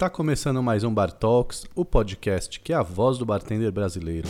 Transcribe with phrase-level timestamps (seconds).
[0.00, 4.26] Está começando mais um Bar Talks, o podcast que é a voz do bartender brasileiro.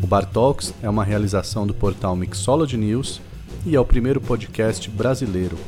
[0.00, 3.20] O Bar Talks é uma realização do portal Mixology News
[3.66, 5.58] e é o primeiro podcast brasileiro.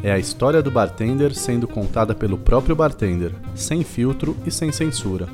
[0.00, 5.28] É a história do bartender sendo contada pelo próprio bartender, sem filtro e sem censura.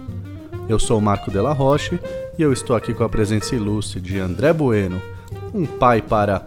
[0.71, 2.01] Eu sou o Marco Della Roche
[2.39, 5.03] e eu estou aqui com a presença ilustre de André Bueno,
[5.53, 6.47] um pai para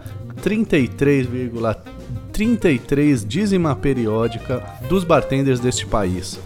[2.36, 6.38] 33,33 dízima periódica dos bartenders deste país.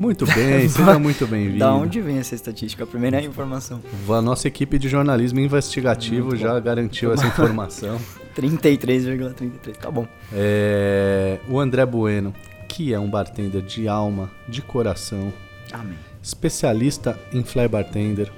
[0.00, 1.58] Muito bem, seja muito bem-vindo.
[1.58, 2.82] Da onde vem essa estatística?
[2.82, 3.82] A primeira informação.
[4.08, 8.00] A nossa equipe de jornalismo investigativo já garantiu essa informação.
[8.34, 10.08] 33,33, tá bom.
[10.32, 12.34] É, o André Bueno,
[12.66, 15.30] que é um bartender de alma, de coração.
[15.70, 15.98] Amém.
[16.22, 18.32] Especialista em fly bartender.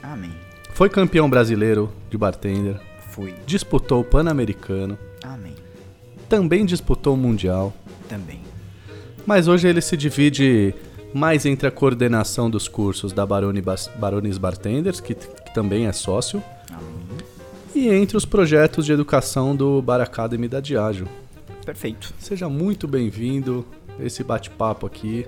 [0.00, 0.30] Amém.
[0.72, 2.80] Foi campeão brasileiro de bartender.
[3.10, 3.34] Fui.
[3.44, 4.96] Disputou o Pan-Americano.
[5.22, 5.63] Amém.
[6.34, 7.72] Também disputou o Mundial.
[8.08, 8.40] Também.
[9.24, 10.74] Mas hoje ele se divide
[11.14, 15.92] mais entre a coordenação dos cursos da Barone Bas Barones Bartenders, que, que, também é
[15.92, 17.18] sócio, Amém.
[17.72, 21.06] e entre os projetos de educação do Bar Academy da Diageo.
[21.64, 22.12] Perfeito.
[22.18, 23.64] Seja muito bem-vindo
[23.96, 25.24] a esse bate-papo aqui.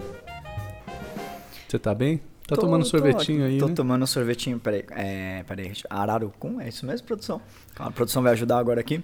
[1.69, 2.21] Você tá bem?
[2.47, 3.75] Tá tô, tomando sorvetinho tô, aí, Tô né?
[3.75, 7.41] tomando sorvetinho, peraí, é, peraí, Ararucum, é isso mesmo, produção?
[7.77, 9.03] A produção vai ajudar agora aqui.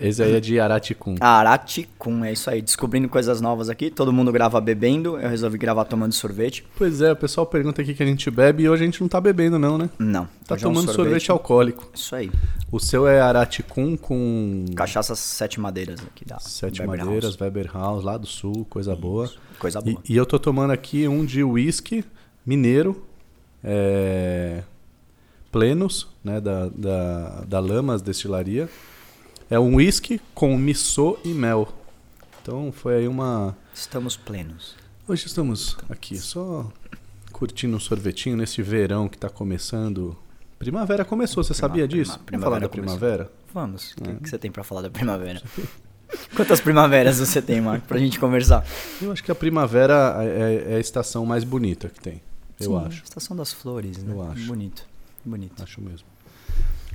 [0.00, 1.14] Esse aí é de Araticum.
[1.20, 5.84] Araticum, é isso aí, descobrindo coisas novas aqui, todo mundo grava bebendo, eu resolvi gravar
[5.84, 6.66] tomando sorvete.
[6.76, 9.08] Pois é, o pessoal pergunta aqui que a gente bebe e hoje a gente não
[9.08, 9.88] tá bebendo não, né?
[9.96, 10.28] Não.
[10.44, 11.88] Tá tomando é um sorvete, sorvete, alcoólico.
[11.94, 12.30] Isso aí.
[12.72, 14.64] O seu é Araticum com...
[14.74, 17.40] Cachaça Sete Madeiras aqui da Sete Weber Madeiras, House.
[17.40, 19.00] Weber House, lá do sul, coisa isso.
[19.00, 19.30] boa.
[19.60, 20.02] Coisa boa.
[20.04, 22.04] E, e eu tô tomando aqui um de whisky
[22.50, 23.06] mineiro,
[23.62, 24.64] é,
[25.52, 28.68] plenos, né, da, da, da Lamas Destilaria.
[29.48, 31.72] É um whisky com missô e mel.
[32.42, 33.56] Então foi aí uma.
[33.72, 34.74] Estamos plenos.
[35.06, 36.68] Hoje estamos aqui só
[37.30, 40.16] curtindo um sorvetinho nesse verão que está começando.
[40.58, 42.18] Primavera começou, você sabia disso?
[42.26, 43.30] Prima, Vamos falar da primavera?
[43.54, 43.92] Vamos.
[43.92, 44.14] O é.
[44.14, 45.40] que, que você tem para falar da primavera?
[46.34, 48.66] Quantas primaveras você tem, Marco, pra gente conversar?
[49.00, 52.20] Eu acho que a primavera é, é a estação mais bonita que tem.
[52.60, 53.02] Eu Sim, acho.
[53.04, 54.12] Estação das Flores, né?
[54.12, 54.46] Eu acho.
[54.46, 54.86] Bonito.
[55.24, 55.62] Bonito.
[55.62, 56.06] Acho mesmo.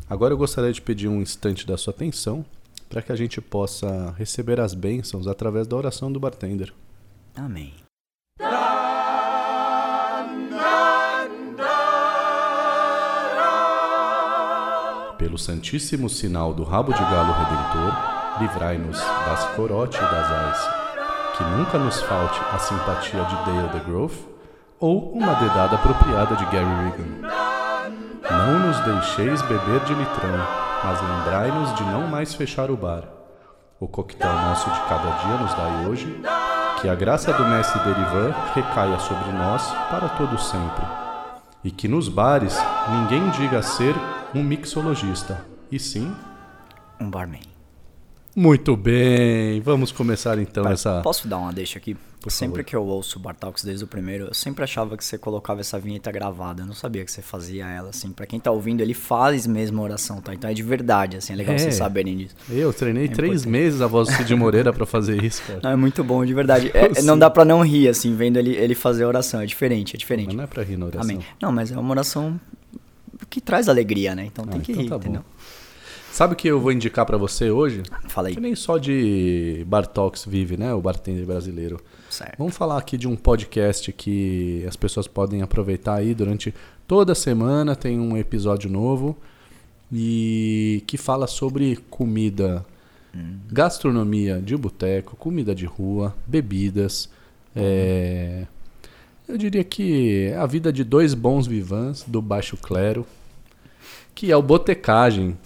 [0.07, 2.45] Agora eu gostaria de pedir um instante da sua atenção
[2.87, 6.71] para que a gente possa receber as bênçãos através da oração do bartender.
[7.35, 7.73] Amém.
[15.17, 20.85] Pelo santíssimo sinal do rabo de galo redentor, livrai-nos das corote e das ais.
[21.35, 24.34] Que nunca nos falte a simpatia de Dale the Grove
[24.85, 27.28] ou uma dedada apropriada de Gary Regan.
[28.22, 30.38] Não nos deixeis beber de litrão,
[30.84, 33.03] mas lembrai-nos de não mais fechar o bar.
[33.79, 36.22] O coquetel nosso de cada dia nos dai hoje,
[36.79, 40.85] que a graça do mestre Derivan recaia sobre nós para todo sempre.
[41.63, 42.56] E que nos bares
[42.91, 43.96] ninguém diga ser
[44.35, 46.16] um mixologista, e sim
[47.02, 47.54] um barman.
[48.35, 51.01] Muito bem, vamos começar então essa.
[51.01, 51.96] Posso dar uma deixa aqui?
[52.19, 52.63] Por sempre favor.
[52.66, 55.79] que eu ouço o Bartalks desde o primeiro, eu sempre achava que você colocava essa
[55.79, 56.63] vinheta gravada.
[56.63, 58.12] Eu não sabia que você fazia ela, assim.
[58.12, 60.34] Pra quem tá ouvindo, ele faz mesmo a oração, tá?
[60.34, 61.31] Então é de verdade, assim.
[61.34, 61.59] É legal É.
[61.59, 62.35] vocês saberem disso.
[62.50, 63.51] Eu treinei É três importante.
[63.51, 65.59] meses a voz do Cid Moreira pra fazer isso, cara.
[65.63, 66.72] Não, é muito bom, de verdade.
[66.75, 69.40] É- não dá pra não rir, assim, vendo ele, ele fazer a oração.
[69.40, 70.28] É diferente, é diferente.
[70.28, 71.03] Mas não é pra rir na oração.
[71.03, 71.19] Amém.
[71.41, 72.38] Não, mas é uma oração
[73.29, 74.25] que traz alegria, né?
[74.25, 75.23] Então tem Ah, que então rir, tá bom.
[76.15, 77.83] Sabe o que eu vou indicar pra você hoje?
[78.07, 78.35] Fala aí.
[78.35, 80.73] Que nem só de Bar Talks vive, né?
[80.73, 81.77] O bartender brasileiro.
[82.09, 82.37] Certo.
[82.37, 86.55] Vamos falar aqui de um podcast que as pessoas podem aproveitar aí durante
[86.87, 87.75] toda semana.
[87.75, 89.17] Tem um episódio novo
[89.91, 92.65] e que fala sobre comida,
[93.51, 97.09] gastronomia de boteco, comida de rua, bebidas.
[97.53, 98.45] é,
[99.27, 103.05] Eu diria que é a vida de dois bons vivans do baixo clero,
[104.15, 105.37] que é o Botecagem.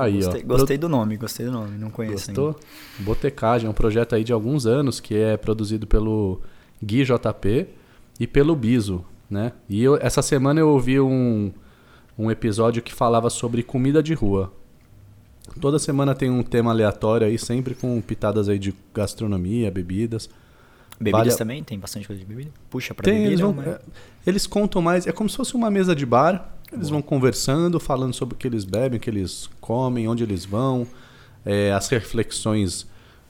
[0.00, 0.46] Aí, gostei, ó.
[0.46, 1.78] gostei do nome, gostei do nome.
[1.78, 2.56] Não conheço Gostou?
[3.00, 6.40] Botecagem é um projeto aí de alguns anos que é produzido pelo
[6.82, 7.66] Gui JP
[8.20, 9.52] e pelo Biso, né?
[9.68, 11.52] E eu- essa semana eu ouvi um,
[12.18, 14.52] um episódio que falava sobre comida de rua.
[15.60, 20.28] Toda semana tem um tema aleatório aí, sempre com pitadas aí de gastronomia, bebidas.
[20.28, 20.44] ainda.
[21.00, 21.62] Bebidas também?
[21.62, 22.50] Tem bastante coisa de bebida?
[22.70, 23.30] Puxa pra Tem, bebida.
[23.30, 23.80] eles, vão, mas- é,
[24.26, 26.56] eles contam mais, é como se fosse uma mesa de bar.
[26.74, 30.44] Eles vão conversando, falando sobre o que eles bebem, o que eles comem, onde eles
[30.44, 30.86] vão,
[31.44, 32.86] é, as reflexões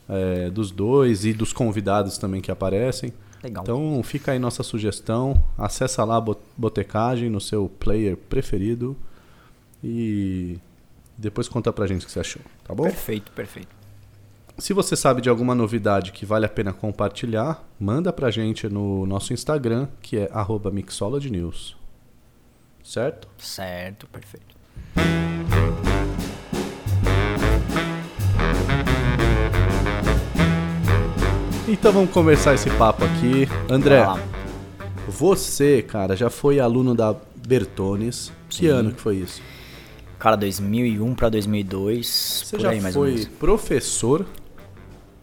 [0.08, 3.12] é, dos dois e dos convidados também que aparecem.
[3.43, 3.62] Legal.
[3.62, 5.43] Então fica aí nossa sugestão.
[5.58, 8.96] Acessa lá a Bot- Botecagem no seu player preferido
[9.82, 10.58] e
[11.17, 12.85] depois conta pra gente o que você achou, tá bom?
[12.85, 13.69] Perfeito, perfeito.
[14.56, 19.05] Se você sabe de alguma novidade que vale a pena compartilhar, manda pra gente no
[19.05, 21.76] nosso Instagram, que é arroba mixologynews.
[22.85, 23.27] Certo?
[23.39, 24.55] Certo, perfeito.
[31.67, 33.49] Então vamos conversar esse papo aqui.
[33.71, 34.05] André,
[35.09, 38.31] você, cara, já foi aluno da Bertones.
[38.51, 38.69] Que Sim.
[38.69, 39.41] ano que foi isso?
[40.19, 42.07] Cara, 2001 pra 2002,
[42.47, 44.27] Você já aí mais ou foi professor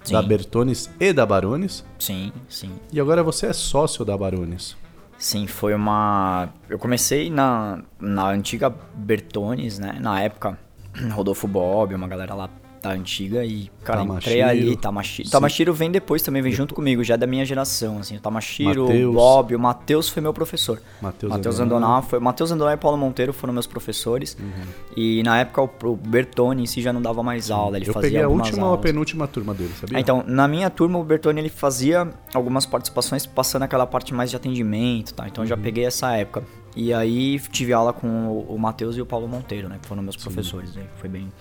[0.04, 0.14] Sim.
[0.14, 1.86] da Bertones e da Barones.
[1.98, 2.72] Sim, sim.
[2.92, 4.75] E agora você é sócio da Barones.
[5.21, 6.50] Sim, foi uma.
[6.68, 10.00] Eu comecei na, na antiga Bertones, né?
[10.01, 10.57] Na época,
[11.13, 12.50] Rodolfo Bob, uma galera lá
[12.81, 14.48] da antiga e, cara, entrei Tamashiro.
[14.50, 15.28] ali, Tamashiro.
[15.28, 15.31] Sim.
[15.31, 18.18] Tamashiro vem depois também, vem junto comigo, já é da minha geração, assim.
[18.18, 19.10] O Tamashiro, Mateus.
[19.10, 20.81] o Bob, o Matheus foi meu professor.
[21.01, 21.86] Matheus Andoná.
[21.88, 22.19] Andoná foi.
[22.19, 24.36] Matheus Andoná e Paulo Monteiro foram meus professores.
[24.39, 24.50] Uhum.
[24.98, 28.10] E na época o, Bertone em si já não dava mais aula, ele Eu fazia
[28.10, 30.00] peguei a última ou a penúltima turma dele, sabia?
[30.00, 34.36] Então, na minha turma, o Bertoni ele fazia algumas participações passando aquela parte mais de
[34.36, 35.28] atendimento, tá?
[35.28, 35.62] Então eu já Uhum.
[35.62, 36.44] peguei essa época.
[36.75, 38.07] E aí tive aula com
[38.50, 39.78] o, Matheus e o Paulo Monteiro, né?
[39.81, 40.75] Que foram meus professores.
[40.78, 41.31] Aí foi bem.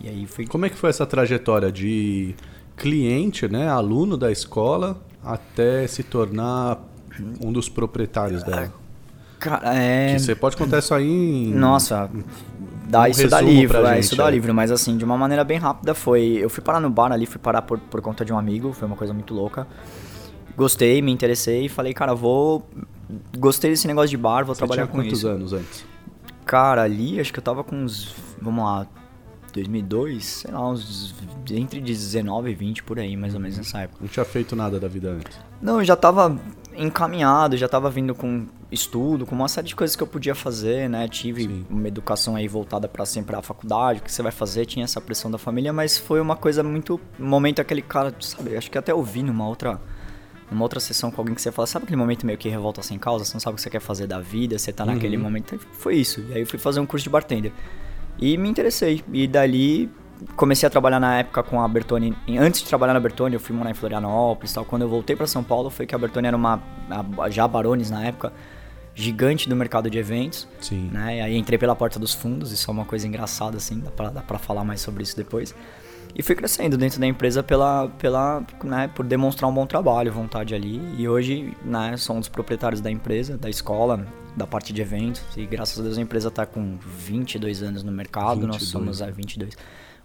[0.00, 0.46] E aí fui.
[0.46, 2.34] Como é que foi essa trajetória de
[2.76, 6.78] cliente, né, aluno da escola, até se tornar
[7.42, 8.72] um dos proprietários dela?
[9.38, 10.14] Cara, é.
[10.14, 11.54] Que você pode contar isso aí em...
[11.54, 12.10] Nossa,
[12.88, 14.30] dá um isso dá livro, é, gente, isso dá é.
[14.30, 16.38] livro, mas assim, de uma maneira bem rápida foi.
[16.40, 18.86] Eu fui parar no bar ali, fui parar por, por conta de um amigo, foi
[18.86, 19.66] uma coisa muito louca.
[20.56, 22.66] Gostei, me interessei e falei, cara, vou.
[23.38, 25.28] Gostei desse negócio de bar, vou Você trabalhar com quantos isso.
[25.28, 25.84] anos antes?
[26.44, 28.14] Cara, ali acho que eu tava com uns.
[28.40, 28.86] Vamos lá.
[29.56, 31.14] 2002, sei lá, uns.
[31.50, 33.98] Entre 19 e 20 por aí, mais ou menos nessa época.
[34.00, 35.38] Não tinha feito nada da vida antes.
[35.62, 36.38] Não, eu já tava
[36.76, 40.90] encaminhado, já tava vindo com estudo, com uma série de coisas que eu podia fazer,
[40.90, 41.08] né?
[41.08, 41.66] Tive Sim.
[41.70, 45.00] uma educação aí voltada para sempre à faculdade, o que você vai fazer, tinha essa
[45.00, 47.00] pressão da família, mas foi uma coisa muito.
[47.18, 48.56] Momento aquele cara, sabe?
[48.56, 49.80] Acho que até ouvi numa outra.
[50.50, 52.96] Numa outra sessão com alguém que você fala, sabe aquele momento meio que revolta sem
[52.98, 53.24] causa?
[53.24, 55.58] Você não sabe o que você quer fazer da vida, você tá naquele momento.
[55.72, 56.24] Foi isso.
[56.28, 57.52] E aí eu fui fazer um curso de bartender.
[58.18, 59.02] E me interessei.
[59.12, 59.90] E dali
[60.34, 62.16] comecei a trabalhar na época com a Bertone.
[62.38, 64.64] Antes de trabalhar na Bertone, eu fui morar em Florianópolis e tal.
[64.64, 66.60] Quando eu voltei para São Paulo, foi que a Bertone era uma.
[67.30, 68.32] já Barones na época,
[68.94, 70.48] gigante do mercado de eventos.
[70.60, 70.90] Sim.
[70.92, 71.18] Né?
[71.18, 74.10] E aí entrei pela porta dos fundos, isso é uma coisa engraçada, assim, dá pra,
[74.10, 75.54] dá pra falar mais sobre isso depois.
[76.18, 80.54] E fui crescendo dentro da empresa pela, pela, né, por demonstrar um bom trabalho, vontade
[80.54, 80.80] ali.
[80.96, 85.22] E hoje, né, sou um dos proprietários da empresa, da escola, da parte de eventos.
[85.36, 88.68] E graças a Deus a empresa está com 22 anos no mercado, nós 22.
[88.70, 89.54] somos a 22.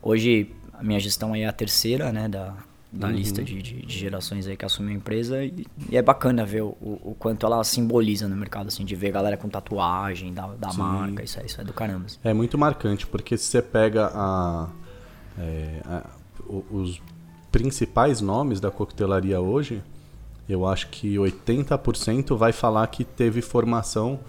[0.02, 2.56] Hoje, a minha gestão é a terceira, né, da,
[2.92, 3.14] da Uhum.
[3.14, 5.46] lista de, de, de gerações aí que assumiu a empresa.
[5.46, 8.98] E, e é bacana ver o, o, o quanto ela simboliza no mercado, assim, de
[8.98, 10.80] ver galera com tatuagem da, da Sim.
[10.80, 11.24] marca.
[11.24, 12.08] Isso é, isso é do caramba.
[12.08, 12.18] assim.
[12.22, 14.68] É muito marcante, porque se você pega a,
[15.42, 16.06] é, a-
[16.72, 17.02] os
[17.52, 19.82] principais nomes da coquetelaria hoje,
[20.50, 24.20] eu acho que 80% vai falar que teve formação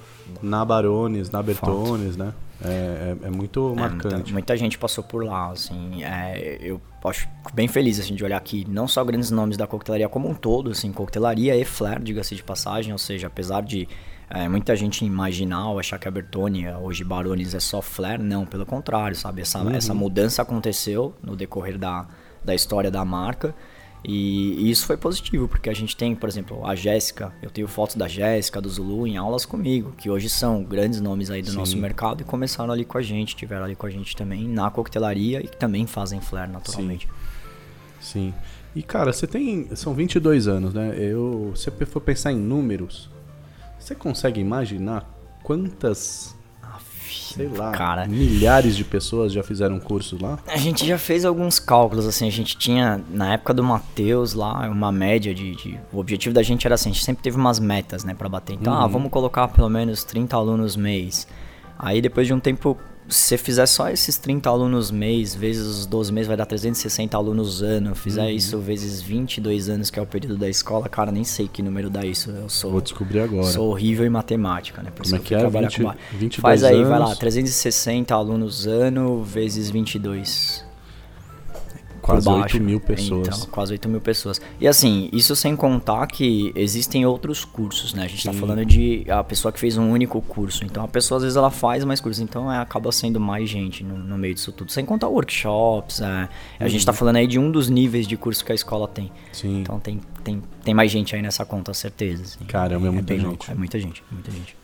[0.42, 2.32] na Barones, na Bertones, né?
[2.64, 4.14] É, é- é muito É, marcante.
[4.14, 8.36] muita, muita gente passou por lá, assim, é, eu acho bem feliz, assim, de olhar
[8.36, 12.36] aqui, não só grandes nomes da coquetelaria como um todo, assim, coquetelaria e flair, diga-se
[12.36, 13.88] de passagem, ou seja, apesar de
[14.30, 18.46] é, muita gente imaginar ou achar que a Bertone, hoje Barones, é só flair, não,
[18.46, 22.06] pelo contrário, sabe, essa, essa mudança aconteceu no decorrer da,
[22.44, 23.54] da história da marca,
[24.04, 27.94] e, isso foi positivo, porque a gente tem, por exemplo, a Jéssica, eu tenho fotos
[27.94, 31.72] da Jéssica, do Zulu em aulas comigo, que hoje são grandes nomes aí do nosso
[31.72, 31.80] Sim.
[31.80, 35.40] mercado e começaram ali com a gente, tiveram ali com a gente também na coquetelaria
[35.40, 37.08] e que também fazem flare naturalmente.
[38.00, 38.34] Sim.
[38.74, 39.68] E cara, você tem.
[39.76, 40.96] São 22 anos, né?
[40.98, 43.08] Eu, se você for pensar em números,
[43.92, 45.04] você consegue imaginar
[45.42, 46.34] quantas,
[47.34, 48.06] sei lá, Cara.
[48.06, 50.38] milhares de pessoas já fizeram cursos lá?
[50.46, 54.68] A gente já fez alguns cálculos, assim, a gente tinha, na época do Matheus lá,
[54.68, 57.58] uma média de, de- O objetivo da gente era assim, a gente sempre teve umas
[57.58, 58.54] metas, né, pra bater.
[58.54, 61.26] Então, ah, vamos colocar pelo menos 30 alunos mês.
[61.78, 62.78] Aí depois de um tempo,
[63.08, 67.16] se você fizer só esses 30 alunos mês, vezes os 12 meses, vai dar 360
[67.16, 67.94] alunos ano.
[67.94, 71.62] Fizer isso vezes 22 anos, que é o período da escola, cara, nem sei que
[71.62, 72.30] número dá isso.
[72.30, 72.70] Eu sou.
[72.70, 73.44] Vou descobrir agora.
[73.44, 74.90] Sou horrível em matemática, né?
[74.90, 75.40] Por Como é isso que eu é?
[75.40, 75.96] trabalhar 20 com bar.
[76.12, 77.18] 22 Faz aí, vai lá, anos.
[77.18, 80.71] 360 alunos ano vezes 22.
[82.02, 82.56] Quase por baixo.
[82.56, 83.28] 8 mil pessoas.
[83.28, 84.40] Então, quase 8 mil pessoas.
[84.60, 88.04] E assim, isso sem contar que existem outros cursos, né?
[88.04, 88.40] A gente tá Sim.
[88.40, 90.64] falando de a pessoa que fez um único curso.
[90.64, 93.84] Então a pessoa às vezes ela faz mais cursos, então é, acaba sendo mais gente
[93.84, 94.72] no, no meio disso tudo.
[94.72, 96.28] Sem contar workshops, é.
[96.58, 99.04] a gente tá falando aí de um dos níveis de curso que a escola tem.
[99.04, 99.10] Uhum.
[99.32, 99.60] Sim.
[99.60, 102.24] Então tem, tem, tem mais gente aí nessa conta, certeza.
[102.24, 102.44] assim.
[102.46, 103.28] Caramba, é muita bem gente.
[103.28, 104.61] louco, é muita gente, muita gente.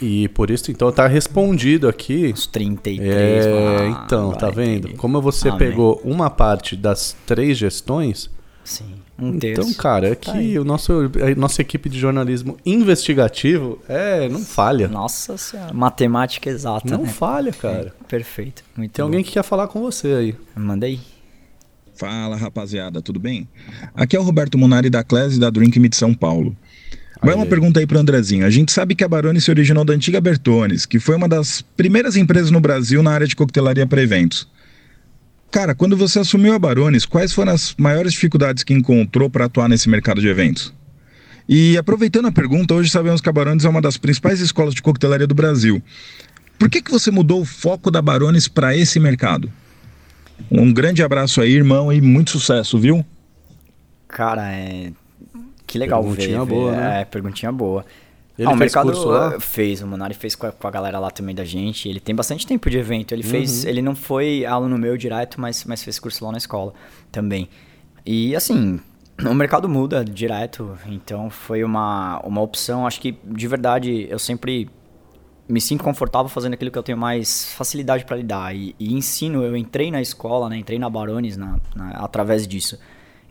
[0.00, 2.32] E por isso, então, tá respondido aqui.
[2.34, 3.00] Os 33.
[3.00, 4.94] É, ah, então, tá vendo?
[4.96, 5.58] Como você Amém.
[5.58, 8.30] pegou uma parte das três gestões,
[8.64, 9.60] Sim, um terço.
[9.60, 10.58] então, cara, é Tá que aí.
[10.58, 14.88] o nosso, a nossa equipe de jornalismo investigativo é, não falha.
[14.88, 16.88] Nossa senhora, matemática exata.
[16.90, 17.08] Não né?
[17.08, 17.94] falha, cara.
[18.08, 18.62] Perfeito.
[18.76, 19.08] Muito Tem bom.
[19.08, 20.36] alguém que quer falar com você aí.
[20.56, 20.98] Manda aí.
[21.94, 23.46] Fala rapaziada, tudo bem?
[23.94, 26.56] Aqui é o Roberto Monari da Class e da Drink Me de São Paulo.
[27.22, 28.46] Vai uma pergunta aí pro Andrezinho.
[28.46, 31.60] A gente sabe que a Baroni se originou da antiga Bertones, que foi uma das
[31.60, 34.48] primeiras empresas no Brasil na área de coquetelaria para eventos.
[35.50, 39.68] Cara, quando você assumiu a Barones, quais foram as maiores dificuldades que encontrou para atuar
[39.68, 40.72] nesse mercado de eventos?
[41.48, 44.80] E aproveitando a pergunta, hoje sabemos que a Barones é uma das principais escolas de
[44.80, 45.82] coquetelaria do Brasil.
[46.56, 49.52] Por que, que você mudou o foco da Barones para esse mercado?
[50.50, 53.04] Um grande abraço aí, irmão, e muito sucesso, viu?
[54.06, 54.92] Cara, é.
[55.70, 56.50] Que legal Perguntinha ver.
[56.54, 56.76] boa, ver.
[56.76, 57.00] né?
[57.00, 57.84] É, perguntinha boa.
[58.38, 61.10] Ele Ah, o fez mercado fez, o Monari fez com a, com a galera lá
[61.10, 61.88] também da gente.
[61.88, 63.12] Ele tem bastante tempo de evento.
[63.12, 63.28] Ele Uhum.
[63.30, 66.72] fez, ele não foi aluno meu direto, mas, mas fez curso lá na escola
[67.12, 67.48] também.
[68.04, 68.80] E assim,
[69.24, 72.86] o mercado muda direto, então foi uma, uma opção.
[72.86, 74.68] Acho que de verdade eu sempre
[75.48, 78.56] me sinto confortável fazendo aquilo que eu tenho mais facilidade para lidar.
[78.56, 82.78] E, e ensino, eu entrei na escola, né, entrei na Barones na, na- através disso.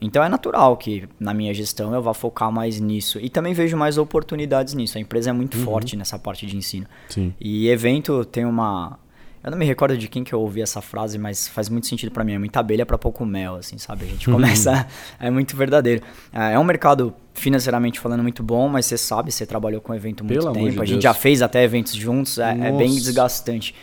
[0.02, 3.20] Então é natural que na minha gestão eu vá focar mais nisso.
[3.20, 4.98] E também vejo mais oportunidades nisso.
[4.98, 6.86] A empresa é muito forte nessa parte de ensino.
[7.10, 7.34] Sim.
[7.40, 8.98] E evento tem uma.
[9.42, 12.12] Eu não me recordo de quem que eu ouvi essa frase, mas faz muito sentido
[12.12, 12.34] pra mim.
[12.34, 14.06] É muita abelha pra pouco mel, assim, sabe?
[14.06, 14.86] A gente começa.
[15.20, 16.04] é muito verdadeiro.
[16.34, 20.24] É é um mercado, financeiramente falando, muito bom, mas você sabe, você trabalhou com evento
[20.26, 20.72] muito Pelo tempo.
[20.72, 23.74] de a gente já fez até eventos juntos, é, é bem desgastante.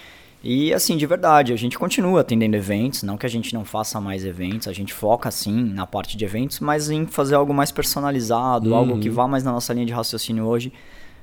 [0.49, 4.01] E assim, de verdade, a gente continua atendendo eventos, não que a gente não faça
[4.01, 7.73] mais eventos, a gente foca sim na parte de eventos, mas em fazer algo mais
[7.73, 9.01] personalizado, algo Uhum.
[9.01, 10.73] que vá mais na nossa linha de raciocínio hoje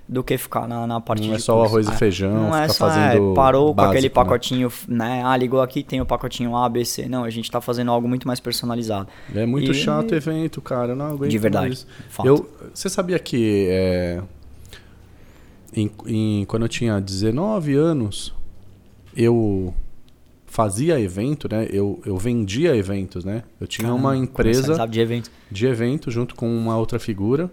[0.09, 2.57] do que ficar na, na parte Não de é só o arroz e feijão, Não
[2.57, 4.23] é só, fazendo é, parou com aquele básico, né?
[4.25, 5.21] pacotinho, né?
[5.25, 7.07] Ah, ligou aqui, tem o pacotinho A, B, C.
[7.07, 9.07] Não, a gente tá fazendo algo muito mais personalizado.
[9.33, 10.91] É muito E- chato o evento, cara.
[10.91, 11.87] Eu não aguento De verdade.
[12.25, 14.21] Eu, você sabia que é,
[15.73, 18.33] em- em- quando eu tinha 19 anos,
[19.15, 19.73] eu
[20.45, 21.67] fazia evento, né?
[21.71, 23.43] Eu, eu vendia eventos, né?
[23.59, 25.31] Eu tinha uma empresa de evento.
[25.51, 27.49] de evento junto com uma outra figura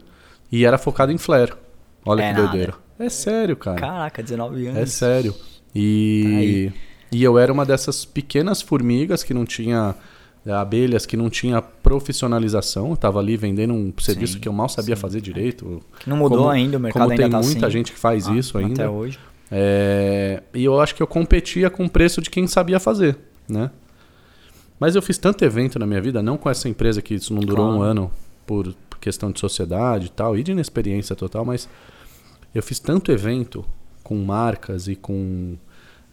[0.52, 1.52] e era focado em flare.
[2.04, 2.48] Olha É que nada.
[2.48, 2.74] doideira.
[2.98, 3.78] É sério, cara.
[3.80, 4.78] Caraca, 19 anos.
[4.80, 5.34] É sério.
[5.74, 6.70] E,
[7.10, 9.94] e eu era uma dessas pequenas formigas que não tinha
[10.44, 12.90] é, abelhas que não tinha profissionalização.
[12.90, 15.00] Eu tava ali vendendo um serviço Sim, que eu mal sabia sim.
[15.00, 15.80] fazer direito.
[16.00, 17.72] Que não mudou Como- ainda, o mercado como ainda tem tá muita assim.
[17.78, 18.82] gente que faz Ah, isso ainda.
[18.84, 19.18] Até hoje.
[19.50, 23.70] É, e eu acho que eu competia com o preço de quem sabia fazer, né?
[24.78, 27.40] Mas eu fiz tanto evento na minha vida, não com essa empresa que isso não
[27.42, 27.80] durou Claro.
[27.80, 28.10] um ano
[28.46, 31.68] por questão de sociedade e tal, e de inexperiência total, mas
[32.54, 33.64] eu fiz tanto evento
[34.02, 35.56] com marcas e com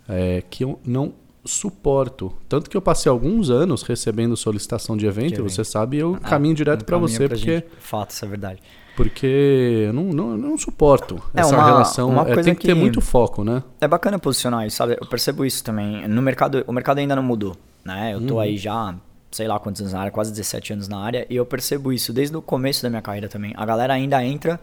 [0.09, 1.13] é, que eu não
[1.45, 2.33] suporto.
[2.49, 5.49] Tanto que eu passei alguns anos recebendo solicitação de evento, evento.
[5.49, 7.65] você sabe, eu Ah, caminho direto para você, porque, gente.
[7.79, 8.61] Fato, isso é verdade.
[8.97, 12.09] Porque eu não, não, eu não suporto É, essa uma- relação.
[12.09, 13.63] uma é, coisa tem que ter que- muito foco, né?
[13.79, 14.97] É bacana posicionar isso, sabe?
[14.99, 16.05] Eu percebo isso também.
[16.07, 18.13] No mercado, o mercado ainda não mudou, né?
[18.13, 18.39] Eu tô Uhum.
[18.41, 18.95] aí já,
[19.31, 22.11] sei lá quantos anos na área, quase 17 anos na área, e eu percebo isso
[22.11, 23.53] desde o começo da minha carreira também.
[23.55, 24.59] A galera ainda entra,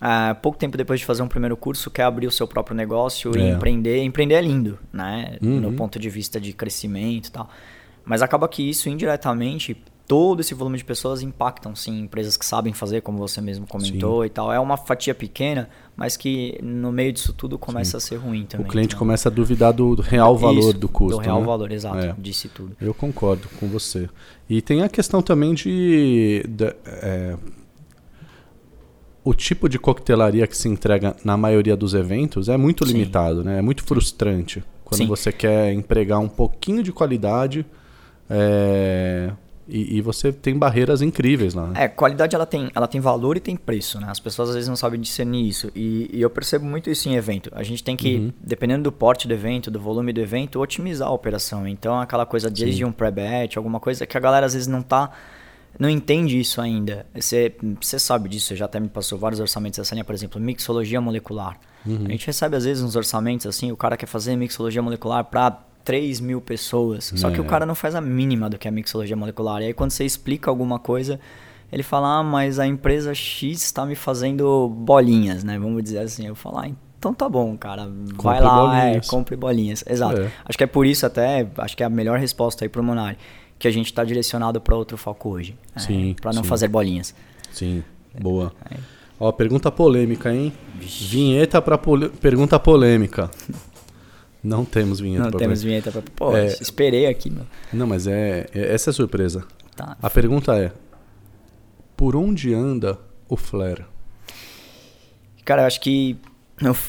[0.00, 3.30] ah, pouco tempo depois de fazer um primeiro curso, quer abrir o seu próprio negócio
[3.38, 3.50] e É.
[3.50, 4.02] empreender.
[4.02, 5.36] Empreender é lindo, né?
[5.40, 5.60] Uhum.
[5.60, 7.48] No ponto de vista de crescimento e tal.
[8.04, 9.76] Mas acaba que isso, indiretamente,
[10.08, 14.24] todo esse volume de pessoas impactam, sim, empresas que sabem fazer, como você mesmo comentou
[14.24, 14.50] e tal.
[14.50, 18.66] É uma fatia pequena, mas que no meio disso tudo começa a ser ruim também.
[18.66, 21.18] o cliente então- começa a duvidar do do real valor Isso, do custo.
[21.18, 21.46] Do real né?
[21.46, 21.98] valor, exato.
[21.98, 22.14] É.
[22.18, 22.74] Disse tudo.
[22.80, 24.08] Eu concordo com você.
[24.48, 26.42] E tem a questão também de.
[26.48, 27.36] da- é,
[29.22, 32.94] o tipo de coquetelaria que se entrega na maioria dos eventos é muito Sim.
[32.94, 33.58] limitado, né?
[33.58, 34.64] É muito frustrante.
[34.84, 35.06] Quando Sim.
[35.06, 37.66] você quer empregar um pouquinho de qualidade
[38.30, 39.30] é,
[39.68, 41.66] e, e você tem barreiras incríveis lá.
[41.66, 41.84] né?
[41.84, 44.06] É, qualidade ela tem, ela tem valor e tem preço, né?
[44.10, 45.70] As pessoas às vezes não sabem discernir isso.
[45.74, 47.50] E, e eu percebo muito isso em evento.
[47.54, 48.32] A gente tem que, Uhum.
[48.42, 51.66] dependendo do porte do evento, do volume do evento, otimizar a operação.
[51.68, 55.10] Então, aquela coisa desde um pré-bet, alguma coisa que a galera às vezes não tá.
[55.78, 57.06] Não entende isso ainda.
[57.14, 60.40] Você, você sabe disso, você já até me passou vários orçamentos dessa linha, por exemplo,
[60.40, 61.58] mixologia molecular.
[61.86, 62.06] Uhum.
[62.06, 65.56] A gente recebe às vezes uns orçamentos assim, o cara quer fazer mixologia molecular para
[65.88, 67.10] 3 mil pessoas.
[67.16, 67.40] Só que É.
[67.40, 69.62] o cara não faz a mínima do que é mixologia molecular.
[69.62, 71.18] E aí quando você explica alguma coisa,
[71.72, 75.58] ele fala, ah, mas a empresa X está me fazendo bolinhas, né?
[75.58, 76.26] Vamos dizer assim.
[76.26, 76.68] Eu falo, ah,
[76.98, 77.86] então tá bom, cara.
[78.22, 79.06] Vai Compre lá, é, bolinhas.
[79.08, 79.82] compre bolinhas.
[79.88, 80.20] Exato.
[80.20, 80.30] É.
[80.44, 83.16] Acho que é por isso até, acho que é a melhor resposta aí pro Monari,
[83.58, 85.56] que a gente está direcionado para outro foco hoje.
[85.74, 86.48] Sim, Para não sim.
[86.50, 87.14] fazer bolinhas.
[87.50, 87.82] Sim,
[88.20, 88.52] boa.
[88.70, 88.76] É.
[89.18, 90.52] Ó, pergunta polêmica, hein?
[90.78, 92.08] Vinheta pra pol...
[92.20, 93.28] pergunta polêmica.
[94.42, 96.02] Não temos vinheta Não pra temos vinheta pra.
[96.14, 96.46] Pô, É.
[96.60, 97.44] esperei aqui, meu.
[97.72, 99.44] Não, mas é, é- essa é a surpresa.
[99.74, 99.96] Tá.
[100.00, 100.72] A pergunta é:
[101.96, 103.84] por onde anda o Flare?
[105.44, 106.16] Cara, eu acho que.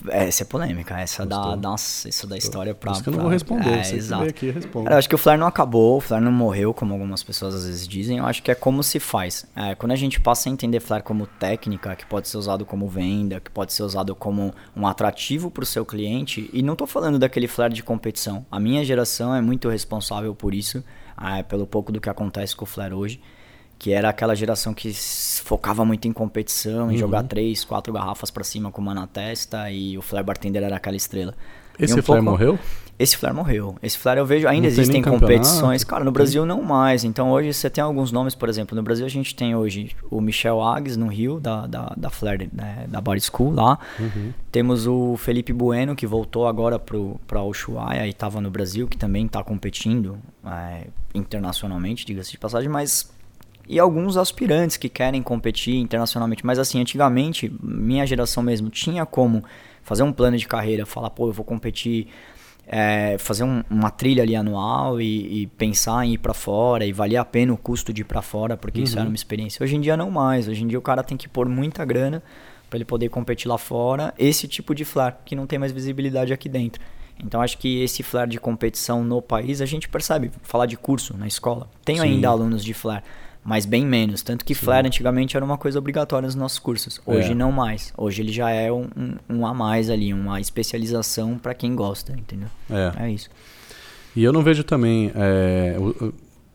[0.09, 1.55] É, Essa é polêmica, essa da, Gostou?
[1.57, 2.91] nossa, isso da história pra.
[2.91, 3.79] Por isso que eu não vou responder.
[3.79, 4.23] É, você exato.
[4.23, 4.85] aqui responde.
[4.85, 7.55] Cara, eu acho que o Flare não acabou, o Flare não morreu, como algumas pessoas
[7.55, 8.17] às vezes dizem.
[8.17, 9.45] Eu acho que é como se faz.
[9.55, 12.87] É, quando a gente passa a entender Flare como técnica, que pode ser usado como
[12.87, 16.87] venda, que pode ser usado como um atrativo para o seu cliente, e não tô
[16.87, 18.45] falando daquele Flare de competição.
[18.51, 20.83] A minha geração é muito responsável por isso,
[21.21, 23.21] é, pelo pouco do que acontece com o Flare hoje.
[23.79, 24.93] Que era aquela geração que
[25.43, 26.97] focava muito em competição, em Uhum.
[26.99, 30.75] jogar três, quatro garrafas pra cima com uma na testa, e o Flare Bartender era
[30.75, 31.33] aquela estrela.
[31.79, 32.59] Esse um Flare pouco- morreu?
[32.99, 33.77] esse flare morreu.
[33.81, 35.85] Esse flare eu vejo, ainda Não tem existem competições.
[35.85, 37.05] Cara, no Brasil não mais.
[37.05, 40.19] Então hoje você tem alguns nomes, por exemplo, no Brasil a gente tem hoje o
[40.19, 43.79] Michel Agnes no Rio, da, da, da Flare, né, da Body School lá.
[43.97, 44.33] Uhum.
[44.51, 48.97] Temos o Felipe Bueno, que voltou agora pro, pra Ushuaia e estava no Brasil, que
[48.97, 53.09] também está competindo é, internacionalmente, diga-se de passagem, mas
[53.69, 56.43] e alguns aspirantes que querem competir internacionalmente.
[56.45, 59.43] Mas assim, antigamente, minha geração mesmo tinha como
[59.83, 62.07] fazer um plano de carreira, falar, pô, eu vou competir,
[62.67, 66.91] é, fazer um- uma trilha ali anual e, e pensar em ir pra fora e
[66.91, 69.63] valia a pena o custo de ir pra fora, porque isso era uma experiência.
[69.63, 70.47] Hoje em dia não mais.
[70.47, 72.21] Hoje em dia o cara tem que pôr muita grana
[72.69, 74.13] para ele poder competir lá fora.
[74.17, 76.81] Esse tipo de flare que não tem mais visibilidade aqui dentro.
[77.23, 81.17] Então acho que esse flare de competição no país a gente percebe, falar de curso
[81.17, 81.67] na escola.
[81.83, 82.09] Tenho Sim.
[82.09, 83.03] ainda alunos de flare,
[83.43, 84.21] mas bem menos.
[84.21, 87.01] Tanto que flare antigamente era uma coisa obrigatória nos nossos cursos.
[87.05, 87.35] Hoje É.
[87.35, 87.93] não mais.
[87.97, 88.87] Hoje ele já é um,
[89.29, 92.49] um, a mais ali, uma especialização para quem gosta, entendeu?
[92.69, 93.05] É.
[93.05, 93.29] É isso.
[94.15, 95.75] E eu não vejo também é,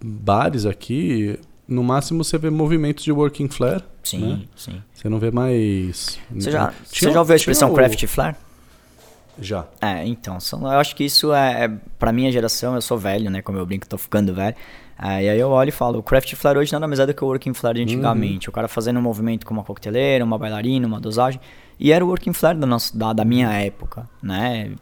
[0.02, 1.38] bares aqui.
[1.66, 3.82] No máximo você vê movimentos de working flare.
[4.02, 4.40] Sim, né?
[4.54, 4.82] sim.
[4.92, 6.18] Você não vê mais.
[6.34, 8.36] Você já, Tinha- você já ouviu a expressão o- craft flare?
[9.40, 9.66] Já.
[9.80, 13.30] É, então, são, eu acho que isso é, é pra minha geração, eu sou velho,
[13.30, 14.54] né, como eu brinco, tô ficando velho,
[14.98, 17.14] é, e aí eu olho e falo, o craft flare hoje nada mais é do
[17.14, 20.38] que o working flare de antigamente, o cara fazendo um movimento com uma coqueteleira, uma
[20.38, 21.40] bailarina, uma dosagem,
[21.78, 24.72] e era o working flare da, nossa, da, da minha época, né,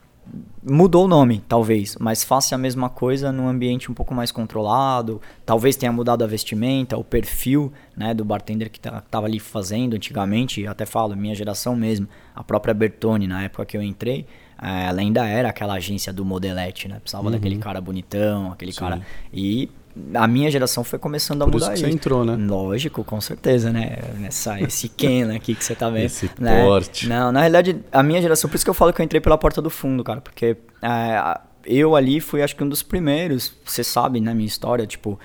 [0.62, 5.20] mudou o nome, talvez, mas faça a mesma coisa num ambiente um pouco mais controlado,
[5.44, 9.96] talvez tenha mudado a vestimenta, o perfil, né, do bartender que tá, tava ali fazendo
[9.96, 14.27] antigamente, até falo, minha geração mesmo, a própria Bertone, na época que eu entrei,
[14.62, 18.81] eh, ela ainda era aquela agência do modelete, né, precisava daquele cara bonitão, aquele Sim.
[18.81, 19.68] cara, e
[20.14, 22.37] a minha geração foi começando a Por isso mudar que você entrou, né?
[22.37, 23.98] Lógico, com certeza, né?
[24.18, 26.07] Nessa, esse Ken aqui que você tá vendo.
[26.07, 26.64] Esse né?
[26.64, 27.09] porte.
[27.09, 29.37] Não, na realidade, a minha geração, por isso que eu falo que eu entrei pela
[29.37, 33.85] porta do fundo, cara, porque é, eu ali fui, acho que um dos primeiros, você
[33.85, 35.18] sabe, né, minha história, tipo,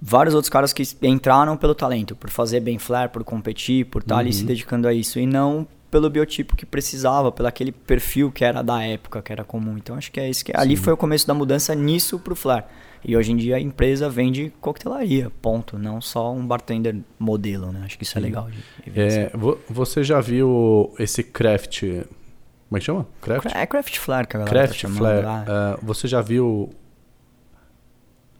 [0.00, 4.18] vários outros caras que entraram pelo talento, por fazer bem flare, por competir, por estar
[4.18, 4.46] ali se Uhum.
[4.46, 8.82] dedicando a isso, e não pelo biotipo que precisava, pelo aquele perfil que era da
[8.82, 9.76] época, que era comum.
[9.78, 12.64] Então acho que é isso que ali foi o começo da mudança nisso pro flare.
[13.08, 17.82] E hoje em dia a empresa vende coquetelaria, ponto, não só um bartender modelo, né?
[17.84, 19.12] Acho que isso é legal de, de ver.
[19.12, 21.82] É, vo- você já viu esse craft.
[21.82, 23.06] Como é que chama?
[23.22, 23.46] Craft?
[23.54, 25.24] É craft flare que a galera Craft tá flare.
[25.24, 25.44] lá.
[25.46, 26.68] ah, você já viu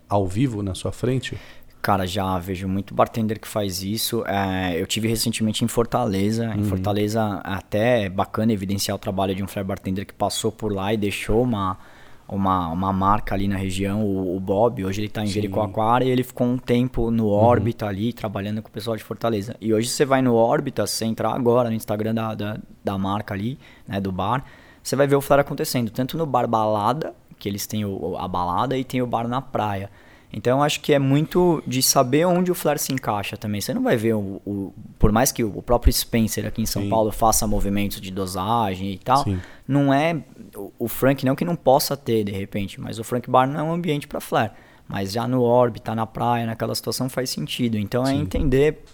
[0.08, 1.38] ao vivo na sua frente?
[1.80, 4.24] Cara, já vejo muito bartender que faz isso.
[4.26, 6.52] É, eu tive recentemente em Fortaleza.
[6.56, 10.72] Em Fortaleza, até é bacana evidenciar o trabalho de um flare bartender que passou por
[10.72, 11.78] lá e deixou uma,
[12.28, 14.84] uma, uma marca ali na região, o, o Bob.
[14.84, 18.68] Hoje ele tá em Jericoacoara e ele ficou um tempo no Órbita ali, trabalhando com
[18.68, 19.56] o pessoal de Fortaleza.
[19.60, 22.98] E hoje você vai no Órbita, se você entrar agora no Instagram da, da, da
[22.98, 24.44] marca ali, né, do bar,
[24.82, 25.90] você vai ver o flare acontecendo.
[25.90, 29.40] Tanto no bar balada, que eles têm o, a balada, e tem o bar na
[29.42, 29.90] praia.
[30.32, 33.60] Então eu acho que é muito de saber onde o flare se encaixa também.
[33.60, 36.82] Você não vai ver o, o- por mais que o próprio Spencer aqui em São
[36.82, 36.90] Sim.
[36.90, 39.38] Paulo faça movimentos de dosagem e tal, Sim.
[39.66, 40.20] não é
[40.56, 43.60] o, o Frank não que não possa ter de repente, mas o Frank Bar não
[43.60, 44.52] é um ambiente para flare.
[44.88, 47.76] Mas já no orb, tá na praia, naquela situação faz sentido.
[47.76, 48.20] Então é Sim.
[48.20, 48.84] entender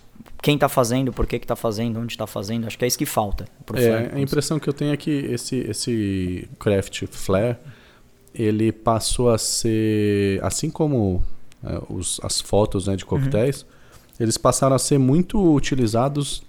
[0.41, 2.67] quem tá fazendo, por que que tá fazendo, onde tá fazendo.
[2.67, 4.11] Acho que é isso que falta pro flare.
[4.13, 7.57] É, a impressão que eu tenho é que esse, esse craft flare
[8.35, 11.23] ele passou a ser assim como
[11.63, 13.67] é, os, as fotos né, de coquetéis
[14.19, 16.43] eles passaram a ser muito utilizados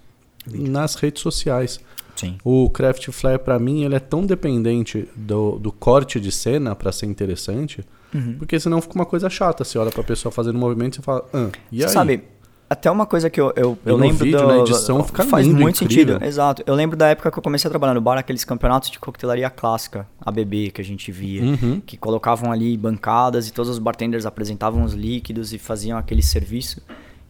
[0.46, 1.78] nas redes sociais
[2.16, 2.36] Sim.
[2.44, 6.92] o craft flare para mim ele é tão dependente do, do corte de cena para
[6.92, 8.36] ser interessante Uhum.
[8.38, 11.24] porque senão fica uma coisa chata você olha para pessoa fazendo movimento e você fala
[11.34, 12.22] ah, e aí Você sabe,
[12.70, 15.60] até uma coisa que eu, eu, eu lembro vídeo, do, na edição, fica faz lindo,
[15.60, 16.14] muito incrível.
[16.14, 16.62] sentido, exato.
[16.66, 19.50] Eu lembro da época que eu comecei a trabalhar no bar, aqueles campeonatos de coquetelaria
[19.50, 21.80] clássica, ABB, que a gente via, Uhum.
[21.84, 26.80] que colocavam ali bancadas e todos os bartenders apresentavam os líquidos e faziam aquele serviço.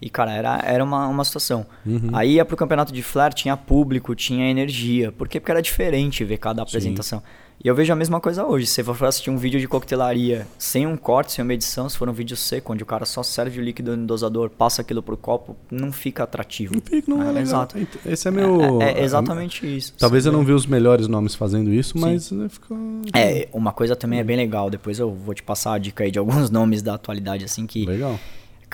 [0.05, 1.65] E, cara, era, era uma, uma situação.
[1.87, 2.11] Uhum.
[2.13, 5.11] Aí ia pro campeonato de flare, tinha público, tinha energia.
[5.11, 5.41] Por quê?
[5.41, 7.21] Porque era diferente ver cada apresentação.
[7.21, 7.25] Sim.
[7.65, 8.67] E eu vejo a mesma coisa hoje.
[8.67, 11.97] Se você for assistir um vídeo de coquetelaria sem um corte, sem uma edição, se
[11.97, 15.03] for um vídeo seco, onde o cara só serve o líquido no dosador, passa aquilo
[15.03, 16.75] pro copo, não fica atrativo.
[16.75, 17.43] Não fica, não é, é legal.
[17.43, 17.79] Exato.
[18.05, 18.83] Esse é meu...
[18.83, 19.95] É, é exatamente isso.
[19.99, 22.77] Talvez eu não vi os melhores nomes fazendo isso, mas né, ficou...
[23.15, 24.69] É, uma coisa também é bem legal.
[24.69, 27.87] Depois eu vou te passar a dica aí de alguns nomes da atualidade, assim, que...
[27.87, 28.21] Legal.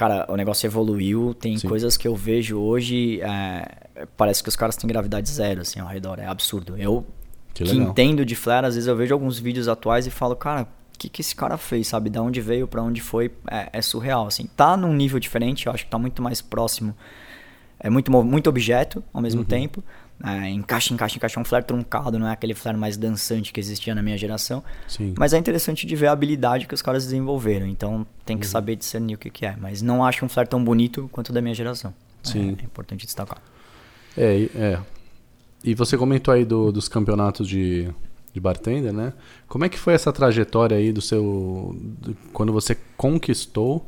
[0.01, 1.69] Cara, o negócio evoluiu, tem Sim.
[1.69, 5.87] coisas que eu vejo hoje, é, parece que os caras têm gravidade zero, assim, ao
[5.87, 6.75] redor, é absurdo.
[6.79, 7.05] Eu
[7.53, 10.63] que, que entendo de flare, às vezes eu vejo alguns vídeos atuais e falo, cara,
[10.63, 12.09] o que, que esse cara fez, sabe?
[12.09, 14.47] Da onde veio, para onde foi, é, é, surreal, assim.
[14.57, 16.97] Tá num nível diferente, eu acho que tá muito mais próximo.
[17.79, 19.47] É muito, muito objeto ao mesmo uhum.
[19.47, 19.85] tempo.
[20.23, 21.39] É, encaixa, encaixa, encaixa.
[21.39, 24.63] É um flare truncado, não é aquele flare mais dançante que existia na minha geração.
[24.87, 25.15] Sim.
[25.19, 27.67] Mas é interessante de ver a habilidade que os caras desenvolveram.
[27.67, 28.53] Então tem que uhum.
[28.53, 29.57] saber discernir o que, que é.
[29.59, 31.95] Mas não acho um flare tão bonito quanto o da minha geração.
[32.23, 32.57] Sim.
[32.59, 33.41] É, é importante destacar.
[34.17, 34.79] É, é.
[35.65, 37.89] E você comentou aí do, dos campeonatos de,
[38.33, 39.13] de bartender, né?
[39.49, 41.75] Como é que foi essa trajetória aí do seu.
[41.79, 43.87] Do, quando você conquistou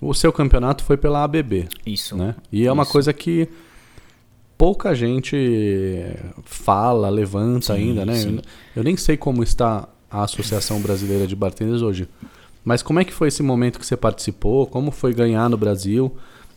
[0.00, 1.68] o seu campeonato foi pela ABB.
[1.84, 2.16] Isso.
[2.16, 2.34] Né?
[2.50, 2.92] E é uma isso.
[2.92, 3.48] coisa que
[4.60, 6.04] pouca gente
[6.44, 8.22] fala, levanta sim, ainda, né?
[8.22, 8.42] Eu,
[8.76, 12.06] eu, nem sei como está a Associação Brasileira de Bartenders hoje.
[12.62, 14.66] Mas como é que foi esse momento que você participou?
[14.66, 16.14] Como foi ganhar no Brasil?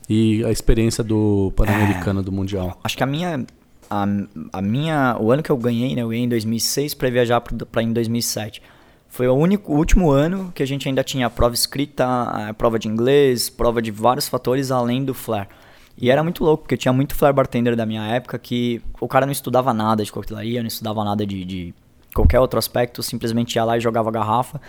[0.10, 2.78] E a experiência do Pan-Americano é, do Mundial?
[2.84, 3.46] Acho que a minha
[3.90, 4.06] a,
[4.52, 7.82] a minha, o ano que eu ganhei, né, eu ganhei em 2006 para viajar para
[7.82, 8.62] em 2007.
[9.08, 12.90] Foi o único o último ano que a gente ainda tinha prova escrita, prova de
[12.90, 15.48] inglês, prova de vários fatores além do flare.
[15.98, 19.26] E era muito louco, porque tinha muito flare bartender da minha época que o cara
[19.26, 21.74] não estudava nada de coquetelaria, não estudava nada de, de
[22.14, 24.60] qualquer outro aspecto, simplesmente ia lá e jogava garrafa.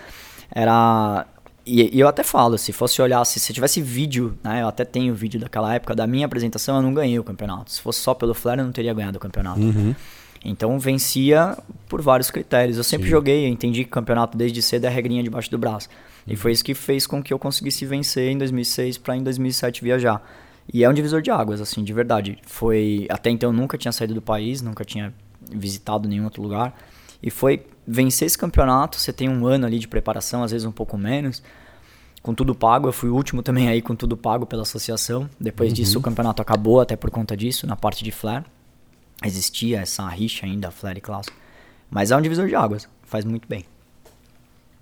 [0.50, 1.26] Era
[1.66, 4.62] e, e, eu até falo, se fosse olhar, se, se tivesse vídeo, né?
[4.62, 7.72] Eu até tenho vídeo daquela época da minha apresentação, eu não ganhei o campeonato.
[7.72, 9.60] Se fosse só pelo flare, eu não teria ganhado o campeonato.
[9.60, 9.94] Uhum.
[10.44, 11.56] Então vencia
[11.88, 12.76] por vários critérios.
[12.76, 13.12] Eu sempre Sim.
[13.12, 15.88] joguei, eu entendi que campeonato desde cedo é a regrinha debaixo do braço.
[16.26, 16.34] Uhum.
[16.34, 19.82] E foi isso que fez com que eu conseguisse vencer em 2006 para em 2007
[19.82, 20.22] viajar.
[20.72, 22.38] E é um divisor de águas, assim, de verdade.
[22.42, 25.12] Foi até então eu nunca tinha saído do país, nunca tinha
[25.50, 26.74] visitado nenhum outro lugar.
[27.22, 30.72] E foi vencer esse campeonato, você tem um ano ali de preparação, às vezes um
[30.72, 31.42] pouco menos,
[32.22, 32.88] com tudo pago.
[32.88, 35.28] Eu fui o último também aí com tudo pago pela associação.
[35.38, 35.74] Depois uhum.
[35.74, 38.44] disso o campeonato acabou até por conta disso, na parte de flare.
[39.24, 41.30] Existia essa rixa ainda, flare classe.
[41.90, 43.64] Mas é um divisor de águas, faz muito bem.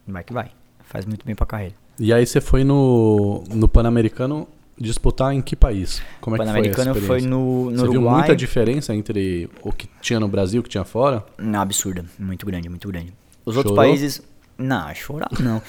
[0.07, 0.51] Vai que vai,
[0.85, 1.75] faz muito bem pra carreira.
[1.99, 4.49] E aí você foi no, no Pan-Americano
[4.83, 6.03] disputar em que país?
[6.21, 7.91] Como é que foi essa foi no, no Você Uruguai.
[7.91, 11.25] viu muita diferença entre o que tinha no Brasil e o que tinha fora?
[11.39, 12.05] Não, absurda.
[12.19, 13.15] Muito grande, muito grande.
[13.45, 13.71] Os Chorou?
[13.71, 14.23] outros países...
[14.59, 15.63] Não, chorar não.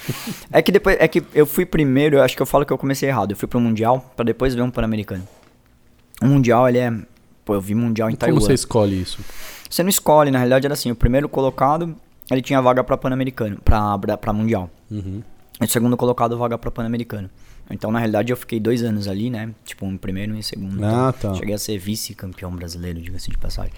[0.52, 0.96] é que depois...
[1.00, 2.16] É que eu fui primeiro...
[2.18, 3.30] Eu acho que eu falo que eu comecei errado.
[3.30, 5.26] Eu fui pro Mundial para depois ver um Pan-Americano.
[6.22, 6.92] O Mundial, ele é...
[7.44, 8.34] Pô, eu vi Mundial em Taiwan.
[8.36, 9.18] Como você escolhe isso?
[9.68, 10.30] Você não escolhe.
[10.30, 10.90] Na realidade era assim.
[10.90, 11.96] O primeiro colocado,
[12.30, 13.58] ele tinha vaga pra Pan-Americano.
[13.64, 14.70] Pra, pra, pra Mundial.
[14.90, 15.22] Uhum.
[15.60, 17.28] E o segundo colocado, vaga pra Pan-Americano.
[17.70, 19.50] Então, na realidade, eu fiquei dois anos ali, né?
[19.64, 20.84] Tipo, um primeiro e um segundo.
[20.84, 21.38] Ah, então, tá.
[21.38, 23.72] Cheguei a ser vice-campeão brasileiro, diga-se de passagem.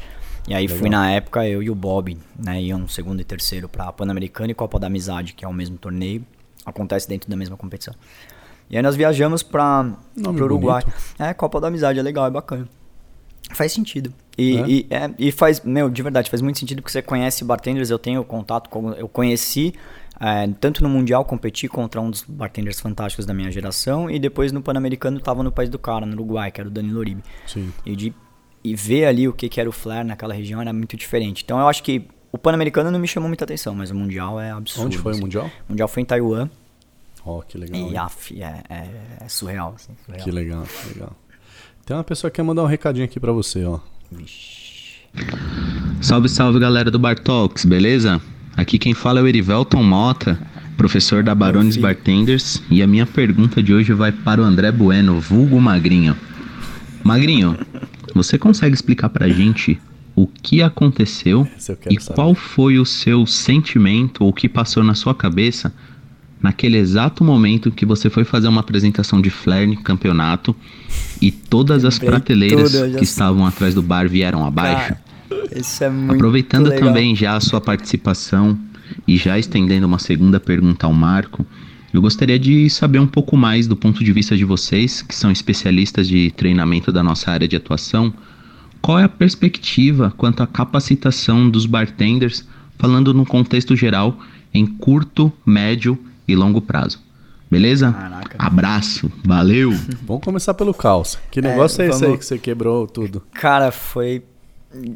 [0.48, 0.78] E aí Legal.
[0.78, 2.62] fui na época, eu e o Bob, né?
[2.62, 6.24] Iam segundo e terceiro pra Pan-Americano e Copa da Amizade, que é o mesmo torneio.
[6.64, 7.94] Acontece dentro da mesma competição.
[8.68, 10.82] E aí nós viajamos pra, pro Uruguai.
[10.82, 11.00] Bonito.
[11.18, 12.68] É, Copa da Amizade, é legal, é bacana.
[13.52, 14.12] Faz sentido.
[14.36, 14.68] E, é?
[14.68, 17.98] E, é, e faz, meu, de verdade, faz muito sentido porque você conhece bartenders, eu
[17.98, 18.92] tenho contato com.
[18.92, 19.74] Eu conheci
[20.20, 24.50] é, tanto no Mundial competi contra um dos bartenders fantásticos da minha geração e depois
[24.50, 27.22] no Pan-Americano estava no país do cara, no Uruguai, que era o Danilo Uribe.
[27.46, 27.70] Sim.
[27.84, 28.14] E, de,
[28.64, 31.42] e ver ali o que, que era o flare naquela região era muito diferente.
[31.44, 34.50] Então eu acho que o Pan-Americano não me chamou muita atenção, mas o Mundial é
[34.50, 34.86] absurdo.
[34.86, 35.20] Onde foi assim.
[35.20, 35.50] o Mundial?
[35.68, 36.48] O Mundial foi em Taiwan.
[37.24, 37.90] Oh, que legal.
[37.90, 38.88] E af, é, é,
[39.20, 40.24] é surreal, assim, surreal.
[40.24, 41.16] Que legal, que legal.
[41.86, 43.78] Tem uma pessoa que quer mandar um recadinho aqui para você, ó.
[46.00, 48.20] Salve, salve galera do Bartalks, beleza?
[48.56, 50.36] Aqui quem fala é o Erivelton Mota,
[50.76, 55.20] professor da Barones Bartenders, e a minha pergunta de hoje vai para o André Bueno,
[55.20, 56.16] vulgo Magrinho.
[57.04, 57.56] Magrinho,
[58.12, 59.80] você consegue explicar pra gente
[60.16, 62.16] o que aconteceu e saber.
[62.16, 65.72] qual foi o seu sentimento ou o que passou na sua cabeça
[66.42, 70.54] naquele exato momento que você foi fazer uma apresentação de flare no campeonato
[71.20, 74.94] e todas as prateleiras tudo, que estavam atrás do bar vieram abaixo?
[74.94, 75.06] Cara.
[75.50, 76.88] É Aproveitando legal.
[76.88, 78.58] também já a sua participação
[79.06, 81.44] e já estendendo uma segunda pergunta ao Marco,
[81.92, 85.30] eu gostaria de saber um pouco mais do ponto de vista de vocês, que são
[85.30, 88.12] especialistas de treinamento da nossa área de atuação,
[88.82, 92.46] qual é a perspectiva quanto à capacitação dos bartenders,
[92.78, 94.18] falando no contexto geral,
[94.52, 97.00] em curto, médio e longo prazo.
[97.50, 97.92] Beleza?
[97.92, 98.36] Caraca.
[98.38, 99.70] Abraço, valeu!
[100.02, 101.18] Vamos começar pelo calça.
[101.30, 103.22] Que negócio é, esse vamos- aí que você quebrou tudo?
[103.32, 104.24] Cara, foi.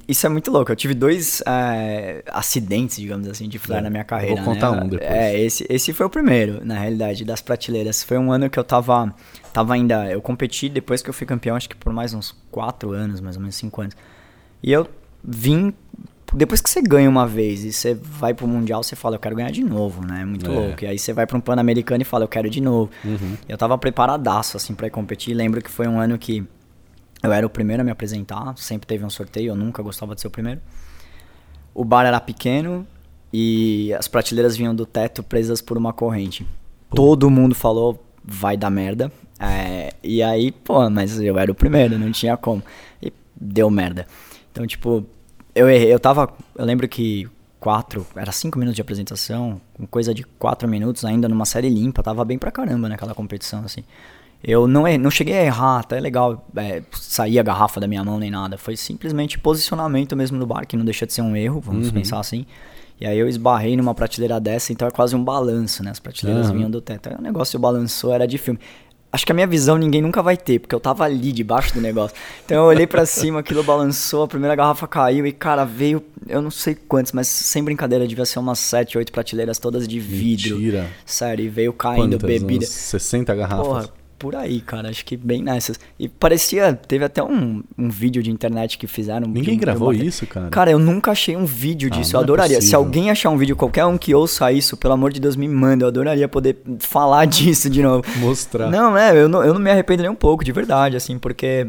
[0.07, 0.71] Isso é muito louco.
[0.71, 4.43] Eu tive dois é, acidentes, digamos assim, de flare É, na minha carreira.
[4.43, 4.83] vou contar né?
[4.83, 5.09] um depois.
[5.11, 8.03] É, esse, esse foi o primeiro, na realidade, das prateleiras.
[8.03, 9.15] Foi um ano que eu tava,
[9.53, 10.11] tava ainda.
[10.11, 13.37] Eu competi depois que eu fui campeão, acho que por mais uns quatro anos, mais
[13.37, 13.95] ou menos cinco anos.
[14.63, 14.87] E eu
[15.25, 15.73] vim.
[16.35, 19.35] Depois que você ganha uma vez e você vai pro Mundial, você fala, eu quero
[19.37, 20.23] ganhar de novo, né?
[20.23, 20.55] É muito É.
[20.55, 20.85] louco.
[20.85, 22.91] E aí você vai pra um Pan-Americano e fala, eu quero de novo.
[23.05, 23.37] Uhum.
[23.49, 25.35] Eu tava preparadaço, assim, pra ir competir.
[25.35, 26.45] Lembro que foi um ano que
[27.23, 30.21] eu era o primeiro a me apresentar, sempre teve um sorteio, eu nunca gostava de
[30.21, 30.61] ser o primeiro.
[31.75, 32.87] O bar era pequeno
[33.33, 36.47] e as prateleiras vinham do teto presas por uma corrente.
[36.95, 39.13] Todo mundo falou, vai dar merda.
[39.39, 42.63] É, e aí, pô, mas eu era o primeiro, não tinha como.
[43.03, 44.07] E deu merda.
[44.53, 45.07] Então, tipo,
[45.55, 46.33] eu errei, eu tava.
[46.57, 51.29] Eu lembro que quatro, era cinco minutos de apresentação, com coisa de quatro minutos ainda
[51.29, 53.85] numa série limpa, tava bem pra caramba naquela competição, assim.
[54.43, 57.87] Eu não, er- não cheguei a errar, até é legal é, sair a garrafa da
[57.87, 58.57] minha mão nem nada.
[58.57, 62.19] Foi simplesmente posicionamento mesmo no bar, que não deixa de ser um erro, vamos pensar
[62.19, 62.47] assim.
[62.99, 65.91] E aí eu esbarrei numa prateleira dessa, então é quase um balanço, né?
[65.91, 66.55] As prateleiras Aham.
[66.55, 67.09] vinham do teto.
[67.11, 68.59] Aí o negócio balançou, era de filme.
[69.13, 71.81] Acho que a minha visão ninguém nunca vai ter, porque eu tava ali debaixo do
[71.81, 72.17] negócio.
[72.45, 76.41] Então eu olhei pra cima, aquilo balançou, a primeira garrafa caiu e, cara, veio, eu
[76.41, 80.57] não sei quantos, mas sem brincadeira, devia ser umas 7, 8 prateleiras todas de vidro.
[80.57, 80.89] Mentira.
[81.05, 82.29] Sério, e veio caindo Quantas?
[82.29, 82.65] bebida.
[82.65, 83.67] Uns 60 garrafas.
[83.67, 84.91] Porra, por aí, cara.
[84.91, 85.81] Acho que bem nessas.
[85.99, 86.75] E parecia.
[86.75, 89.27] Teve até um, um vídeo de internet que fizeram.
[89.27, 90.07] Ninguém eu gravou botei.
[90.07, 90.49] isso, cara?
[90.51, 92.13] Cara, eu nunca achei um vídeo Ah, disso.
[92.13, 92.55] não eu é adoraria.
[92.57, 92.79] Se possível.
[92.81, 95.85] alguém achar um vídeo, qualquer um que ouça isso, pelo amor de Deus, me manda.
[95.85, 98.05] Eu adoraria poder falar disso de novo.
[98.19, 98.71] Mostrar.
[98.71, 101.67] Não, é, eu não, eu não me arrependo nem um pouco, de verdade, assim, porque.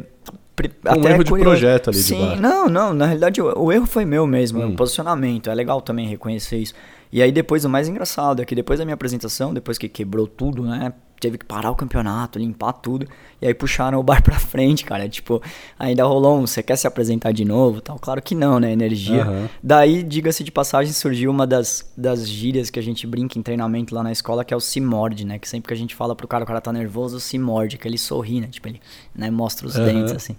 [0.56, 2.40] pri- Um até é erro de projeto ali de Sim, bar.
[2.42, 4.70] não, não, na realidade o, o erro foi meu mesmo, Hum.
[4.74, 5.50] o posicionamento.
[5.50, 6.74] É legal também reconhecer isso.
[7.14, 10.28] E aí depois, o mais engraçado é que depois da minha apresentação, depois que quebrou
[10.28, 10.94] tudo, né?
[11.21, 13.07] Teve que parar o campeonato, limpar tudo.
[13.39, 15.07] E aí puxaram o bar pra frente, cara.
[15.07, 15.39] Tipo,
[15.77, 17.99] ainda rolou um, você quer se apresentar de novo tal?
[17.99, 18.71] Claro que não, né?
[18.71, 19.21] Energia.
[19.21, 19.49] Aham.
[19.62, 23.93] Daí, diga-se de passagem, surgiu uma das, das gírias que a gente brinca em treinamento
[23.93, 25.38] lá na escola, que é o se morde, né?
[25.38, 27.88] Que sempre que a gente fala pro cara, o cara tá nervoso, se morde, que
[27.88, 28.47] ele sorri, né?
[28.47, 28.81] Tipo, ele
[29.15, 29.86] né, mostra os Aham.
[29.86, 30.36] dentes, assim.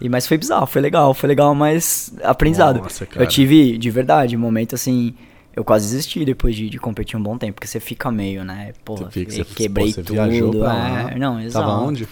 [0.00, 2.80] E, mas foi bizarro, foi legal, foi legal, mas aprendizado.
[2.80, 3.06] Nossa.
[3.14, 5.14] Eu tive, de verdade, um momento assim.
[5.54, 8.72] Eu quase desisti depois de, de competir um bom tempo, porque você fica meio, né?
[8.84, 10.64] Porra, fica- você- quebrei pô, você tudo.
[10.66, 11.66] é, não, exato.
[11.66, 12.08] Tava onde?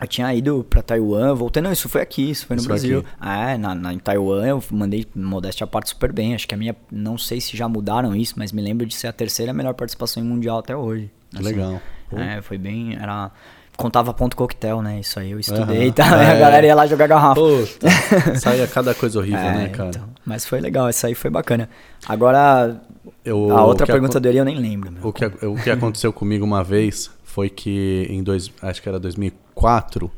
[0.00, 3.04] Eu tinha ido pra Taiwan, voltei, não, isso foi aqui, isso foi no Isso Brasil.
[3.20, 3.52] aqui.
[3.52, 6.34] É, na, na- em Taiwan eu mandei modéstia à parte super bem.
[6.34, 9.06] Acho que a minha, não sei se já mudaram isso, mas me lembro de ser
[9.06, 11.10] a terceira melhor participação em mundial até hoje.
[11.32, 11.42] assim.
[11.44, 11.80] Legal.
[12.12, 13.30] É, foi bem, era
[13.76, 15.00] contava ponto coquetel, né?
[15.00, 15.84] Isso aí eu estudei Aham.
[15.86, 16.06] e tal.
[16.18, 16.30] É.
[16.32, 17.40] A galera ia lá jogar garrafa.
[17.40, 17.88] Puta,
[18.40, 19.88] saía cada coisa horrível, É, né, cara?
[19.90, 21.68] então, mas foi legal, isso aí foi bacana.
[22.08, 22.80] Agora,
[23.24, 24.92] Eu- a outra pergunta dele eu nem lembro.
[25.02, 28.98] O que, o que aconteceu comigo uma vez foi que em dois, acho que era
[29.00, 30.10] 2004,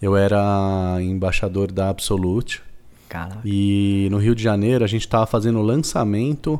[0.00, 2.62] eu era embaixador da Absolute
[3.08, 3.40] Caraca.
[3.44, 6.58] e no Rio de Janeiro a gente tava fazendo o lançamento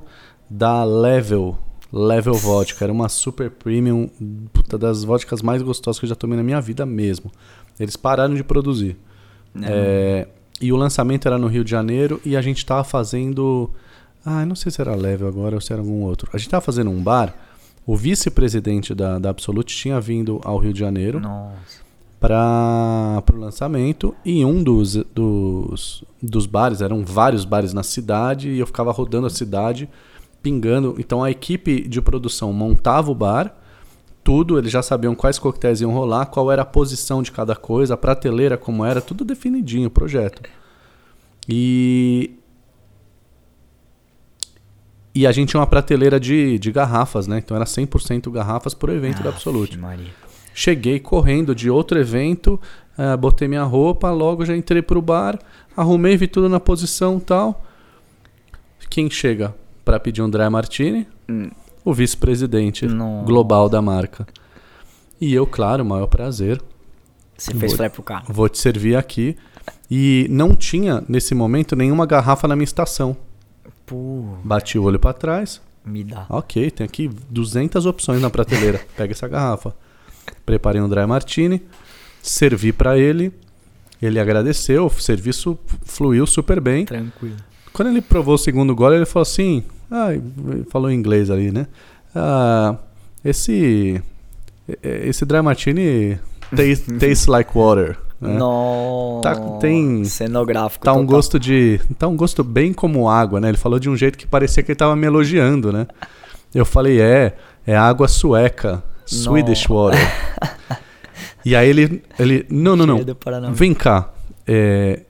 [0.49, 1.57] da Level,
[1.93, 4.09] Level Vodka, era uma super premium,
[4.53, 7.31] puta, das vodkas mais gostosas que eu já tomei na minha vida mesmo.
[7.79, 8.97] Eles pararam de produzir.
[9.63, 10.29] É,
[10.61, 13.71] e o lançamento era no Rio de Janeiro e a gente tava fazendo.
[14.25, 16.31] Ah, não sei se era Level agora ou se era algum outro.
[16.33, 17.35] A gente tava fazendo um bar.
[17.87, 21.81] O vice-presidente da, da Absolute tinha vindo ao Rio de Janeiro Nossa.
[22.21, 28.59] para o lançamento e um dos, dos, dos bares, eram vários bares na cidade e
[28.61, 29.89] eu ficava rodando a cidade,
[30.43, 30.97] pingando.
[30.99, 33.57] Então a equipe de produção montava o bar,
[34.23, 37.95] tudo, eles já sabiam quais coquetéis iam rolar, qual era a posição de cada coisa,
[37.95, 40.43] a prateleira como era, tudo definidinho o projeto.
[41.49, 42.37] E
[45.13, 47.39] e a gente tinha uma prateleira de, de garrafas, né?
[47.39, 49.77] Então era 100% garrafas por evento da Aff, Absolute.
[49.77, 50.07] Maria.
[50.55, 52.61] Cheguei correndo de outro evento,
[52.97, 55.39] eh, botei minha roupa, logo já entrei pro bar,
[55.77, 57.65] arrumei, vi tudo na posição tal.
[58.89, 59.55] Quem chega
[59.91, 61.05] para pedir um dry martini?
[61.85, 62.87] O vice-presidente
[63.27, 64.25] global da marca.
[65.21, 66.63] E eu, claro, maior prazer,
[67.37, 68.25] Você fez flare pro cara.
[68.29, 69.37] vou te servir aqui.
[69.91, 73.17] E não tinha, nesse momento, nenhuma garrafa na minha estação.
[73.85, 76.25] Pô, Bati o olho para trás, me dá.
[76.29, 78.81] Ok, tem aqui 200 opções na prateleira.
[78.97, 79.75] Pega essa garrafa.
[80.47, 81.61] Preparei um dry martini,
[82.23, 83.33] servi pra ele.
[84.01, 86.85] Ele agradeceu, o serviço fluiu super bem.
[86.87, 87.37] Tranquilo.
[87.73, 90.09] Quando ele provou o segundo gole, ele falou assim: ah,
[90.71, 91.67] falou em inglês ali, né?
[92.15, 92.77] Ah,
[93.25, 94.03] esse
[94.83, 96.19] esse dry martini
[96.55, 97.97] taste, tastes like water.
[98.21, 98.37] Né?
[98.37, 99.23] Nossa.
[99.23, 100.85] Tá- tem- Cenográfico.
[100.85, 101.07] Tá um total.
[101.17, 101.81] gosto de.
[101.99, 103.49] Tá um gosto bem como água, né?
[103.49, 105.87] Ele falou de um jeito que parecia que ele tava me elogiando, né?
[106.55, 108.83] Eu falei, é, é água sueca.
[109.07, 109.99] Swedish Water.
[111.45, 112.99] e aí ele, ele não, não, não.
[113.53, 114.11] Vem cá.
[114.47, 115.01] É,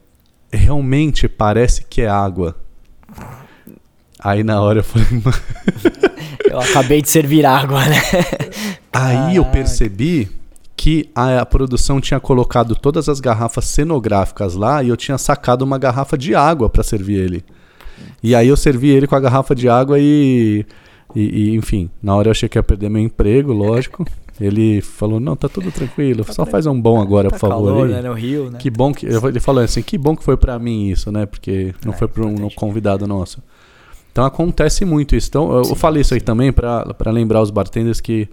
[0.51, 2.55] realmente parece que é água.
[4.19, 5.37] Aí na hora eu falei, "Mano."
[6.49, 8.01] Eu acabei de servir água, né?
[8.91, 9.57] aí eu Caraca.
[9.59, 10.29] percebi
[10.75, 15.61] que a, a produção tinha colocado todas as garrafas cenográficas lá e eu tinha sacado
[15.61, 17.45] uma garrafa de água pra servir ele.
[18.21, 20.65] E aí eu servi ele com a garrafa de água e,
[21.15, 24.05] e, e, enfim, na hora eu achei que ia perder meu emprego, lógico.
[24.45, 27.65] Ele falou: "Não, tá tudo tranquilo, só faz um bom agora, Tá por favor".
[27.67, 28.01] calor, aí." né?
[28.01, 28.57] No Rio, né?
[28.59, 29.05] Que bom que.
[29.05, 31.25] Ele falou assim: que bom que foi pra mim isso, né?
[31.25, 33.41] Porque não É, foi pra um convidado nosso.
[34.11, 35.27] Então acontece muito isso.
[35.29, 38.27] Então eu, eu falei isso aí também pra pra lembrar os bartenders que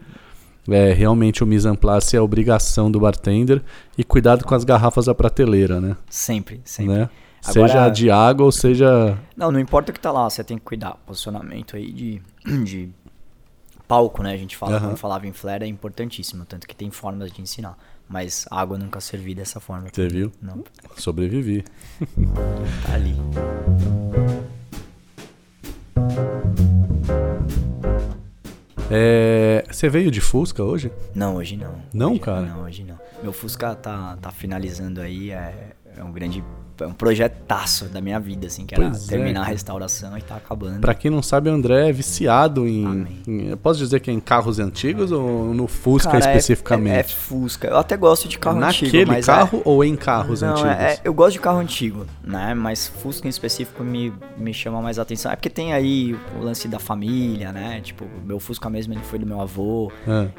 [0.69, 3.63] é, realmente o mise en place é a obrigação do bartender
[3.97, 5.97] e cuidado com as garrafas da prateleira, né?
[6.11, 6.95] Sempre, sempre.
[6.95, 7.09] né?
[7.47, 9.17] Agora- Seja de água ou seja.
[9.37, 10.97] Não, não importa o que tá lá, você tem que cuidar.
[11.07, 12.21] Posicionamento aí de,
[12.65, 12.91] de
[13.89, 14.33] palco, né?
[14.35, 14.89] A gente fala, Aham.
[14.89, 16.45] quando falava em flare, é importantíssimo.
[16.45, 17.77] Tanto que tem formas de ensinar.
[18.09, 19.89] Mas água nunca servi dessa forma.
[19.93, 20.31] Você viu?
[20.41, 20.63] Não,
[20.97, 21.65] Sobrevivi.
[22.87, 23.17] tá ali.
[28.91, 30.91] É, você veio de Fusca hoje?
[31.15, 31.75] Não, hoje não.
[31.93, 32.41] Não, Hoje- cara?
[32.43, 32.99] Não, hoje não.
[33.23, 36.43] Meu Fusca tá, tá finalizando aí, é, é um grande.
[36.85, 40.23] É um projetaço da minha vida, assim, que era Pois é, terminar a restauração e
[40.23, 40.81] tá acabando.
[40.81, 44.15] Pra quem não sabe, o André é viciado em, em- Eu posso dizer que é
[44.15, 46.95] em carros antigos ou no Fusca Cara, é- especificamente?
[46.97, 47.69] É, é Fusca.
[47.69, 50.71] Eu até gosto de carro antigo, Naquele é- carro ou em carros Não, antigos?
[50.71, 52.55] é- é- eu gosto de carro antigo, né?
[52.55, 55.33] Mas Fusca em específico me, me chama mais atenção.
[55.33, 57.81] É porque tem aí o lance da família, né?
[57.83, 59.91] Tipo, meu Fusca mesmo ele foi do meu avô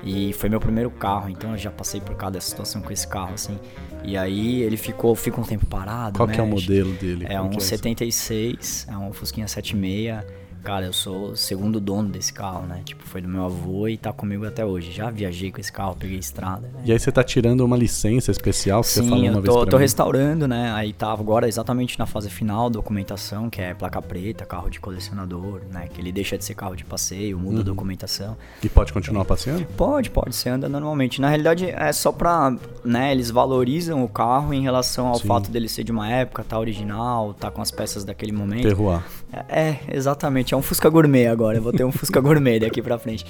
[0.04, 3.34] e foi meu primeiro carro, então eu já passei por cada situação com esse carro,
[3.34, 3.58] assim.
[4.04, 6.18] E aí ele ficou, fica um tempo parado.
[6.18, 6.70] Qual que é o mexe.
[6.70, 7.26] modelo dele?
[7.30, 7.68] É Como um esse?
[7.68, 10.24] 76, é um Fusquinha 76.
[10.64, 12.82] Cara, eu sou o segundo dono desse carro, né?
[12.84, 14.92] Tipo, foi do meu avô e tá comigo até hoje.
[14.92, 16.82] Já viajei com esse carro, peguei estrada, né?
[16.86, 19.54] E aí você tá tirando uma licença especial que você falou Sim, uma eu vez
[19.54, 19.82] tô, pra tô mim.
[19.82, 20.72] restaurando, né?
[20.74, 25.62] Aí tá agora exatamente na fase final, documentação, que é placa preta, carro de colecionador,
[25.72, 25.88] né?
[25.88, 28.38] Que ele deixa de ser carro de passeio, muda a documentação.
[28.62, 29.66] E pode continuar passeando?
[29.78, 31.22] Pode, pode, você anda normalmente.
[31.22, 35.28] Na realidade é só pra, né, eles valorizam o carro em relação ao Sim.
[35.28, 38.64] fato dele ser de uma época, tá original, tá com as peças daquele momento.
[38.64, 39.02] Terroir.
[39.48, 40.49] É, exatamente.
[40.54, 41.58] É um Fusca Gourmet agora.
[41.58, 43.26] Eu vou ter um Fusca Gourmet daqui pra frente.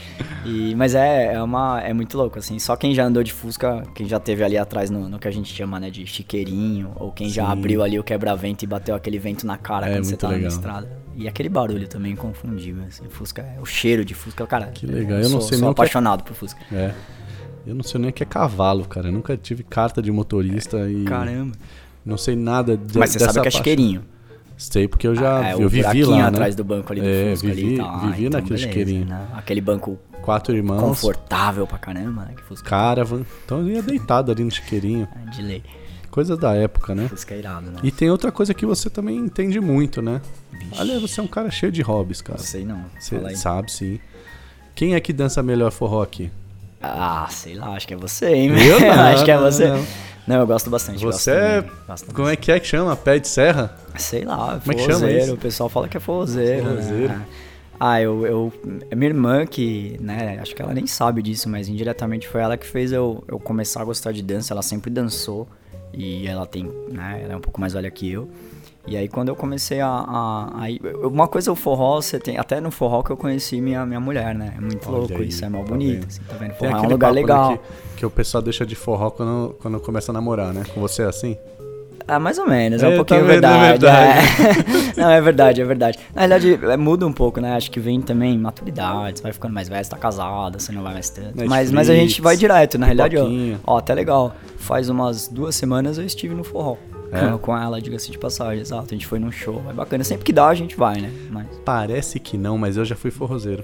[0.46, 2.58] E, mas é, é, uma, é muito louco, assim.
[2.60, 5.32] Só quem já andou de Fusca, quem já teve ali atrás no, no que a
[5.32, 7.52] gente chama, né, de chiqueirinho, ou quem já Sim.
[7.52, 10.34] abriu ali o quebra-vento e bateu aquele vento na cara É, quando você tá na
[10.36, 10.50] legal.
[10.50, 11.00] estrada.
[11.16, 13.04] E aquele barulho também confundível, assim.
[13.10, 14.68] Fusca, é o cheiro de Fusca, cara.
[14.68, 15.18] Que legal.
[15.20, 16.60] Eu não sou, sei sou nem o que é- apaixonado por Fusca.
[16.72, 16.94] É.
[17.68, 19.10] Eu não sei nem o que é cavalo, cara.
[19.10, 21.52] Eu nunca tive carta de motorista e Caramba.
[22.06, 23.58] não sei nada de, Mas você sabe que é paixão.
[23.60, 24.04] chiqueirinho.
[24.60, 26.24] Sei porque eu já é, eu vivi lá, né?
[26.24, 27.78] atrás do banco ali do É, Fusca vivi, ali.
[27.78, 29.06] Tá, vivi então naquele beleza, chiqueirinho.
[29.06, 29.28] né?
[29.34, 32.34] Aquele banco Quatro irmãos, confortável pra caramba, né?
[32.36, 33.24] Que Fusca caravan.
[33.46, 35.08] Então eu ia deitado ali no chiqueirinho.
[35.26, 35.64] é de lei.
[36.12, 37.08] Coisas da época, né?
[37.08, 37.80] Fusca é irado, né?
[37.84, 40.20] E tem outra coisa que você também entende muito, né?
[40.78, 42.38] Olha, você é um cara cheio de hobbies, cara.
[42.38, 42.84] Não sei não.
[43.00, 43.98] Você sabe, sim.
[44.76, 46.30] Quem é que dança melhor forró aqui?
[46.82, 48.50] Ah, sei lá, acho que é você, hein?
[48.58, 49.68] Eu não, acho que é você.
[49.70, 49.78] não.
[49.78, 49.86] Não.
[50.36, 51.00] Eu gosto bastante.
[51.00, 51.62] Você gosto é.
[51.62, 52.96] também, gosto Como é que é que chama?
[52.96, 53.76] Pé de serra?
[53.98, 55.34] Sei lá, Como é que chama isso?
[55.34, 56.64] O pessoal fala que é forrozeiro.
[56.64, 56.82] né?
[56.82, 57.22] Forrozeiro.
[57.80, 58.54] Ah, eu, eu.
[58.92, 62.58] É minha irmã que, né, acho que ela nem sabe disso, mas indiretamente foi ela
[62.58, 64.54] que fez eu, eu começar a gostar de dança.
[64.54, 65.48] Ela sempre dançou.
[65.94, 68.30] E ela tem, né, ela é um pouco mais velha que eu.
[68.88, 72.38] E aí quando eu comecei a, a, a Uma coisa é o forró, você tem.
[72.38, 74.54] Até no forró que eu conheci minha, minha mulher, né?
[74.58, 76.08] É muito Olha louco aí, isso, é mal tá bonito.
[76.08, 76.54] assim, tá vendo?
[76.54, 77.58] Forró é um lugar legal.
[77.58, 80.64] que, que o pessoal deixa de forró quando, quando começa a namorar, né?
[80.74, 81.38] Com você é assim?
[82.08, 83.46] Ah, mais ou menos, é, É, um pouquinho tá vendo?
[83.46, 84.18] É verdade.
[84.98, 84.98] é.
[85.00, 86.00] Não, é verdade, é verdade.
[86.16, 87.54] Na realidade, é, muda um pouco, né?
[87.54, 90.82] Acho que vem também maturidade, você vai ficando mais velho, você tá casada, você não
[90.82, 91.48] vai mais tanto.
[91.48, 93.28] Mas, mas a gente vai direto, na realidade, ó.
[93.64, 94.36] Ó, até legal.
[94.58, 96.78] Faz umas duas semanas eu estive no forró.
[97.12, 97.20] É?
[97.32, 98.86] Com- Com ela, diga-se de passagem, exato.
[98.90, 100.04] A gente foi num show, é bacana.
[100.04, 101.12] Sempre que dá, a gente vai, né?
[101.32, 103.64] Mas Parece que não, mas eu já fui forrozeiro.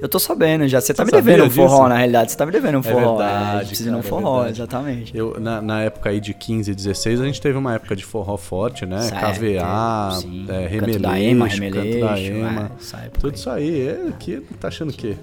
[0.00, 0.80] eu tô sabendo já.
[0.80, 1.88] Você tá Você me devendo um forró, disso?
[1.88, 2.30] na realidade.
[2.30, 3.16] Você tá me devendo um forró.
[3.16, 4.56] verdade, a gente precisa num cara, é forró, verdade.
[4.60, 5.16] exatamente.
[5.16, 8.36] Eu, na, na época aí de 15, 16, a gente teve uma época de forró
[8.36, 9.00] forte, né?
[9.02, 10.46] Certo, KVA, sim.
[10.48, 12.70] é, Canto da Ema, Remeleixo, Canto da Remeleixo, Ema.
[13.04, 13.88] é, tudo isso aí.
[13.88, 15.16] É, que tá achando o quê?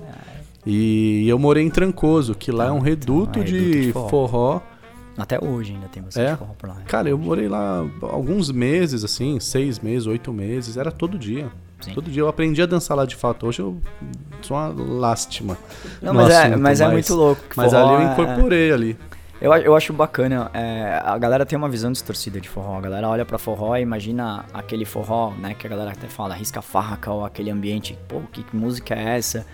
[0.65, 4.09] E eu morei em Trancoso, que lá é um reduto, é de, reduto de forró.
[4.09, 4.61] forró.
[5.18, 6.36] Até hoje ainda tem bastante É?
[6.36, 6.76] forró por lá.
[6.88, 11.49] Cara, eu morei lá alguns meses, assim, seis meses, oito meses, era todo dia.
[11.82, 11.93] Sim.
[11.93, 13.45] Todo dia eu aprendi a dançar lá de fato.
[13.47, 13.78] Hoje eu
[14.41, 15.57] sou uma lástima.
[16.01, 17.41] Não, mas, é, assunto, mas é muito louco.
[17.49, 18.97] que Mas forró ali eu é- incorporei ali.
[19.41, 22.78] Eu, eu acho bacana, é, a galera tem uma visão distorcida de forró.
[22.78, 25.53] A galera olha pra forró e imagina aquele forró, né?
[25.53, 29.45] Que a galera até fala, risca faca ou aquele ambiente, pô, que música é essa?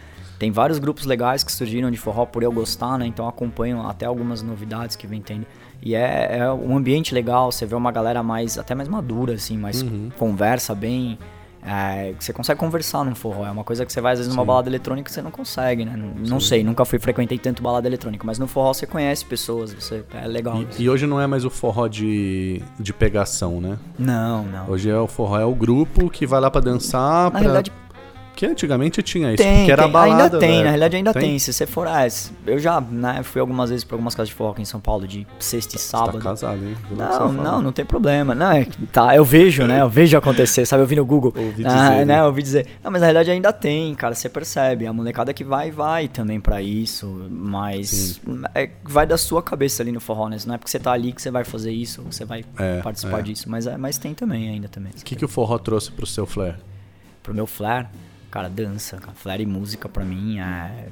[0.41, 3.05] Tem vários grupos legais que surgiram de forró por eu gostar, né?
[3.05, 5.45] Então acompanho até algumas novidades que vem tendo.
[5.83, 9.55] E é, é um ambiente legal, você vê uma galera mais, até mais madura, assim,
[9.55, 10.09] mais Uhum.
[10.17, 11.19] conversa bem.
[11.63, 13.45] É, você consegue conversar num forró.
[13.45, 14.47] É uma coisa que você vai às vezes numa Sim.
[14.47, 15.93] balada eletrônica você não consegue, né?
[15.95, 19.71] Não, não sei, nunca fui frequentei tanto balada eletrônica, mas no forró você conhece pessoas,
[19.71, 20.59] você é legal.
[20.79, 23.77] E, e hoje não é mais o forró de, de pegação, né?
[23.99, 24.71] Não, não.
[24.71, 27.25] Hoje é o forró, é o grupo que vai lá pra dançar.
[27.25, 27.39] Na pra...
[27.41, 27.71] realidade,
[28.35, 29.91] Que antigamente tinha isso, tem, porque era tem.
[29.91, 30.23] balada.
[30.23, 30.63] ainda tem, né?
[30.63, 31.37] na realidade ainda tem.
[31.37, 32.07] Se você for, ah,
[32.47, 35.07] eu já né, fui algumas vezes pra algumas casas de forró aqui em São Paulo,
[35.07, 36.19] de sexta e Você tá sábado.
[36.19, 36.75] casado, hein?
[36.91, 38.33] Não, não, não tem problema.
[38.33, 39.81] Não, é que tá, eu vejo, né?
[39.81, 40.83] Eu vejo acontecer, sabe?
[40.83, 41.33] Eu vi no Google.
[41.35, 42.05] Ouvi ah, dizer, né?
[42.05, 42.19] né?
[42.21, 42.67] Eu ouvi dizer.
[42.83, 44.15] Não, mas na realidade ainda tem, cara.
[44.15, 44.87] Você percebe.
[44.87, 47.27] A molecada que vai, vai também pra isso.
[47.29, 48.19] Mas
[48.55, 50.37] é, vai da sua cabeça ali no forró, né?
[50.45, 53.19] Não é porque você tá ali que você vai fazer isso, você vai É, participar
[53.19, 53.21] é.
[53.23, 53.49] disso.
[53.49, 54.91] Mas, é, mas tem também ainda também.
[54.99, 56.57] O que, que o forró trouxe pro seu flare?
[57.21, 57.87] Pro meu flare,
[58.31, 58.97] cara, dança.
[58.97, 59.13] Cara.
[59.13, 60.89] Flare e música pra mim é.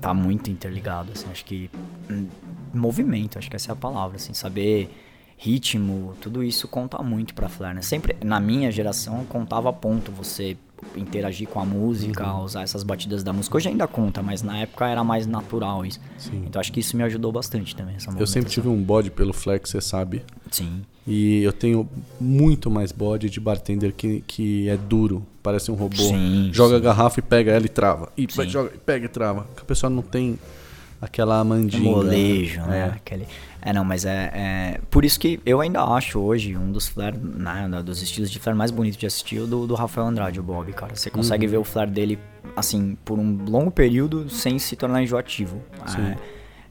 [0.00, 1.26] Tá muito interligado, assim.
[1.30, 1.70] Acho que.
[2.10, 2.28] hum,
[2.72, 4.32] Movimento, acho que essa é a palavra, assim.
[4.34, 4.90] Saber
[5.44, 7.82] ritmo, tudo isso conta muito pra flare, né?
[7.82, 10.56] Sempre, na minha geração, contava ponto você
[10.96, 12.44] interagir com a música, Uhum.
[12.44, 13.56] usar essas batidas da música.
[13.56, 16.00] Hoje ainda conta, mas na época era mais natural isso.
[16.18, 16.44] Sim.
[16.46, 19.32] Então acho que isso me ajudou bastante também, essa Eu sempre tive um bode pelo
[19.32, 20.22] flare, que você sabe.
[20.50, 20.82] Sim.
[21.06, 21.86] E eu tenho
[22.18, 25.96] muito mais bode de bartender que, que é duro, parece um robô.
[26.02, 26.84] Sim, joga a sim.
[26.84, 28.10] garrafa e pega ela e trava.
[28.16, 28.48] E Sim.
[28.48, 29.46] joga, pega e trava.
[29.54, 30.38] Que a pessoa não tem
[31.00, 31.84] aquela mandinga.
[31.90, 32.78] molejo, né?
[32.78, 32.96] É.
[32.96, 33.26] Aquele...
[33.64, 37.16] É, não, mas é, é- Por isso que eu ainda acho hoje um dos flare,
[37.18, 40.42] né, dos estilos de flare mais bonitos de assistir, o do, do Rafael Andrade, o
[40.42, 40.94] Bob, cara.
[40.94, 41.14] Você Uhum.
[41.16, 42.18] consegue ver o flare dele,
[42.54, 45.62] assim, por um longo período sem se tornar enjoativo.
[45.86, 46.02] Sim.
[46.02, 46.16] É,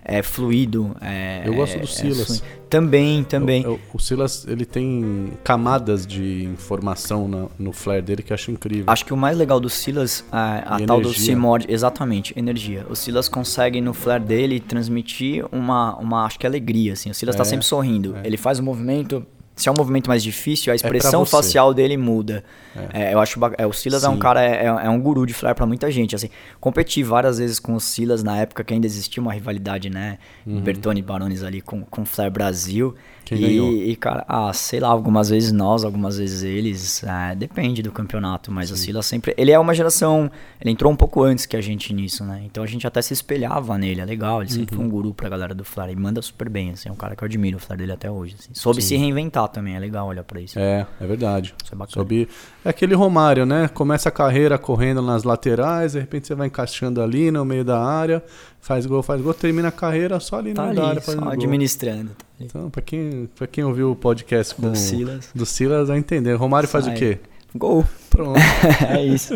[0.06, 0.95] é fluido.
[1.01, 2.39] É, Eu gosto do é Silas.
[2.39, 3.62] flu- Também, também.
[3.64, 8.36] Eu- eu- o Silas, ele tem camadas de informação na- no flare dele que eu
[8.36, 8.86] acho incrível.
[8.88, 11.14] Acho que o mais legal do Silas, a, a tal do.
[11.14, 12.86] Simord, exatamente, energia.
[12.89, 17.10] O Silas consegue no flare dele transmitir uma, uma acho que alegria, assim.
[17.12, 18.16] O Silas tá É, sempre sorrindo.
[18.18, 18.26] é.
[18.28, 19.24] Ele faz um movimento,
[19.56, 21.32] se é um movimento mais difícil, a pra expressão você.
[21.32, 22.43] facial dele muda.
[22.91, 24.20] É, eu acho é, o Silas é um Sim.
[24.20, 26.30] cara, é, é um guru de flare pra muita gente, assim.
[26.60, 30.18] Competi várias vezes com o Silas na época que ainda existia uma rivalidade, né?
[30.45, 32.88] Bertone e Barones ali com com o Flare Brasil.
[32.88, 32.93] Uhum.
[33.26, 33.72] Quem e, ganhou?
[33.72, 38.51] e, cara, ah, sei lá, algumas vezes nós, algumas vezes eles, é, depende do campeonato,
[38.51, 40.30] mas o Silas sempre, ele é uma geração,
[40.60, 43.14] ele entrou um pouco antes que a gente nisso, né, então a gente até se
[43.14, 44.82] espelhava nele, é legal, ele sempre Uhum.
[44.82, 47.16] foi um guru pra galera do Flare, e manda super bem, assim, é um cara
[47.16, 48.49] que eu admiro o Flare dele até hoje, assim.
[48.54, 50.57] soube se reinventar também, é legal olhar pra isso.
[50.59, 51.53] É, é verdade.
[51.63, 51.93] Isso é bacana.
[51.93, 52.27] Soube-
[52.65, 53.67] É aquele Romário, né?
[53.67, 57.79] Começa a carreira correndo nas laterais, de repente você vai encaixando ali no meio da
[57.83, 58.23] área,
[58.61, 61.29] faz gol, faz gol, termina a carreira só ali Tá na ali, área só gol.
[61.29, 62.09] administrando.
[62.09, 62.25] Tá.
[62.39, 65.29] Então, pra quem, pra quem ouviu o podcast com Do Silas.
[65.33, 66.33] do Silas vai entender.
[66.35, 66.97] Romário faz o Sai.
[66.97, 67.19] quê?
[67.55, 67.85] Gol.
[68.09, 68.39] Pronto.
[68.89, 69.35] é isso.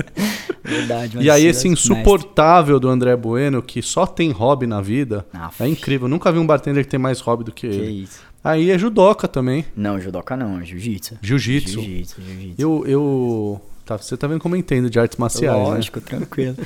[0.63, 1.19] Verdade.
[1.19, 1.93] e aí esse mestre.
[1.93, 5.63] insuportável do André Bueno, que só tem hobby na vida, Aff.
[5.63, 6.07] é incrível.
[6.07, 8.03] Nunca vi um bartender que tem mais hobby do que Que ele.
[8.03, 8.19] isso.
[8.47, 11.17] Aí é judoca também, Não, judoca não, é jiu-jitsu.
[11.21, 11.81] jiu-jitsu.
[11.81, 12.55] Jiu-jitsu, jiu-jitsu.
[12.61, 15.63] Eu, eu tá, você tá vendo como eu entendo de artes marciais, né?
[15.65, 16.55] Lógico, tranquilo.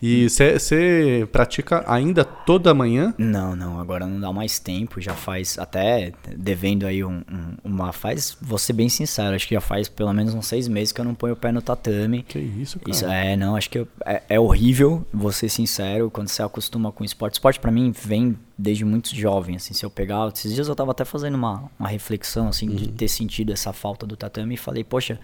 [0.00, 3.12] E você pratica ainda toda manhã?
[3.18, 7.92] Não, não, agora não dá mais tempo, já faz até devendo aí um, um- uma.
[7.92, 11.00] Faz, vou ser bem sincero, acho que já faz pelo menos uns seis meses que
[11.00, 12.22] eu não ponho o pé no tatame.
[12.22, 12.90] Que isso, cara.
[12.90, 16.92] Isso é, não, acho que eu- é, é horrível, vou ser sincero, quando você acostuma
[16.92, 17.34] com esporte.
[17.34, 20.90] Esporte pra mim vem desde muito jovem, assim, se eu pegar, esses dias eu tava
[20.92, 24.82] até fazendo uma, uma reflexão, assim, de ter sentido essa falta do tatame e falei,
[24.84, 25.18] poxa,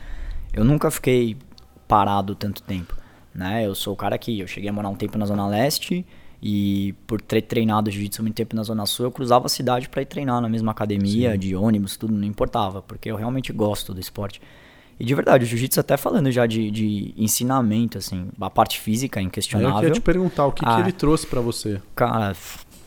[0.53, 1.37] eu nunca fiquei
[1.89, 2.95] parado tanto tempo,
[3.35, 3.67] né?
[3.67, 6.07] Eu sou o cara que, eu cheguei a morar um tempo na Zona Leste
[6.43, 10.03] e por ter treinado jiu-jitsu muito tempo na Zona Sul, eu cruzava a cidade pra
[10.03, 14.01] ir treinar na mesma academia, de ônibus, tudo, não importava, porque eu realmente gosto do
[14.01, 14.41] esporte.
[15.01, 19.19] E de verdade, o jiu-jitsu até falando já de, de ensinamento, assim, a parte física
[19.19, 19.79] é Aí eu inquestionável.
[19.81, 20.79] queria te perguntar o que, que Ah.
[20.81, 21.81] ele trouxe pra você.
[21.97, 22.37] Cara,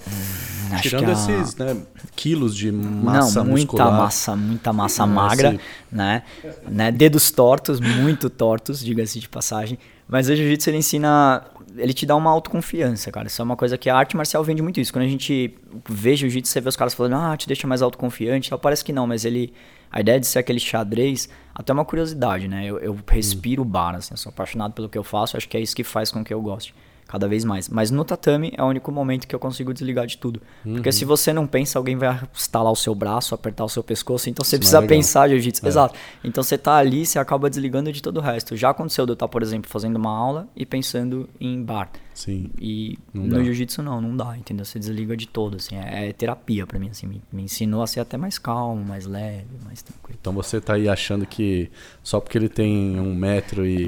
[0.08, 1.78] hum, Tirando que a- esses né,
[2.16, 3.92] quilos de massa não, muita muscular.
[3.92, 5.60] massa, muita massa Não, magra, esse-
[5.92, 6.24] né?
[6.70, 6.92] né?
[6.92, 9.78] Dedos tortos, muito tortos, diga-se de passagem.
[10.08, 11.44] Mas o jiu-jitsu ele ensina,
[11.76, 13.28] ele te dá uma autoconfiança, cara.
[13.28, 14.94] Isso é uma coisa que a arte marcial vende muito isso.
[14.94, 15.54] Quando a gente
[15.88, 18.50] vê jiu-jitsu, você vê os caras falando, ah, te deixa mais autoconfiante.
[18.62, 19.54] Parece que não, mas ele,
[19.92, 22.66] a ideia de ser aquele xadrez, até uma curiosidade, né?
[22.66, 25.60] Eu, eu respiro bar, assim, eu sou apaixonado pelo que eu faço, acho que é
[25.60, 26.74] isso que faz com que eu goste
[27.08, 27.70] cada vez mais.
[27.70, 30.42] Mas no tatame é o único momento que eu consigo desligar de tudo.
[30.64, 30.94] Porque Uhum.
[30.94, 34.44] se você não pensa, alguém vai estalar o seu braço, apertar o seu pescoço, então
[34.44, 35.66] Isso você não precisa é pensar jiu-jitsu.
[35.66, 35.70] É.
[35.70, 35.96] Exato.
[36.24, 38.56] Então você tá ali, você acaba desligando de todo o resto.
[38.56, 41.90] Já aconteceu de eu estar, por exemplo, fazendo uma aula e pensando em bar.
[42.14, 42.50] Sim.
[42.60, 44.66] E Não no jiu-jitsu não, não dá, entendeu?
[44.66, 45.76] Você desliga de todo, assim.
[45.76, 47.06] É, é terapia pra mim, assim.
[47.06, 50.18] Me, me ensinou a ser até mais calmo, mais leve, mais tranquilo.
[50.20, 51.70] Então você tá aí achando que
[52.02, 53.88] só porque ele tem um metro e.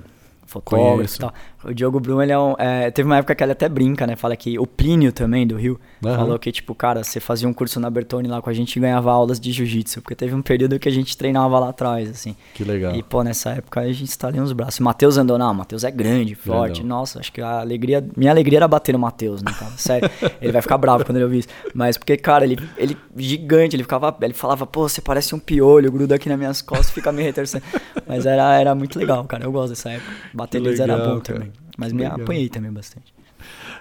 [0.49, 1.35] fotógrafo e tal.
[1.65, 4.15] O Diogo Brum, ele é, um, é, Teve uma época que ele até brinca, né?
[4.15, 6.15] Fala que o Plínio também, do Rio, uhum.
[6.15, 8.81] falou que, tipo, cara, você fazia um curso na Bertone lá com a gente e
[8.81, 10.01] ganhava aulas de jiu-jitsu.
[10.01, 12.37] Porque teve um período que a gente treinava lá atrás, assim.
[12.55, 12.95] Que legal.
[12.95, 14.79] E, pô, nessa época a gente estalia uns braços.
[14.79, 16.81] Matheus andou, não, Matheus é grande, forte.
[16.81, 16.99] Grandão.
[16.99, 18.07] Nossa, acho que a alegria.
[18.17, 19.73] Minha alegria era bater no Matheus, né, cara?
[19.77, 20.09] Sério.
[20.41, 21.49] ele vai ficar bravo quando ele ouvir isso.
[21.75, 24.17] Mas porque, cara, ele, ele gigante, ele ficava.
[24.23, 27.65] Ele falava, pô, você parece um piolho, gruda aqui nas minhas costas fica me retorcendo.
[28.07, 29.45] Mas era, era muito legal, cara.
[29.45, 30.13] Eu gosto dessa época.
[30.33, 31.48] Bater neles era bom também.
[31.77, 33.13] Mas me apanhei também bastante.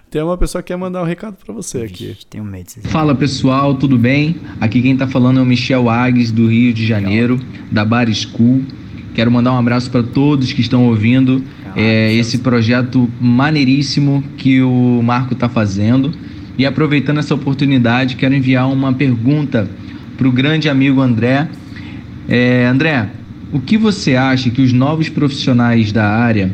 [0.10, 2.16] Tem uma pessoa que quer mandar um recado para você aqui.
[2.30, 2.70] Tenho medo.
[2.84, 4.38] Fala pessoal, tudo bem?
[4.62, 7.40] Aqui quem tá falando é o Michel Agues, do Rio de Janeiro,
[7.72, 8.64] da Bar School.
[9.14, 11.44] Quero mandar um abraço para todos que estão ouvindo
[11.76, 16.14] é, esse projeto maneiríssimo que o Marco está fazendo.
[16.58, 19.70] E aproveitando essa oportunidade, quero enviar uma pergunta
[20.18, 21.50] para o grande amigo André.
[22.30, 23.10] É, André,
[23.52, 26.52] o que você acha que os novos profissionais da área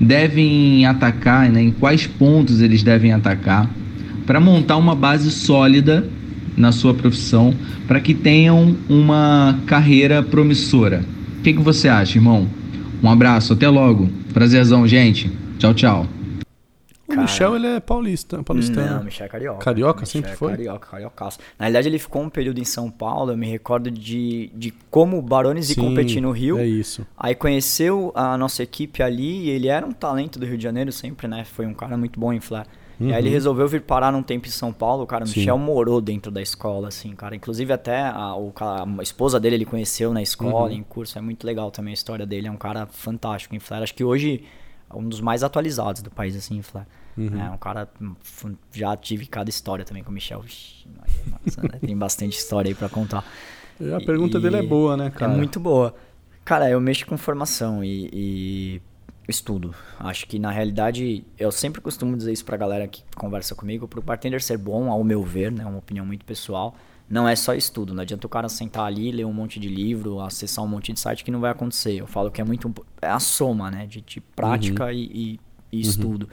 [0.00, 3.70] devem atacar, né, em quais pontos eles devem atacar,
[4.26, 6.06] para montar uma base sólida
[6.56, 7.54] na sua profissão,
[7.86, 11.04] para que tenham uma carreira promissora.
[11.38, 12.46] O que, que você acha, irmão?
[13.02, 14.08] Um abraço, até logo.
[14.32, 15.30] Prazerzão, gente.
[15.58, 16.23] Tchau, tchau.
[17.06, 18.94] O Michel, ele é paulista, paulistano.
[18.94, 19.58] Não, o Michel é carioca.
[19.58, 20.50] Carioca Michel sempre é foi?
[20.52, 21.38] Carioca, cariocaço.
[21.58, 25.18] Na realidade, ele ficou um período em São Paulo, eu me recordo de, de como
[25.18, 26.58] o Barones ia competir no Rio.
[26.58, 27.06] é isso.
[27.16, 30.92] Aí conheceu a nossa equipe ali, e ele era um talento do Rio de Janeiro
[30.92, 31.44] sempre, né?
[31.44, 32.68] Foi um cara muito bom em flare.
[32.98, 33.08] Uhum.
[33.08, 33.34] E aí ele uhum.
[33.34, 35.24] resolveu vir parar num tempo em São Paulo, cara.
[35.24, 37.34] O Michel morou dentro da escola, assim, cara.
[37.34, 38.52] Inclusive até a, o,
[38.98, 40.76] a esposa dele ele conheceu na escola, uhum.
[40.76, 41.18] em curso.
[41.18, 42.48] É muito legal também a história dele.
[42.48, 43.84] É um cara fantástico em flare.
[43.84, 44.44] Acho que hoje
[44.94, 46.86] um dos mais atualizados do país, assim, flare.
[47.16, 47.40] Uhum.
[47.40, 47.88] É um cara.
[48.72, 50.44] Já tive cada história também com o Michel.
[51.26, 51.78] Nossa, né?
[51.80, 53.24] Tem bastante história aí pra contar.
[53.80, 55.32] E a pergunta e, dele é boa, né, cara?
[55.32, 55.94] É muito boa.
[56.44, 58.82] Cara, eu mexo com formação e, e,
[59.28, 59.74] estudo.
[59.98, 63.88] Acho que na realidade, eu sempre costumo dizer isso pra galera que conversa comigo.
[63.88, 65.64] Pro bartender ser bom, ao meu ver, né?
[65.64, 66.74] Uma opinião muito pessoal.
[67.14, 67.94] Não é só estudo.
[67.94, 70.98] Não adianta o cara sentar ali, ler um monte de livro, acessar um monte de
[70.98, 71.92] site que não vai acontecer.
[71.92, 72.74] Eu falo que é muito.
[73.00, 73.86] É a soma, né?
[73.86, 74.90] De, de prática uhum.
[74.90, 75.40] e, e,
[75.70, 75.80] e, uhum.
[75.80, 76.28] estudo.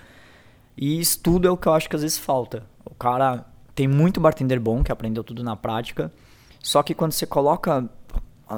[0.75, 2.63] E estudo é o que eu acho que às vezes falta.
[2.83, 6.11] O cara tem muito bartender bom que aprendeu tudo na prática,
[6.63, 7.87] só que quando você coloca,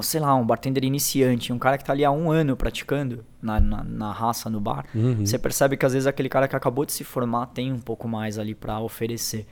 [0.00, 3.60] sei lá, um bartender iniciante, um cara que está ali há um ano praticando na,
[3.60, 5.26] na, na raça no bar, uhum.
[5.26, 8.08] você percebe que às vezes aquele cara que acabou de se formar tem um pouco
[8.08, 9.46] mais ali para oferecer.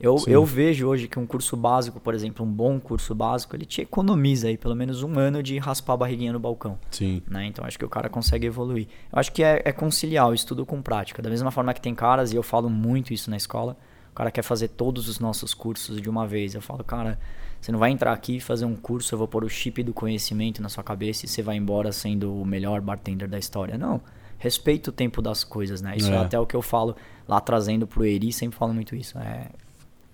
[0.00, 3.64] Eu, eu vejo hoje que um curso básico, por exemplo, um bom curso básico, ele
[3.64, 6.78] te economiza aí pelo menos um ano de raspar a barriguinha no balcão.
[6.90, 7.22] Sim.
[7.28, 7.46] Né?
[7.46, 8.86] Então acho que o cara consegue evoluir.
[9.12, 11.20] Eu acho que é, é conciliar o estudo com prática.
[11.20, 13.76] Da mesma forma que tem caras, e eu falo muito isso na escola,
[14.12, 16.54] o cara quer fazer todos os nossos cursos de uma vez.
[16.54, 17.18] Eu falo, cara,
[17.60, 19.92] você não vai entrar aqui e fazer um curso, eu vou pôr o chip do
[19.92, 23.76] conhecimento na sua cabeça e você vai embora sendo o melhor bartender da história.
[23.76, 24.00] Não.
[24.38, 25.94] Respeita o tempo das coisas, né?
[25.96, 26.94] Isso é, é até o que eu falo
[27.26, 29.18] lá trazendo pro Eri, sempre falo muito isso.
[29.18, 29.48] É,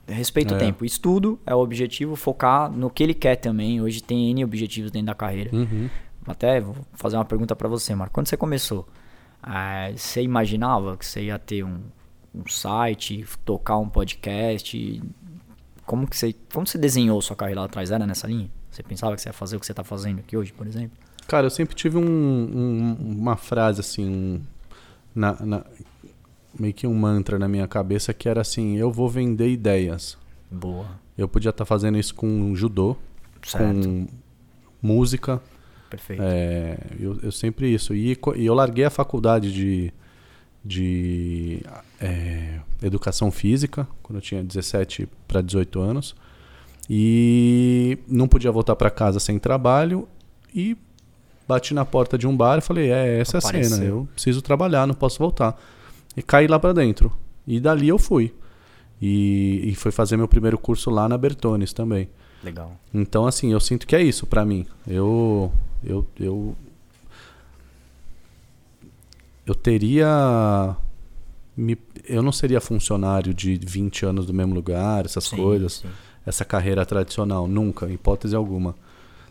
[0.06, 0.56] Respeito é.
[0.56, 0.84] o tempo.
[0.84, 3.80] Estudo é o objetivo, focar no que ele quer também.
[3.80, 5.50] Hoje tem N objetivos dentro da carreira.
[5.54, 5.88] Uhum.
[6.26, 8.12] Até vou fazer uma pergunta para você, Marco.
[8.14, 8.86] Quando você começou,
[9.46, 11.80] é, você imaginava que você ia ter um,
[12.34, 15.02] um site, tocar um podcast?
[15.86, 17.90] Como que você, como você desenhou sua carreira lá atrás?
[17.90, 18.50] Era nessa linha?
[18.70, 20.96] Você pensava que você ia fazer o que você está fazendo aqui hoje, por exemplo?
[21.26, 24.42] Cara, eu sempre tive um, um, uma frase assim
[25.14, 25.64] na, na,
[26.58, 30.16] meio que um mantra na minha cabeça que era assim: eu vou vender ideias.
[30.50, 30.86] Boa.
[31.16, 32.96] Eu podia estar tá fazendo isso com judô,
[33.44, 33.64] certo.
[33.64, 34.06] com
[34.82, 35.40] música.
[35.88, 36.22] Perfeito.
[36.22, 37.94] É, eu, eu, sempre isso.
[37.94, 39.92] E, e, eu larguei a faculdade de,
[40.64, 41.62] de
[42.00, 46.16] é, educação física, quando eu tinha 17 para 18 anos.
[46.90, 50.08] E não podia voltar para casa sem trabalho.
[50.54, 50.76] E
[51.46, 53.60] bati na porta de um bar e falei: é essa Apareceu.
[53.60, 55.58] é a cena, eu preciso trabalhar, não posso voltar.
[56.16, 57.12] E caí lá para dentro.
[57.46, 58.32] E dali eu fui.
[59.00, 62.08] E, e fui fazer meu primeiro curso lá na Bertones também.
[62.42, 62.78] Legal.
[62.92, 64.66] Então, assim, eu sinto que é isso para mim.
[64.86, 65.52] Eu,
[65.82, 66.56] eu, eu,
[69.46, 70.76] eu teria,
[71.56, 75.88] me, eu não seria funcionário de 20 anos do mesmo lugar, essas sim, coisas, sim.
[76.26, 78.74] essa carreira tradicional, nunca, hipótese alguma.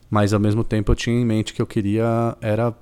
[0.09, 2.73] Mas ao mesmo tempo eu tinha em mente que eu queria era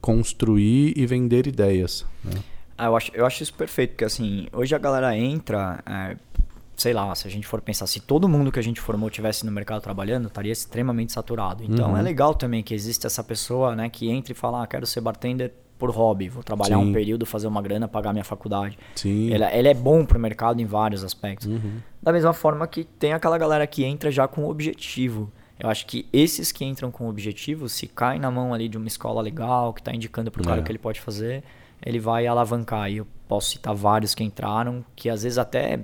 [0.00, 2.06] construir e vender ideias.
[2.24, 2.40] Né?
[2.82, 5.82] Ah, eu, acho, eu acho isso perfeito, porque assim, hoje a galera entra.
[5.86, 6.16] É,
[6.76, 9.44] sei lá, se a gente for pensar, se todo mundo que a gente formou tivesse
[9.44, 11.62] no mercado trabalhando, estaria extremamente saturado.
[11.62, 11.96] Então Uhum.
[11.98, 15.02] é legal também que existe essa pessoa, né, que entra e fala, ah, quero ser
[15.02, 16.84] bartender por hobby, vou trabalhar Sim.
[16.88, 18.78] um período, fazer uma grana, pagar minha faculdade.
[18.94, 19.30] Sim.
[19.32, 21.48] Ele, ele é bom pro mercado em vários aspectos.
[21.48, 21.80] Uhum.
[22.02, 25.30] Da mesma forma que tem aquela galera que entra já com objetivo.
[25.58, 28.88] Eu acho que esses que entram com objetivo, se caem na mão ali de uma
[28.88, 30.60] escola legal, que tá indicando pro cara É.
[30.62, 31.44] o que ele pode fazer,
[31.84, 32.90] ele vai alavancar.
[32.90, 35.80] E eu posso citar vários que entraram, que às vezes até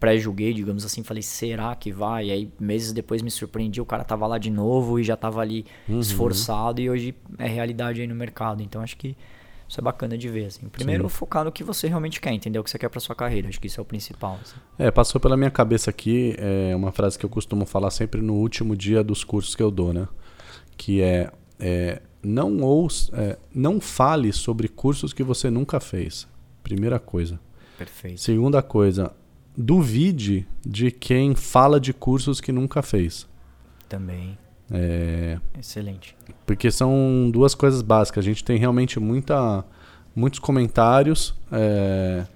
[0.00, 2.26] pré-julguei, digamos assim, falei, será que vai?
[2.26, 5.40] E aí, meses depois me surpreendi, o cara tava lá de novo e já tava
[5.40, 6.00] ali Uhum.
[6.00, 8.62] esforçado e hoje é realidade aí no mercado.
[8.62, 9.16] Então acho que
[9.66, 10.68] isso é bacana de ver, assim.
[10.68, 11.08] Primeiro, Sim.
[11.16, 13.48] focar no que você realmente quer, entender o que você quer pra sua carreira.
[13.48, 14.38] Acho que isso é o principal.
[14.42, 14.56] assim.
[14.78, 18.34] É, passou pela minha cabeça aqui é uma frase que eu costumo falar sempre no
[18.34, 20.06] último dia dos cursos que eu dou, né?
[20.76, 26.26] Que é, é, não ouça, é, não fale sobre cursos que você nunca fez.
[26.62, 27.38] Primeira coisa.
[27.76, 28.20] Perfeito.
[28.20, 29.12] Segunda coisa,
[29.56, 33.26] duvide de quem fala de cursos que nunca fez.
[33.88, 34.38] Também.
[34.70, 36.16] É, Excelente.
[36.46, 38.24] porque são duas coisas básicas.
[38.24, 39.64] A gente tem realmente muita,
[40.16, 42.26] muitos comentários, é,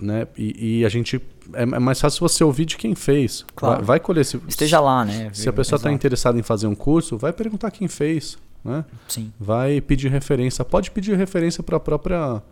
[0.00, 0.26] né?
[0.36, 1.22] E, e a gente
[1.54, 3.44] é, é mais fácil você ouvir de quem fez.
[3.54, 3.76] Claro.
[3.76, 5.30] Vai, vai colher se, Esteja lá, né?
[5.32, 8.84] se a pessoa está interessada em fazer um curso, vai perguntar quem fez, né?
[9.08, 9.32] Sim.
[9.38, 10.64] Vai pedir referência.
[10.64, 12.42] Pode pedir referência para a própria,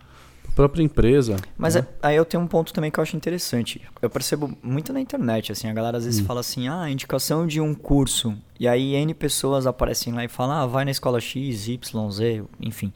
[0.43, 1.37] pra própria empresa.
[1.57, 1.87] Mas né?
[2.03, 3.81] aí eu tenho um ponto também que eu acho interessante.
[4.03, 6.07] Eu percebo muito na internet, assim, a galera às Hum.
[6.07, 8.35] vezes fala assim, ah, indicação de um curso.
[8.59, 12.43] E aí N pessoas aparecem lá e falam, ah, vai na escola X, Y, Z,
[12.61, 12.93] enfim.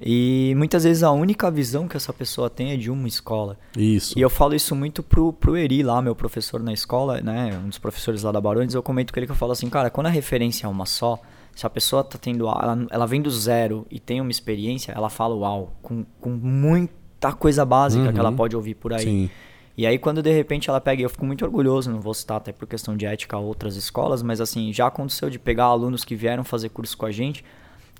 [0.00, 3.58] E muitas vezes a única visão que essa pessoa tem é de uma escola.
[3.76, 4.16] Isso.
[4.16, 7.60] E eu falo isso muito pro, pro Eri lá, meu professor na escola, né?
[7.64, 9.90] Um dos professores lá da Barões, eu comento com ele que eu falo assim, cara,
[9.90, 11.20] quando a referência é uma só,
[11.58, 12.46] se a pessoa tá tendo.
[12.46, 17.32] Ela, ela vem do zero e tem uma experiência, ela fala uau, com, com muita
[17.32, 18.36] coisa básica que ela Uhum.
[18.36, 19.02] pode ouvir por aí.
[19.02, 19.30] Sim.
[19.76, 22.52] E aí, quando de repente ela pega, eu fico muito orgulhoso, não vou citar até
[22.52, 26.44] por questão de ética outras escolas, mas assim, já aconteceu de pegar alunos que vieram
[26.44, 27.44] fazer curso com a gente,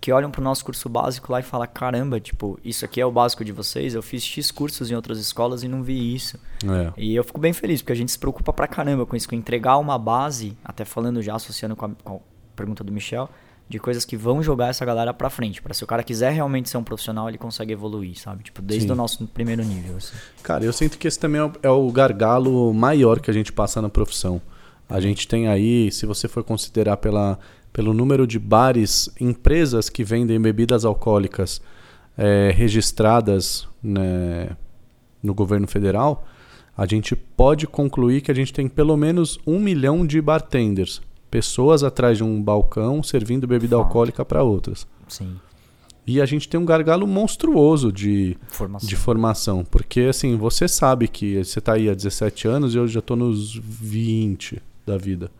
[0.00, 3.11] que olham pro nosso curso básico lá e falam: caramba, tipo, isso aqui é o
[3.11, 6.38] básico de vocês, eu fiz X cursos em outras escolas e não vi isso.
[6.64, 6.92] É.
[6.96, 9.34] E eu fico bem feliz, porque a gente se preocupa pra caramba com isso, com
[9.34, 12.18] entregar uma base, até falando já, associando com a, com a
[12.54, 13.28] pergunta do Michel,
[13.68, 15.60] de coisas que vão jogar essa galera pra frente.
[15.60, 18.44] Pra se o cara quiser realmente ser um profissional, ele consegue evoluir, sabe?
[18.44, 18.92] Tipo, desde Sim.
[18.92, 19.96] o nosso primeiro nível.
[19.98, 20.14] Assim.
[20.42, 23.52] Cara, eu sinto que esse também é o- é o gargalo maior que a gente
[23.52, 24.40] passa na profissão.
[24.88, 27.38] A gente tem aí, se você for considerar pela,
[27.72, 31.60] pelo número de bares, empresas que vendem bebidas alcoólicas
[32.16, 34.48] eh, registradas né,
[35.22, 36.26] no governo federal,
[36.76, 41.02] a gente pode concluir que a gente tem pelo menos um milhão de bartenders.
[41.31, 44.87] Pessoas atrás de um balcão servindo bebida alcoólica para outras.
[45.09, 45.37] Sim,
[46.07, 48.89] E a gente tem um gargalo monstruoso de, formação.
[48.89, 49.64] de formação.
[49.64, 53.16] Porque, assim, você sabe que você está aí há 17 anos e eu já estou
[53.16, 55.31] nos 20 da vida.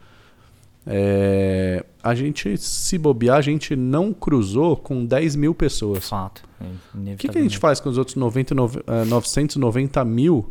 [0.91, 6.09] É, a gente, se bobear, a gente não cruzou com 10 mil pessoas.
[6.09, 6.43] Fato.
[6.61, 10.51] é, O que, que a gente faz com os outros 90, nove- eh, 990 mil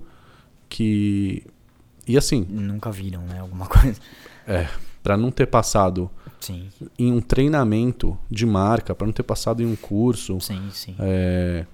[0.70, 1.44] que...
[2.08, 3.40] E assim, Nunca viram, né?
[3.40, 4.00] Alguma coisa.
[4.48, 4.68] é,
[5.08, 6.68] para não ter passado Sim,
[7.00, 10.94] em um treinamento de marca, para não ter passado em um curso, sim, sim.
[11.00, 11.66] É,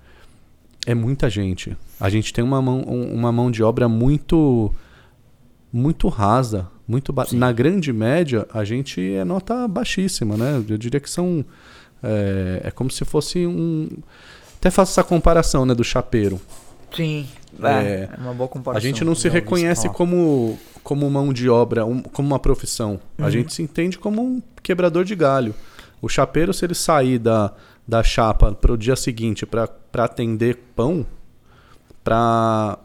[0.85, 1.75] é muita gente.
[1.99, 4.71] A gente tem uma mão, um- uma mão de obra muito
[5.71, 10.63] muito rasa, muito ba- na grande média a gente é nota baixíssima, né?
[10.69, 11.43] Eu diria que são
[12.03, 13.89] é, é como se fosse um
[14.57, 16.39] até faço essa comparação, né, do chapeiro.
[16.95, 17.25] Sim.
[17.61, 18.81] É, É, uma boa A comparação.
[18.81, 19.93] gente não se reconhece falar.
[19.95, 22.99] como como mão de obra, um- como uma profissão.
[23.17, 23.29] A Uhum.
[23.31, 25.55] gente se entende como um quebrador de galho.
[26.01, 27.53] O chapeiro, se ele sair da,
[27.87, 29.69] da chapa para o dia seguinte para
[30.03, 31.05] atender pão,
[32.03, 32.77] para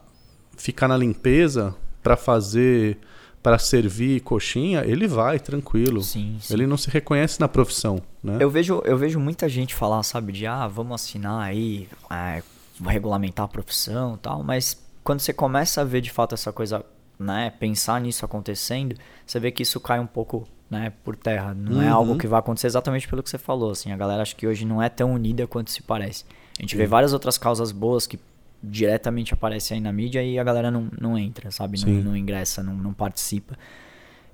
[0.57, 2.99] ficar na limpeza, para fazer,
[3.43, 6.03] para servir coxinha, ele vai tranquilo.
[6.03, 6.55] Sim, sim.
[6.55, 8.37] Ele não se reconhece na profissão, né?
[8.41, 12.43] Eu vejo, eu vejo muita gente falar, sabe, de ah, vamos assinar aí, é,
[12.85, 16.85] regulamentar a profissão e tal, mas quando você começa a ver de fato essa coisa,
[17.19, 18.95] né, pensar nisso acontecendo,
[19.27, 21.55] você vê que isso cai um pouco, né, por terra.
[21.55, 21.95] Não é Uhum.
[21.95, 24.65] algo que vai acontecer exatamente pelo que você falou, assim, a galera acho que hoje
[24.65, 26.25] não é tão unida quanto se parece.
[26.59, 28.19] A gente vê várias outras causas boas que
[28.63, 32.03] diretamente aparecem aí na mídia e a galera não, não entra, sabe, não, Sim.
[32.03, 33.57] não ingressa, não, não participa.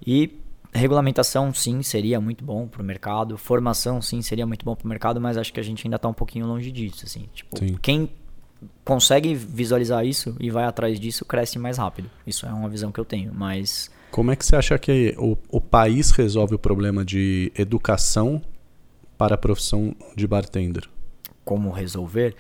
[0.07, 0.41] E
[0.73, 3.37] regulamentação, sim, seria muito bom pro mercado.
[3.39, 6.15] Formação, sim, seria muito bom pro mercado, mas acho que a gente ainda tá um
[6.15, 7.29] pouquinho longe disso, assim.
[7.33, 7.79] Tipo, Sim.
[7.81, 8.11] quem
[8.85, 12.11] consegue visualizar isso e vai atrás disso, cresce mais rápido.
[12.27, 15.37] Isso é uma visão que eu tenho, mas Como é que você acha que o,
[15.49, 18.43] o país resolve o problema de educação
[19.17, 20.89] para a profissão de bartender?
[21.45, 22.35] como resolver?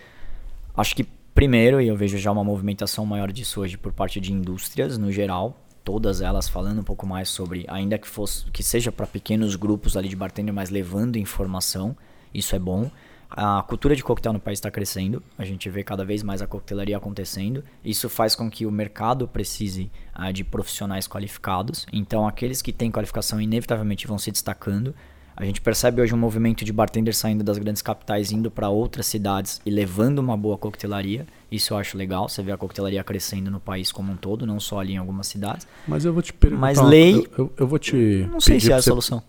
[0.74, 4.32] Acho que Primeiro, e eu vejo já uma movimentação maior disso hoje por parte de
[4.32, 8.92] indústrias no geral, todas elas falando um pouco mais sobre, ainda que fosse que seja
[8.92, 11.96] para pequenos grupos ali de bartender, mas levando informação,
[12.32, 12.88] isso é bom.
[13.36, 16.46] A cultura de coquetel no país está crescendo, a gente vê cada vez mais a
[16.46, 17.64] coquetelaria acontecendo.
[17.84, 21.84] Isso faz com que o mercado precise uh, de profissionais qualificados.
[21.92, 24.94] Então, aqueles que têm qualificação inevitavelmente vão se destacando.
[25.36, 29.06] A gente percebe hoje um movimento de bartenders saindo das grandes capitais, indo para outras
[29.06, 31.26] cidades e levando uma boa coquetelaria.
[31.50, 32.28] Isso eu acho legal.
[32.28, 35.26] Você vê a coquetelaria crescendo no país como um todo, não só ali em algumas
[35.26, 35.66] cidades.
[35.88, 36.60] Mas eu vou te perguntar.
[36.60, 37.16] Mas lei.
[37.16, 38.28] Eu, eu, eu vou te.
[38.30, 39.24] Não sei se é a solução.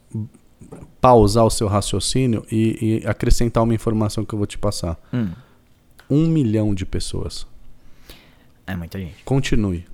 [0.99, 4.97] Pausar o seu raciocínio e, e, acrescentar uma informação que eu vou te passar.
[5.13, 5.29] Hum.
[6.09, 7.47] Um milhão de pessoas.
[8.67, 9.23] É muita gente.
[9.23, 9.85] Continue.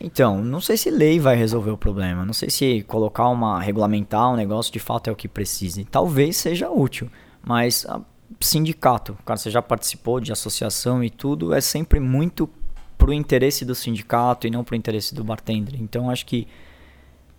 [0.00, 2.24] Então, não sei se lei vai resolver o problema.
[2.24, 3.60] Não sei se colocar uma.
[3.60, 5.84] regulamentar um negócio de fato é o que precise.
[5.84, 7.10] Talvez seja útil.
[7.42, 8.00] Mas a,
[8.40, 12.48] sindicato, cara, você já participou de associação e tudo, é sempre muito
[12.96, 15.80] pro interesse do sindicato e não pro interesse do bartender.
[15.80, 16.46] Então acho que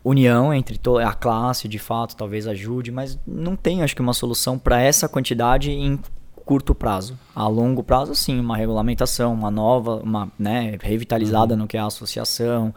[0.04, 4.14] união entre toda a classe, de fato, talvez ajude, mas não tem, acho que, uma
[4.14, 6.00] solução para essa quantidade em
[6.44, 7.18] curto prazo.
[7.36, 11.62] A longo prazo, sim, uma regulamentação, uma nova, uma né, revitalizada uhum.
[11.62, 12.74] no que é a associação,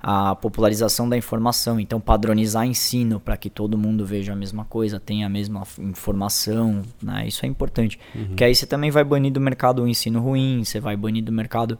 [0.00, 5.00] a popularização da informação, então padronizar ensino para que todo mundo veja a mesma coisa,
[5.00, 7.26] tenha a mesma informação, né?
[7.26, 7.98] Isso é importante.
[8.14, 8.26] Uhum.
[8.28, 11.32] Porque aí você também vai banir do mercado o ensino ruim, você vai banir do
[11.32, 11.76] mercado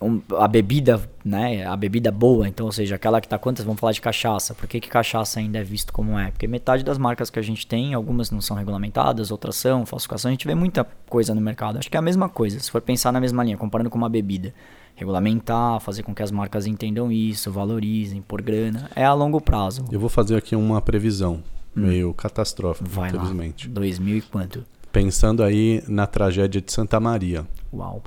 [0.00, 3.80] um, a bebida, né, a bebida boa, então, ou seja, aquela que tá quantas vamos
[3.80, 4.54] falar de cachaça.
[4.54, 6.30] Por que, que cachaça ainda é visto como é?
[6.30, 10.28] Porque metade das marcas que a gente tem, algumas não são regulamentadas, outras são, falsificação,
[10.28, 11.78] a gente vê muita coisa no mercado.
[11.78, 14.08] Acho que é a mesma coisa, se for pensar na mesma linha, comparando com uma
[14.08, 14.54] bebida.
[14.94, 19.84] Regulamentar, fazer com que as marcas entendam isso, valorizem, por grana, é a longo prazo.
[19.92, 21.42] Eu vou fazer aqui uma previsão
[21.76, 21.82] hum.
[21.82, 23.68] meio catastrófica, Vai infelizmente.
[23.68, 23.74] Lá.
[23.74, 24.64] 2000 e quanto?
[24.90, 27.46] Pensando aí na tragédia de Santa Maria.
[27.72, 28.02] Uau.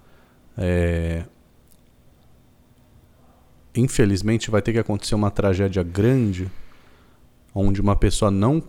[0.57, 1.23] É,
[3.75, 6.49] infelizmente vai ter que acontecer uma tragédia grande
[7.53, 8.61] onde uma pessoa não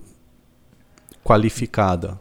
[1.25, 2.19] qualificada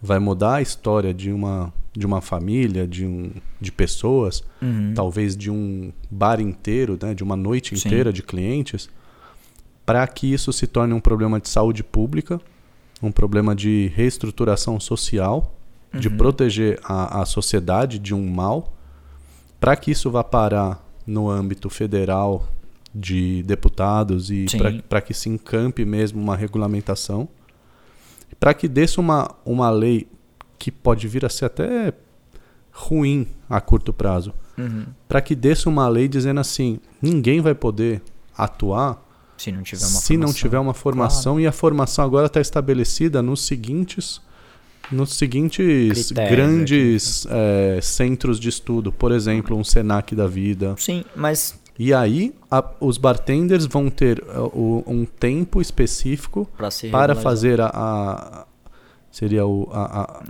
[0.00, 4.94] vai mudar a história de uma de uma família, de um de pessoas, uhum.
[4.94, 8.14] talvez de um bar inteiro, né, de uma noite inteira Sim.
[8.14, 8.88] de clientes,
[9.84, 12.40] para que isso se torne um problema de saúde pública,
[13.02, 15.54] um problema de reestruturação social,
[15.92, 16.00] uhum.
[16.00, 18.72] de proteger a, a sociedade de um mal,
[19.60, 22.48] para que isso vá parar no âmbito federal
[22.94, 24.46] de deputados e
[24.88, 27.28] para que se encampe mesmo uma regulamentação,
[28.38, 30.06] para que desse uma, uma lei
[30.58, 31.92] que pode vir a ser até
[32.70, 34.86] ruim a curto prazo, uhum.
[35.08, 38.02] para que desse uma lei dizendo assim, ninguém vai poder
[38.36, 39.02] atuar
[39.36, 41.40] se não tiver uma se formação, não tiver uma formação claro.
[41.40, 44.20] e a formação agora está estabelecida nos seguintes
[44.92, 50.74] nos seguintes Critérios grandes é, centros de estudo, por exemplo, um Senac da vida.
[50.78, 51.60] Sim, mas.
[51.78, 56.48] E aí, a, os bartenders vão ter uh, um tempo específico
[56.90, 58.46] para fazer a, a,
[59.10, 60.20] seria o a,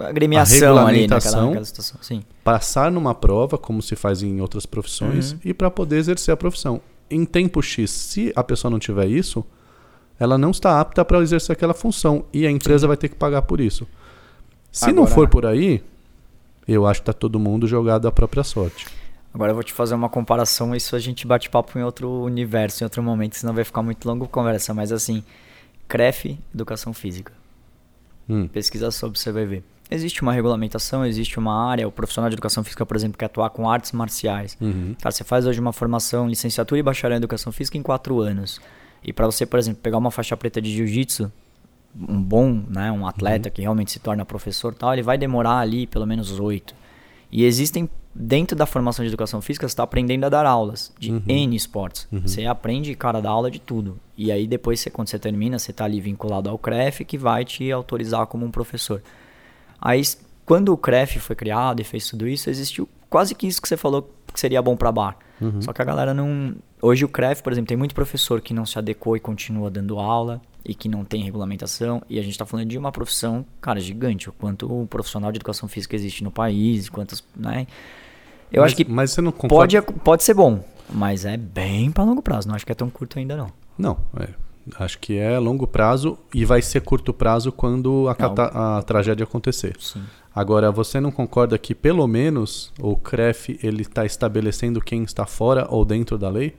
[0.00, 1.98] a agremiação a ali naquela, naquela situação.
[2.00, 2.22] Sim.
[2.42, 5.38] Passar numa prova, como se faz em outras profissões, uhum.
[5.44, 6.80] e para poder exercer a profissão.
[7.10, 9.44] Em tempo X, se a pessoa não tiver isso,
[10.20, 12.88] ela não está apta para exercer aquela função e a empresa Sim.
[12.88, 13.88] vai ter que pagar por isso.
[14.70, 15.82] Se Agora, não for por aí,
[16.68, 18.86] eu acho que está todo mundo jogado à própria sorte.
[19.32, 22.82] Agora eu vou te fazer uma comparação, isso a gente bate papo em outro universo,
[22.82, 25.24] em outro momento, senão vai ficar muito longo a conversa, mas assim,
[25.88, 27.32] CREF, Educação Física.
[28.28, 28.46] Hum.
[28.46, 29.64] Pesquisa sobre, você vai ver.
[29.90, 33.50] Existe uma regulamentação, existe uma área, o profissional de educação física, por exemplo, que atuar
[33.50, 34.56] com artes marciais.
[34.60, 34.94] Uhum.
[35.00, 38.60] Cara, você faz hoje uma formação, licenciatura e bacharel em educação física em quatro anos.
[39.02, 41.32] E para você, por exemplo, pegar uma faixa preta de jiu-jitsu,
[41.96, 43.52] um bom, né, um atleta uhum.
[43.52, 46.74] que realmente se torna professor tal, ele vai demorar ali pelo menos oito.
[47.32, 51.12] E existem, dentro da formação de educação física, você está aprendendo a dar aulas de
[51.12, 51.22] uhum.
[51.26, 52.06] N esportes.
[52.10, 52.20] Uhum.
[52.20, 53.98] Você aprende, cara, dar aula de tudo.
[54.16, 57.44] E aí depois, você, quando você termina, você está ali vinculado ao CREF, que vai
[57.44, 59.02] te autorizar como um professor.
[59.80, 60.02] Aí,
[60.44, 63.76] quando o CREF foi criado e fez tudo isso, existiu quase que isso que você
[63.76, 65.16] falou que seria bom para bar.
[65.40, 65.60] Uhum.
[65.62, 66.54] Só que a galera não.
[66.82, 69.98] Hoje o CREF, por exemplo, tem muito professor que não se adequou e continua dando
[69.98, 72.02] aula e que não tem regulamentação.
[72.08, 74.28] E a gente está falando de uma profissão, cara, gigante.
[74.28, 77.24] O quanto o profissional de educação física existe no país, quantas.
[77.36, 77.66] Né?
[78.52, 79.82] Eu mas, acho que mas você não concorda...
[79.82, 80.62] pode, pode ser bom,
[80.92, 82.48] mas é bem para longo prazo.
[82.48, 83.50] Não acho que é tão curto ainda, não.
[83.78, 84.28] Não, é.
[84.78, 89.76] Acho que é longo prazo e vai ser curto prazo quando a, a tragédia acontecer.
[89.78, 90.02] Sim.
[90.34, 95.66] Agora, você não concorda que pelo menos o CREF ele está estabelecendo quem está fora
[95.68, 96.54] ou dentro da lei?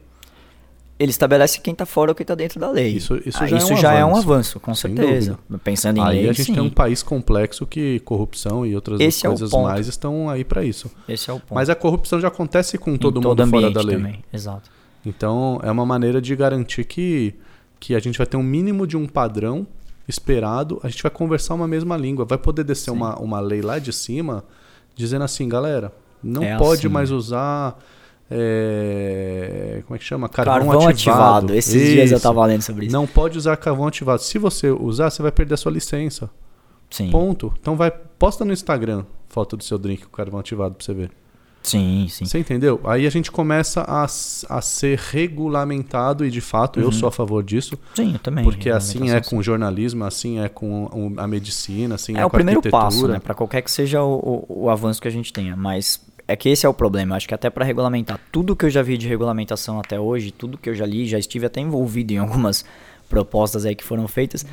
[0.99, 2.89] ele estabelece quem tá fora ou quem tá dentro da lei.
[2.89, 5.31] Isso, isso Ah, já, isso é, um já avanço, é um avanço, com sem certeza.
[5.31, 5.57] dúvida.
[5.63, 6.53] Pensando em Aí lei, a gente sim.
[6.53, 9.63] tem um país complexo que corrupção e outras Esse é coisas ponto.
[9.63, 10.91] mais estão aí para isso.
[11.09, 11.55] Esse é o ponto.
[11.55, 13.95] Mas a corrupção já acontece com Em todo mundo todo fora da lei.
[13.97, 14.23] também.
[14.31, 14.69] Exato.
[15.03, 17.33] Então é uma maneira de garantir que,
[17.81, 19.67] que a gente vai ter um mínimo de um padrão
[20.07, 22.23] esperado, a gente vai conversar uma mesma língua.
[22.23, 24.43] Vai poder descer uma, uma lei lá de cima
[24.95, 25.91] dizendo assim, galera,
[26.23, 26.87] não É pode assim.
[26.93, 27.77] mais usar.
[28.29, 30.29] é, como é que chama?
[30.29, 31.53] Carvão, Carvão, ativado.
[31.55, 32.23] Esses dias eu Isso.
[32.23, 32.93] tava lendo sobre isso.
[32.93, 34.21] Não pode usar carvão ativado.
[34.21, 36.29] Se você usar, você vai perder a sua licença.
[36.89, 37.09] Sim.
[37.09, 37.53] Ponto.
[37.59, 41.11] Então vai, posta no Instagram foto do seu drink com carvão ativado pra você ver.
[41.63, 42.25] Sim, sim.
[42.25, 42.79] Você entendeu?
[42.83, 47.43] Aí a gente começa a, a ser regulamentado e de fato eu sou a favor
[47.43, 48.43] disso, Sim, eu também.
[48.43, 52.25] porque assim é regulamentação, com o jornalismo, assim é com a medicina, assim é, É
[52.25, 53.19] o com a primeiro passo, né?
[53.19, 55.55] Pra qualquer que seja o, o, o avanço que a gente tenha.
[55.55, 57.13] Mas é que esse é o problema.
[57.13, 60.31] Eu acho que até pra regulamentar tudo que eu já vi de regulamentação até hoje,
[60.31, 62.65] tudo que eu já li, já estive até envolvido em algumas
[63.09, 64.45] propostas aí que foram feitas.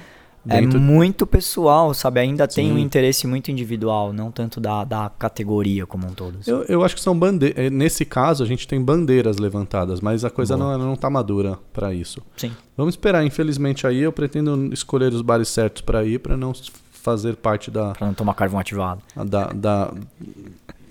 [0.48, 2.20] Dentro- É muito pessoal, sabe?
[2.20, 2.80] Ainda tem um Sim.
[2.80, 6.38] interesse muito individual, não tanto da, da categoria como um todo.
[6.40, 6.50] assim.
[6.50, 7.70] Eu, eu acho que são bandeiras.
[7.70, 10.78] Nesse caso, a gente tem bandeiras levantadas, mas a coisa Boa.
[10.78, 12.22] não, não tá madura para isso.
[12.36, 12.50] Sim.
[12.76, 13.24] Vamos esperar.
[13.24, 16.52] Infelizmente, aí eu pretendo escolher os bares certos para ir, para não
[16.92, 19.00] fazer parte da, Pra não tomar carvão ativado.
[19.16, 19.92] da, da,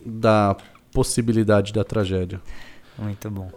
[0.06, 0.56] da
[0.94, 2.40] possibilidade da tragédia.
[2.98, 3.50] Muito bom.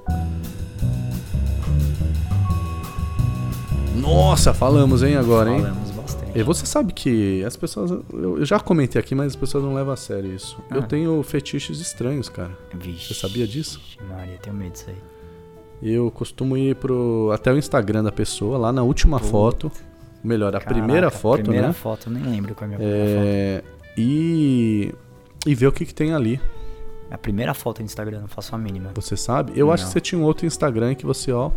[3.96, 5.60] Nossa, falamos, hein, agora, hein?
[5.62, 6.38] Falamos bastante.
[6.38, 7.90] E você sabe que as pessoas.
[7.90, 10.58] Eu eu já comentei aqui, mas as pessoas não levam a sério isso.
[10.70, 10.86] Eu Ah.
[10.86, 12.50] tenho fetiches estranhos, cara.
[12.74, 13.08] Vixe.
[13.08, 13.80] Você sabia disso?
[14.08, 14.96] Maria, tenho medo disso aí.
[15.82, 19.30] Eu costumo ir pro até o Instagram da pessoa, lá na última Puta.
[19.30, 19.72] foto.
[20.22, 21.72] Melhor, a primeira Caraca, foto, primeira né?
[21.72, 23.26] foto, eu nem lembro qual é a minha primeira foto.
[23.26, 23.62] É,
[23.96, 24.94] e,
[25.46, 26.38] e ver o que, que tem ali.
[27.10, 28.90] A primeira foto no Instagram, não faço a mínima.
[28.94, 29.52] Você sabe?
[29.56, 29.88] Eu acho Não.
[29.88, 31.50] que você tinha um outro Instagram que você, ó.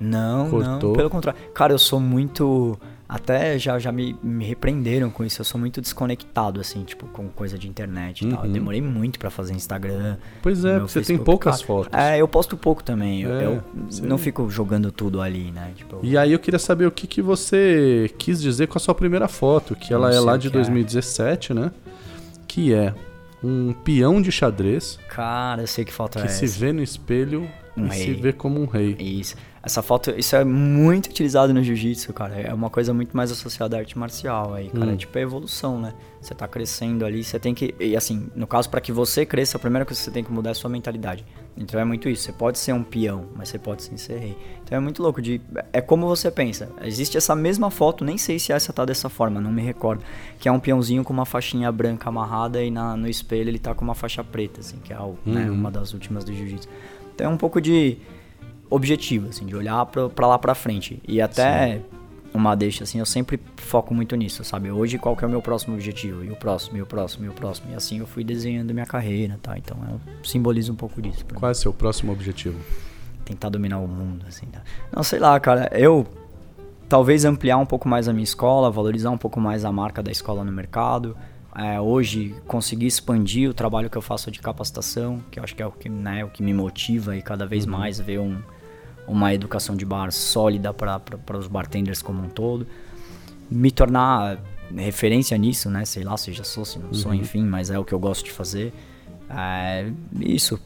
[0.00, 0.88] Não, Cortou.
[0.90, 1.38] não, pelo contrário.
[1.52, 2.78] Cara, eu sou muito.
[3.12, 5.40] Até já, já me, me repreenderam com isso.
[5.40, 8.38] Eu sou muito desconectado, assim, tipo, com coisa de internet e tal.
[8.40, 8.52] Eu Uhum.
[8.52, 10.16] demorei muito pra fazer Instagram.
[10.40, 11.24] Pois é, você tem Facebook.
[11.24, 11.92] poucas Cara, fotos.
[11.98, 13.22] É, eu posto pouco também.
[13.22, 15.72] Eu, É, eu você- não fico jogando tudo ali, né?
[15.74, 18.94] Tipo, E aí eu queria saber o que, que você quis dizer com a sua
[18.94, 20.60] primeira foto, que ela é lá de que é.
[20.60, 21.72] 2017, né?
[22.46, 22.94] Que é
[23.42, 26.58] um peão de xadrez cara, eu sei que foto é que se essa.
[26.60, 28.14] vê no espelho Um e se rei.
[28.14, 28.94] vê como um rei.
[29.00, 29.34] Isso.
[29.62, 32.34] Essa foto, isso é muito utilizado no jiu-jitsu, cara.
[32.40, 34.86] É uma coisa muito mais associada à arte marcial aí, cara.
[34.86, 34.92] Hum.
[34.94, 35.92] É tipo a evolução, né?
[36.18, 37.74] Você tá crescendo ali, você tem que.
[37.78, 40.32] E assim, no caso, pra que você cresça, a primeira coisa que você tem que
[40.32, 41.26] mudar é a sua mentalidade.
[41.58, 42.22] Então é muito isso.
[42.22, 44.38] Você pode ser um peão, mas você pode sim ser rei.
[44.64, 45.42] Então é muito louco de.
[45.74, 46.70] É como você pensa.
[46.82, 50.02] Existe essa mesma foto, nem sei se essa tá dessa forma, não me recordo.
[50.38, 53.74] Que é um peãozinho com uma faixinha branca amarrada e na, no espelho ele tá
[53.74, 55.54] com uma faixa preta, assim, que é o- né, Uhum.
[55.54, 56.66] uma das últimas do jiu-jitsu.
[57.14, 57.98] Então é um pouco de
[58.70, 61.02] objetivo, assim, de olhar pra lá pra frente.
[61.06, 61.82] E até
[62.32, 64.70] uma deixa, assim, eu sempre foco muito nisso, sabe?
[64.70, 66.24] Hoje qual que é o meu próximo objetivo?
[66.24, 67.72] E o próximo, e o próximo, e o próximo.
[67.72, 69.58] E assim eu fui desenhando minha carreira, tá?
[69.58, 71.24] Então eu simbolizo um pouco disso.
[71.24, 71.40] Pra mim.
[71.40, 72.58] Qual é o seu próximo objetivo?
[73.24, 74.62] Tentar dominar o mundo, assim, tá?
[74.92, 76.06] Não, sei lá, cara, eu
[76.88, 80.10] talvez ampliar um pouco mais a minha escola, valorizar um pouco mais a marca da
[80.10, 81.16] escola no mercado.
[81.56, 85.62] É, hoje conseguir expandir o trabalho que eu faço de capacitação, que eu acho que
[85.62, 88.38] é o que, né, o que me motiva e cada vez mais ver um,
[89.10, 92.66] uma educação de bar sólida para os bartenders como um todo.
[93.50, 94.38] Me tornar
[94.76, 95.84] referência nisso, né?
[95.84, 98.30] Sei lá, seja sou, se não sou, enfim, mas é o que eu gosto de
[98.30, 98.72] fazer.
[99.28, 99.90] É,
[100.20, 100.60] isso,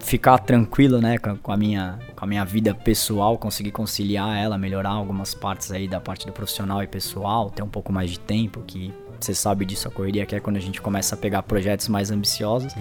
[0.00, 4.36] ficar tranquilo, né, com a, com a minha com a minha vida pessoal, conseguir conciliar
[4.36, 8.10] ela, melhorar algumas partes aí da parte do profissional e pessoal, ter um pouco mais
[8.10, 11.18] de tempo, que você sabe disso a correria que é quando a gente começa a
[11.18, 12.72] pegar projetos mais ambiciosos.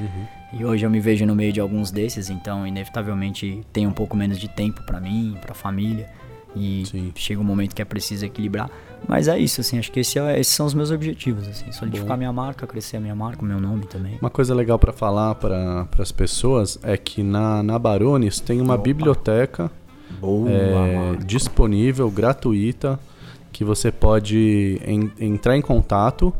[0.53, 4.15] E hoje eu me vejo no meio de alguns desses, então inevitavelmente tem um pouco
[4.15, 6.07] menos de tempo pra mim, pra família.
[6.55, 7.11] E Sim.
[7.15, 8.69] chega um momento que é preciso equilibrar.
[9.07, 12.15] Mas é isso, assim, acho que esse é- esses são os meus objetivos, assim, solidificar
[12.15, 14.17] minha marca, crescer a minha marca, o meu nome também.
[14.21, 18.75] Uma coisa legal para falar para as pessoas é que na, na Barones tem uma
[18.75, 18.83] Opa.
[18.83, 19.71] biblioteca
[20.21, 22.99] Boa, é, disponível, gratuita,
[23.53, 26.33] que você pode en- entrar em contato,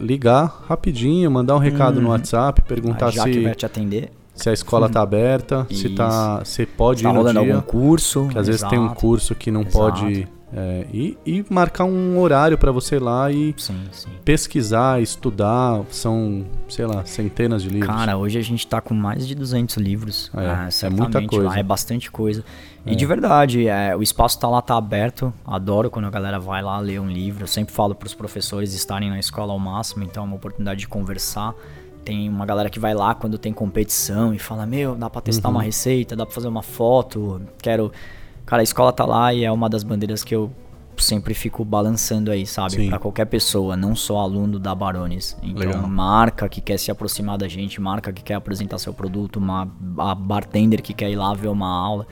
[0.00, 2.12] ligar rapidinho, mandar um recado no Uhum.
[2.12, 4.10] WhatsApp, perguntar A Jaque se, vai te atender.
[4.34, 7.38] se a escola tá aberta, se, tá, se pode Tá ir no dia.
[7.40, 8.28] algum curso.
[8.30, 9.00] Que às vezes tem um exato.
[9.00, 9.76] curso que não Exato.
[9.76, 14.08] pode é, ir, e marcar um horário para você ir lá e Sim, sim.
[14.24, 15.82] pesquisar, estudar.
[15.90, 17.88] São, sei lá, centenas de livros.
[17.94, 20.30] Cara, hoje a gente tá com mais de 200 livros.
[20.36, 21.48] É, ah, é muita coisa.
[21.48, 22.44] Lá, é bastante coisa.
[22.86, 22.92] É.
[22.92, 25.32] E de verdade, é, o espaço tá lá, tá aberto.
[25.44, 27.44] Adoro quando a galera vai lá ler um livro.
[27.44, 30.88] Eu sempre falo pros professores estarem na escola ao máximo, então é uma oportunidade de
[30.88, 31.54] conversar.
[32.04, 35.48] Tem uma galera que vai lá quando tem competição e fala: Meu, dá pra testar
[35.48, 35.56] Uhum.
[35.56, 37.90] uma receita, dá pra fazer uma foto, quero
[38.46, 40.52] Cara, a escola tá lá e é uma das bandeiras que eu
[40.96, 42.88] sempre fico balançando aí, sabe?
[42.88, 45.36] Pra qualquer pessoa, não só aluno da Barones.
[45.42, 45.88] Então, Legal.
[45.88, 49.68] marca que quer se aproximar da gente, marca que quer apresentar seu produto, uma
[49.98, 52.06] a bartender que quer ir lá ver uma aula.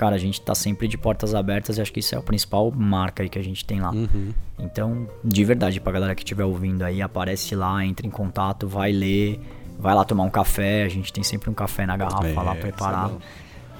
[0.00, 2.72] Cara, a gente tá sempre de portas abertas e acho que isso é a principal
[2.74, 3.90] marca aí que a gente tem lá.
[3.90, 4.32] Uhum.
[4.58, 8.92] Então, de verdade, pra galera que estiver ouvindo aí, aparece lá, entra em contato, vai
[8.92, 9.38] ler,
[9.78, 10.84] vai lá tomar um café.
[10.84, 13.20] A gente tem sempre um café na garrafa É, lá é preparado.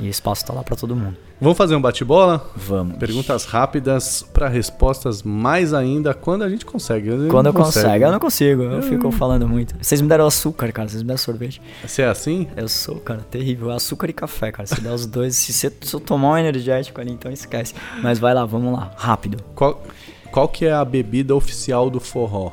[0.00, 1.16] E o espaço tá lá pra todo mundo.
[1.40, 2.50] Vamos fazer um bate-bola?
[2.56, 2.96] Vamos.
[2.98, 7.08] Perguntas rápidas para respostas mais ainda quando a gente consegue.
[7.08, 9.74] Eu Quando eu consigo, eu não consigo, eu fico falando muito.
[9.80, 11.60] Vocês me deram açúcar, cara, vocês me deram sorvete.
[11.86, 12.48] Você é assim?
[12.56, 13.70] Eu sou, cara, terrível.
[13.70, 14.66] Açúcar e café, cara.
[14.66, 17.74] Se der os dois, se você se eu tomar um energético ali, então esquece.
[18.02, 19.42] Mas vai lá, vamos lá, rápido.
[19.54, 19.82] Qual,
[20.30, 22.52] qual que é a bebida oficial do forró?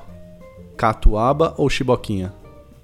[0.76, 2.32] Catuaba ou chiboquinha?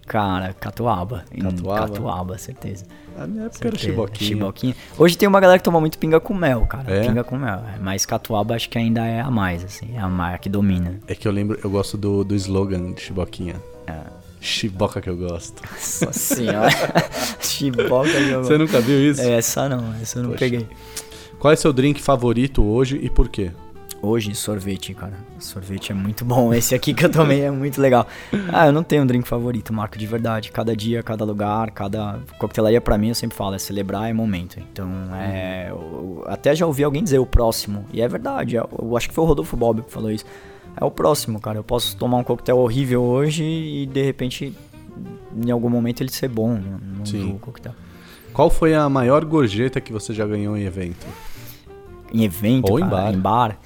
[0.06, 1.24] Cara, catuaba.
[1.42, 1.88] Catuaba?
[1.88, 2.86] Catuaba, certeza.
[3.18, 3.92] Na minha época era Certeza.
[3.92, 4.28] chiboquinha.
[4.30, 4.76] Chiboquinha.
[4.98, 6.92] Hoje tem uma galera que toma muito pinga com mel, cara.
[6.94, 7.08] É?
[7.08, 7.60] Pinga com mel.
[7.74, 7.80] é.
[7.80, 9.96] Mas catuaba acho que ainda é a mais, assim.
[9.96, 11.00] É a mais que domina.
[11.08, 13.56] É que eu lembro, eu gosto do, do slogan de chiboquinha.
[13.88, 13.94] É.
[14.42, 15.62] Chiboca que eu gosto.
[15.72, 16.70] Nossa senhora.
[17.40, 18.44] Chiboca jogou.
[18.44, 19.22] Você nunca viu isso?
[19.22, 20.40] É, essa não, essa eu não Poxa.
[20.40, 20.68] peguei.
[21.40, 23.52] Qual é seu drink favorito hoje e por quê?
[24.06, 25.14] Hoje, sorvete, cara.
[25.40, 26.54] Sorvete é muito bom.
[26.54, 28.06] Esse aqui que eu tomei é muito legal.
[28.52, 30.52] Ah, eu não tenho um drink favorito, Marco, de verdade.
[30.52, 32.20] Cada dia, cada lugar, cada.
[32.38, 34.60] Coquetelaria pra mim, eu sempre falo, é celebrar é momento.
[34.60, 35.68] Então, é.
[35.70, 37.86] eu- até já ouvi alguém dizer o próximo.
[37.94, 38.58] E é verdade.
[38.58, 40.26] Eu, eu acho que foi o Rodolfo Bob que falou isso.
[40.76, 41.60] É o próximo, cara.
[41.60, 44.54] Eu posso tomar um coquetel horrível hoje e de repente,
[45.34, 47.38] em algum momento, ele ser bom no, Sim.
[47.40, 47.74] coquetel.
[48.34, 51.06] Qual foi a maior gorjeta que você já ganhou em evento?
[52.14, 53.14] Em evento, Ou em cara, bar.
[53.14, 53.60] em bar.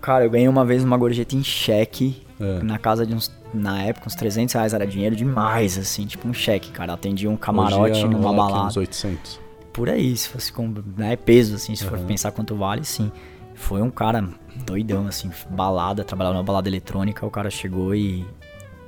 [0.00, 2.22] Cara, eu ganhei uma vez uma gorjeta em cheque.
[2.40, 2.62] É.
[2.62, 3.36] Na casa de uns.
[3.52, 6.92] Na época, uns 300 reais era dinheiro demais, assim, tipo um cheque, cara.
[6.92, 8.66] Atendi um camarote ia numa balada.
[8.66, 9.40] Uns 800.
[9.72, 10.72] Por aí, se fosse com.
[10.96, 12.06] Né, peso, assim, se for Aham.
[12.06, 13.10] pensar quanto vale, sim.
[13.54, 14.28] Foi um cara
[14.64, 17.24] doidão, assim, balada, trabalhava numa balada eletrônica.
[17.26, 18.24] O cara chegou e.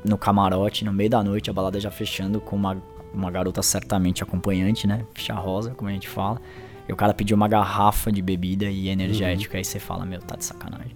[0.05, 2.83] No camarote, no meio da noite, a balada já fechando com uma,
[3.13, 5.05] uma garota certamente acompanhante, né?
[5.13, 6.41] Ficha rosa, como a gente fala.
[6.89, 9.57] E o cara pediu uma garrafa de bebida e energético.
[9.57, 10.93] Aí você fala, meu, tá de sacanagem.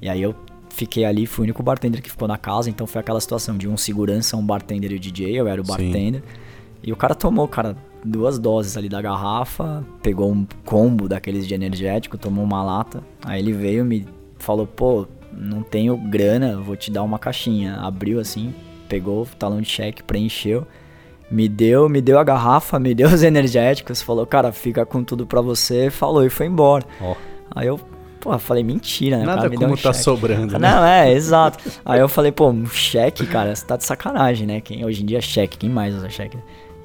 [0.00, 0.34] E aí eu
[0.70, 3.68] fiquei ali, fui o único bartender que ficou na casa, então foi aquela situação de
[3.68, 5.70] um segurança, um bartender e o DJ, eu era o Sim.
[5.72, 6.22] bartender.
[6.82, 11.54] E o cara tomou, cara, duas doses ali da garrafa, pegou um combo daqueles de
[11.54, 13.02] energético, tomou uma lata.
[13.24, 14.06] Aí ele veio e me
[14.38, 17.76] falou, pô, não tenho grana, vou te dar uma caixinha.
[17.76, 18.54] Abriu assim,
[18.88, 20.66] pegou o talão de cheque, preencheu.
[21.30, 25.26] Me deu, me deu a garrafa, me deu os energéticos, falou, cara, fica com tudo
[25.26, 26.84] pra você, falou e foi embora.
[27.00, 27.14] Ó,
[27.50, 27.80] Aí eu,
[28.20, 29.24] pô, falei, mentira, né?
[29.24, 30.04] Nada cara me como um tá cheque.
[30.04, 30.70] sobrando, Ah, né?
[30.70, 31.58] Não, é, exato.
[31.84, 34.60] Aí eu falei, pô, um cheque, cara, você tá de sacanagem, né?
[34.60, 36.36] Quem, hoje em dia é cheque, quem mais usa cheque?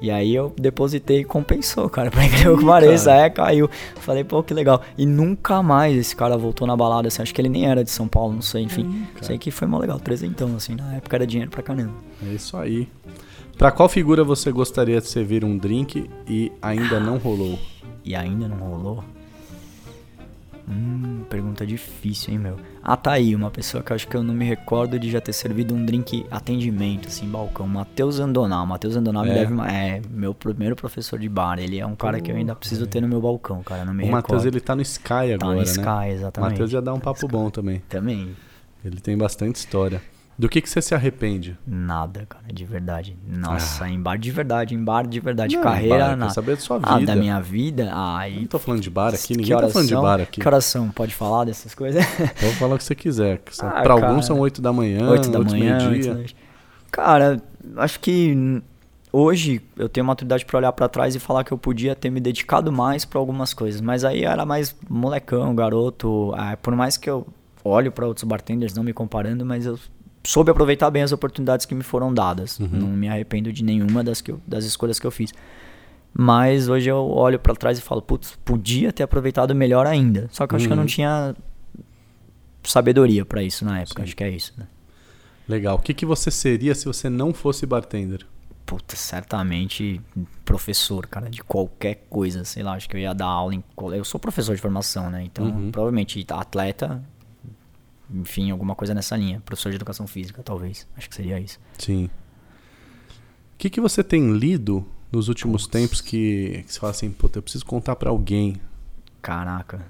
[0.02, 3.70] E aí eu depositei e compensou, cara, pra incrível que pareça, é, caiu.
[3.96, 4.82] Falei, pô, que legal.
[4.98, 7.90] E nunca mais esse cara voltou na balada, assim, acho que ele nem era de
[7.90, 9.06] São Paulo, não sei, enfim.
[9.14, 9.24] cara.
[9.26, 11.92] sei que foi mó legal, trezentão, assim, na época era dinheiro pra caramba.
[12.26, 12.86] É isso aí.
[13.56, 17.58] Pra qual figura você gostaria de servir um drink e ainda não rolou?
[18.04, 19.04] E ainda não rolou?
[20.66, 22.56] Hum, pergunta difícil, hein, meu?
[22.82, 25.20] Ah, tá aí, uma pessoa que eu acho que eu não me recordo de já
[25.20, 27.68] ter servido um drink atendimento, assim, balcão.
[27.68, 28.66] Matheus Andonal.
[28.66, 29.34] Matheus Andonal me É?
[29.34, 29.52] deve.
[29.52, 31.58] uma- É, meu primeiro professor de bar.
[31.58, 33.84] Ele é um cara que eu ainda preciso ter no meu balcão, cara.
[33.84, 35.62] Não me o Matheus, ele tá no Sky Tá agora, no né?
[35.62, 36.50] Sky, O exatamente.
[36.52, 37.82] Matheus já dá um papo bom também.
[37.88, 38.34] Também.
[38.82, 40.00] Ele tem bastante história.
[40.36, 41.56] Do que, que você se arrepende?
[41.66, 43.16] Nada, cara, de verdade.
[43.26, 45.54] Nossa, em bar de verdade, em bar de verdade.
[45.54, 45.58] Ah.
[45.58, 46.32] Não, Carreira, bar, nada.
[46.32, 47.14] saber da sua Ah, vida.
[47.14, 47.90] da minha vida?
[47.92, 50.40] Ah, aí Não tô falando de bar aqui, ninguém tá falando de bar aqui.
[50.40, 50.88] Que horas são?
[50.90, 52.04] Pode falar dessas coisas?
[52.36, 53.38] Então fala o que você quiser.
[53.38, 54.06] que são- Ah, pra cara.
[54.08, 56.26] alguns são 8 da manhã, 8 da outros manhã, oito meio-dia.
[56.90, 57.40] Cara,
[57.76, 58.60] acho que
[59.12, 62.20] hoje eu tenho maturidade pra olhar pra trás e falar que eu podia ter me
[62.20, 66.32] dedicado mais pra algumas coisas, mas aí era mais molecão, garoto.
[66.36, 67.26] Ah, por mais que eu
[67.64, 69.78] olho pra outros bartenders, não me comparando, mas eu
[70.26, 72.58] soube aproveitar bem as oportunidades que me foram dadas.
[72.58, 72.68] Uhum.
[72.72, 75.32] Não me arrependo de nenhuma das, que eu- das escolhas que eu fiz.
[76.16, 80.28] Mas hoje eu olho pra trás e falo, putz, podia ter aproveitado melhor ainda.
[80.30, 80.88] Só que eu acho que eu não Uhum.
[80.88, 81.34] tinha
[82.62, 84.04] sabedoria pra isso na época, Sim.
[84.04, 84.66] acho que é isso, né?
[85.48, 85.76] Legal.
[85.76, 88.24] O que, que você seria se você não fosse bartender?
[88.64, 90.00] Puta, certamente
[90.44, 93.62] professor, cara, de qualquer coisa, sei lá, acho que eu ia dar aula em
[93.92, 95.22] Eu sou professor de formação, né?
[95.24, 95.70] Então, Uhum.
[95.70, 97.02] provavelmente atleta,
[98.14, 99.40] enfim, alguma coisa nessa linha.
[99.44, 100.86] Professor de educação física, talvez.
[100.96, 101.58] Acho que seria isso.
[101.78, 102.06] Sim.
[103.54, 107.38] O que, que você tem lido nos últimos tempos que, que você fala assim, puta,
[107.38, 108.60] eu preciso contar pra alguém?
[109.22, 109.86] Caraca.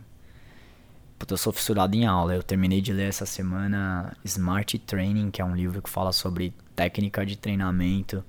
[1.18, 2.35] Puta, eu sou fissurado em aula.
[2.35, 6.53] Eu terminei de ler essa semana Smart Training, que é um livro que fala sobre
[6.75, 8.25] técnica de treinamento.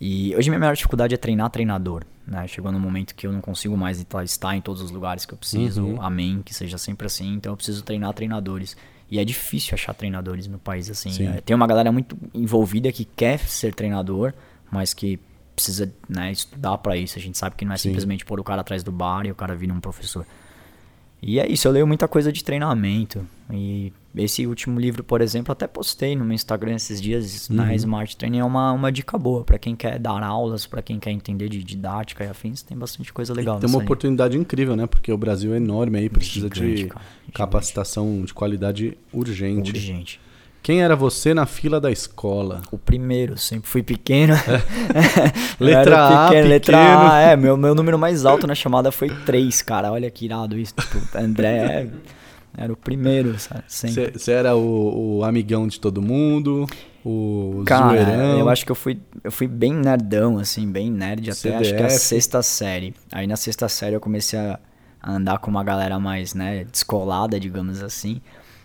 [0.00, 2.04] E hoje minha maior dificuldade é treinar treinador.
[2.26, 2.46] Né?
[2.46, 5.38] Chegou num momento que eu não consigo mais estar em todos os lugares que eu
[5.38, 5.82] preciso.
[5.82, 6.02] Uhum.
[6.02, 7.34] Amém, que seja sempre assim.
[7.34, 8.76] Então eu preciso treinar treinadores.
[9.10, 11.10] E é difícil achar treinadores no país assim.
[11.10, 11.28] Sim.
[11.28, 14.32] É, tem uma galera muito envolvida que quer ser treinador,
[14.70, 15.18] mas que
[15.54, 17.18] precisa né, estudar para isso.
[17.18, 17.90] A gente sabe que não é Sim.
[17.90, 20.26] simplesmente pôr o cara atrás do bar e o cara vir um professor.
[21.22, 23.26] E é isso, eu leio muita coisa de treinamento.
[23.50, 27.56] E esse último livro, por exemplo, até postei no meu Instagram esses dias, Uhum.
[27.56, 30.98] na Smart Training, é uma, uma dica boa para quem quer dar aulas, para quem
[30.98, 33.58] quer entender de didática e afins, tem bastante coisa legal.
[33.58, 33.84] Tem uma linha.
[33.84, 34.86] oportunidade incrível, né?
[34.86, 37.32] Porque o Brasil é enorme aí, precisa Gigante, de cara, gigante.
[37.32, 39.70] capacitação de qualidade urgente.
[39.70, 40.20] Urgente.
[40.62, 42.60] Quem era você na fila da escola?
[42.72, 44.34] O primeiro, sempre fui pequeno.
[45.60, 47.12] Eu Letra era A, Letra pequeno.
[47.12, 47.36] A, é.
[47.36, 49.92] Meu, meu número mais alto na chamada foi 3, cara.
[49.92, 50.74] Olha que irado isso.
[50.74, 51.90] Tipo, André é-
[52.56, 53.64] era o primeiro, sabe?
[53.68, 56.66] Você era o, o amigão de todo mundo?
[57.04, 58.38] O Cara, zoeirão?
[58.38, 61.82] eu acho que eu fui, eu fui bem nerdão, assim, bem nerd até acho que
[61.82, 62.94] a sexta série.
[63.12, 64.58] Aí na sexta série eu comecei a
[65.06, 68.20] andar com uma galera mais, né, descolada, digamos assim.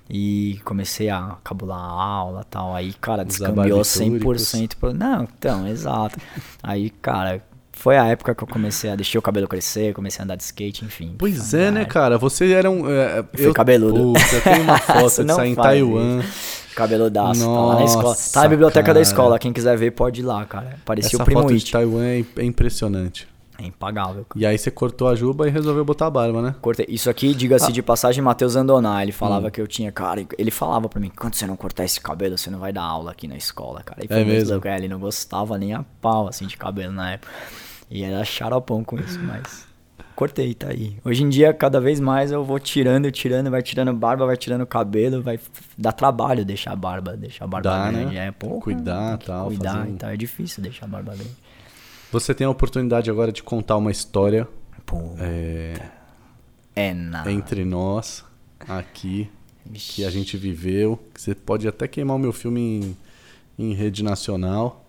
[0.09, 2.75] E comecei a cabular a aula e tal.
[2.75, 4.51] Aí, cara, descambiou barbitúricos.
[4.51, 4.75] 100%.
[4.75, 4.93] Pro...
[4.93, 6.19] Não, então, exato.
[6.61, 7.41] Aí, cara,
[7.81, 10.43] foi a época que eu comecei a deixar o cabelo crescer, comecei a andar de
[10.43, 11.15] skate, enfim.
[11.17, 12.17] Pois é, né, cara?
[12.17, 12.89] Você era um.
[12.89, 14.13] É, fui cabeludo.
[14.19, 16.21] Puta, eu tenho uma foto de sair em Taiwan.
[16.75, 18.03] Cabeludaço, tá lá na escola.
[18.09, 18.93] Nossa, Tá na biblioteca cara.
[18.93, 20.77] da escola, quem quiser ver pode ir lá, cara.
[20.85, 21.71] Parecia Essa o Primo foto de It.
[21.71, 23.27] Taiwan é, é impressionante.
[23.59, 24.25] É impagável.
[24.27, 24.39] cara.
[24.41, 26.55] E aí você cortou a juba e resolveu botar a barba, né?
[26.61, 26.85] Cortei.
[26.89, 27.71] Isso aqui, diga-se Ah.
[27.71, 29.03] de passagem, Matheus Andoná.
[29.03, 29.51] Ele falava Hum.
[29.51, 32.49] que eu tinha, cara, ele falava pra mim, quando você não cortar esse cabelo, você
[32.49, 34.01] não vai dar aula aqui na escola, cara.
[34.03, 34.51] E É mesmo?
[34.53, 34.67] louco.
[34.67, 37.31] É, ele não gostava nem a pau, assim, de cabelo na época.
[37.91, 39.67] E era xaropão com isso, mas
[40.15, 40.97] cortei, tá aí.
[41.03, 44.65] Hoje em dia, cada vez mais eu vou tirando, tirando, vai tirando barba, vai tirando
[44.65, 45.37] cabelo, vai
[45.77, 48.15] dar trabalho deixar a barba, deixar a barba Dá, grande.
[48.15, 48.27] né?
[48.27, 51.35] É, pô, Cuidar, tal, Cuidar fazer um- e tal, é difícil deixar a barba grande.
[52.11, 54.47] Você tem a oportunidade agora de contar uma história
[54.85, 55.73] Pô, é,
[56.75, 57.31] é nada.
[57.31, 58.23] entre nós,
[58.67, 59.29] aqui,
[59.65, 59.93] Vixe.
[59.95, 60.99] que a gente viveu.
[61.15, 62.95] Você pode até queimar o meu filme
[63.57, 64.80] em, em rede nacional.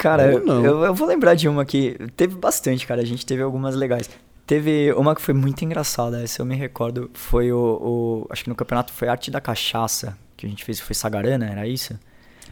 [0.00, 3.02] Cara, eu, eu, vou lembrar de uma que teve bastante, cara.
[3.02, 4.08] A gente teve algumas legais.
[4.46, 7.10] Teve uma que foi muito engraçada, essa eu me recordo.
[7.12, 10.80] Foi o, o- Acho que no campeonato foi Arte da Cachaça, que a gente fez.
[10.80, 11.98] Foi Sagarana, era isso?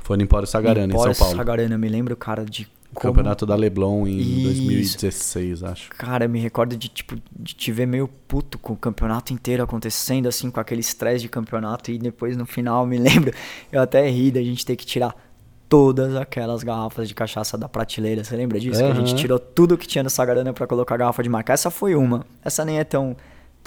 [0.02, 1.36] Foi no Empório Sagarana, em Empório São Paulo.
[1.38, 2.68] Sagarana, eu me lembro, cara, de.
[2.90, 4.42] O como- campeonato da Leblon em Isso.
[4.44, 5.90] 2016, acho.
[5.90, 9.62] Cara, eu me recordo de, tipo, de te ver meio puto com o campeonato inteiro
[9.62, 11.90] acontecendo, assim, com aquele estresse de campeonato.
[11.90, 13.32] E depois, no final, me lembro,
[13.72, 15.14] eu até ri da gente ter que tirar
[15.68, 18.24] todas aquelas garrafas de cachaça da prateleira.
[18.24, 18.80] Você lembra disso?
[18.80, 21.52] Que a gente tirou tudo que tinha no Sagarana pra colocar a garrafa de marca.
[21.52, 22.24] Essa foi uma.
[22.44, 23.16] Essa nem é tão,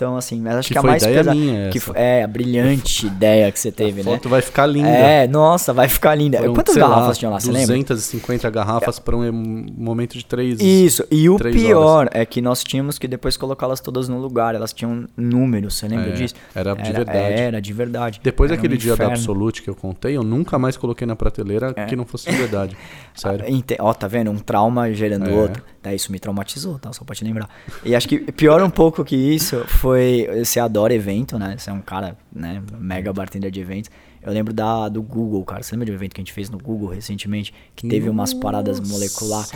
[0.02, 1.36] tão assim, mas acho Que que, a mais pesada.
[1.72, 1.92] que essa.
[1.94, 4.12] É, a brilhante ideia que você teve, a né?
[4.12, 4.90] foto vai ficar linda.
[4.90, 6.40] É, nossa, vai ficar linda.
[6.40, 7.68] Foram, Quantas sei lá, garrafas tinham lá, você lembra?
[7.68, 9.32] 250 garrafas para um
[9.78, 10.60] momento de três.
[10.60, 14.74] Isso, e o pior é que nós tínhamos que depois colocá-las todas no lugar, elas
[14.74, 16.34] tinham números, você lembra É, disso?
[16.56, 17.20] era de verdade.
[17.20, 18.22] Era de verdade.
[18.24, 19.06] Depois Era um daquele dia da.
[19.12, 22.76] Absolute que eu contei, eu nunca mais coloquei na prateleira que não fosse de verdade.
[23.14, 23.46] Sério.
[23.46, 24.32] Ah, Ó, tá vendo?
[24.32, 25.34] Um trauma gerando É.
[25.34, 25.62] outro.
[25.84, 26.94] Daí isso me traumatizou, tá?
[26.94, 27.50] Só pra te lembrar.
[27.84, 29.91] E acho que pior um pouco que isso foi.
[30.44, 31.56] Você adora evento, né?
[31.58, 32.62] Você é um cara, né?
[32.80, 33.90] Mega bartender de eventos.
[34.24, 35.64] Eu lembro da, do Google, cara.
[35.64, 37.54] Você lembra de um evento que a gente fez no Google recentemente?
[37.76, 39.48] Que teve umas paradas molecular.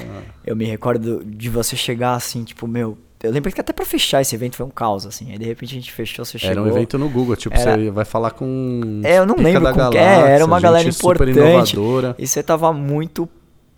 [0.45, 2.97] Eu me recordo de você chegar assim, tipo, meu.
[3.21, 5.31] Eu lembro que até pra fechar esse evento foi um caos, assim.
[5.31, 6.51] Aí de repente a gente fechou, você chegou.
[6.51, 9.01] Era um evento no Google, tipo, Era- você vai falar com.
[9.03, 11.73] É, eu não lembro da com que Galáxia, é, era uma galera super importante.
[11.73, 12.15] inovadora.
[12.19, 13.27] E você tava muito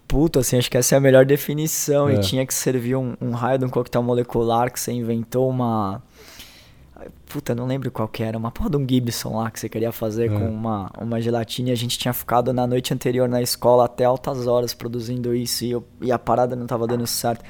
[0.08, 2.10] puto, assim, acho que essa é a melhor definição.
[2.10, 2.16] É.
[2.16, 6.02] E tinha que servir um, um raio de um coquetel molecular que você inventou uma.
[7.30, 9.92] Puta, não lembro qual que era, uma porra de um Gibson lá que você queria
[9.92, 10.30] fazer É.
[10.30, 14.06] com uma, uma gelatina e a gente tinha ficado na noite anterior na escola até
[14.06, 17.44] altas horas produzindo isso e, eu- e a parada não tava dando certo.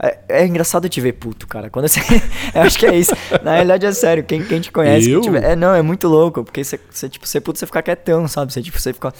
[0.00, 1.70] É, é engraçado te ver puto, cara.
[1.70, 2.00] Quando você.
[2.54, 3.12] eu acho que é isso.
[3.42, 4.24] Na realidade é sério.
[4.24, 5.08] Quem, quem te conhece.
[5.10, 5.20] Eu?
[5.20, 6.42] que tiver- é, não, é muito louco.
[6.44, 8.52] Porque você, você, tipo, você puto, você fica quietão, sabe?
[8.52, 9.12] Você, tipo, você fica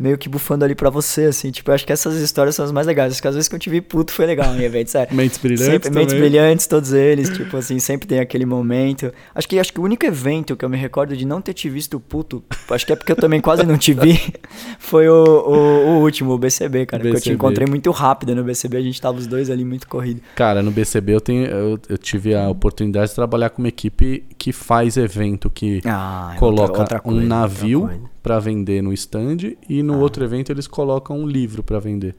[0.00, 1.50] meio que bufando ali pra você, assim.
[1.50, 3.12] Tipo, eu acho que essas histórias são as mais legais.
[3.12, 5.12] Acho que às vezes que eu te vi puto foi legal em evento, sério.
[5.14, 7.28] Mentes brilhantes Sempre, mentes brilhantes, todos eles.
[7.28, 9.12] Tipo assim, sempre tem aquele momento.
[9.34, 11.68] Acho que, acho que o único evento que eu me recordo de não ter te
[11.68, 14.18] visto puto, acho que é porque eu também quase não te vi,
[14.78, 17.02] foi o, o, o último, o BCB, cara.
[17.02, 17.34] Porque eu te BCB.
[17.34, 20.22] encontrei muito rápido no BCB, a gente tava os dois ali muito corrido.
[20.34, 24.24] Cara, no BCB eu, tenho, eu, eu tive a oportunidade de trabalhar com uma equipe
[24.38, 28.10] que faz evento, que Ah, é coloca outra- outra coisa, um navio.
[28.22, 32.16] Para vender no stand e no outro evento eles colocam um livro para vender.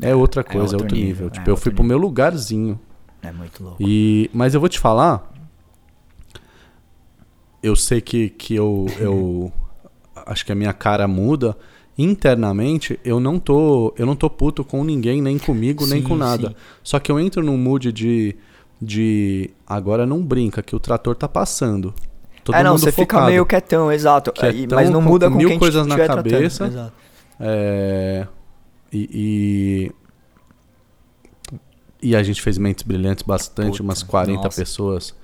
[0.00, 1.26] É outra é coisa, é outro outro nível.
[1.26, 2.78] nível, Tipo, é eu fui outro pro meu lugarzinho.
[3.22, 3.78] É muito louco.
[3.80, 5.32] E, mas eu vou te falar.
[7.62, 9.52] Eu sei que, que eu, eu
[10.26, 11.56] acho que a minha cara muda.
[11.96, 16.16] internamente eu não tô eu não tô puto com ninguém nem comigo nem Sim, com
[16.16, 16.54] nada sim.
[16.82, 18.34] só que eu entro num mood de
[18.82, 21.94] de agora não brinca que o trator tá passando
[22.44, 23.30] todo é, não, você fica focado.
[23.30, 24.30] meio quietão, exato.
[24.32, 26.92] Quietão, mas não com muda com mil quem coisas na tratando, cabeça.
[27.40, 28.26] É,
[28.92, 29.90] e,
[31.52, 34.60] e, e a gente fez Mentes Brilhantes bastante, Puta, umas 40 nossa.
[34.60, 35.14] pessoas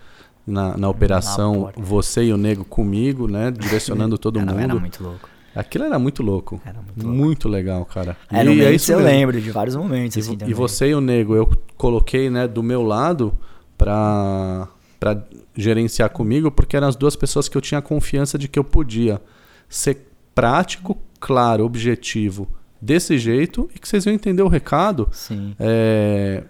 [0.46, 1.62] na, na operação.
[1.62, 1.80] porta.
[1.80, 3.50] você e o Nego comigo, né?
[3.50, 4.60] Direcionando todo Era, mundo.
[4.60, 5.28] era muito louco.
[5.54, 6.60] Aquilo era muito louco.
[6.64, 7.48] Era muito louco.
[7.48, 8.16] legal, cara.
[8.30, 9.10] É, no e é Mendes isso eu mesmo.
[9.12, 10.16] lembro de vários momentos.
[10.16, 13.36] E, assim, e você e o Nego, eu coloquei né, do meu lado
[13.76, 14.68] pra,
[15.00, 15.20] pra
[15.56, 19.20] gerenciar comigo, porque eram as duas pessoas que eu tinha confiança de que eu podia
[19.68, 22.46] ser prático, claro, objetivo,
[22.80, 25.54] desse jeito, e que vocês iam entender o recado Sim.
[25.58, 26.44] é,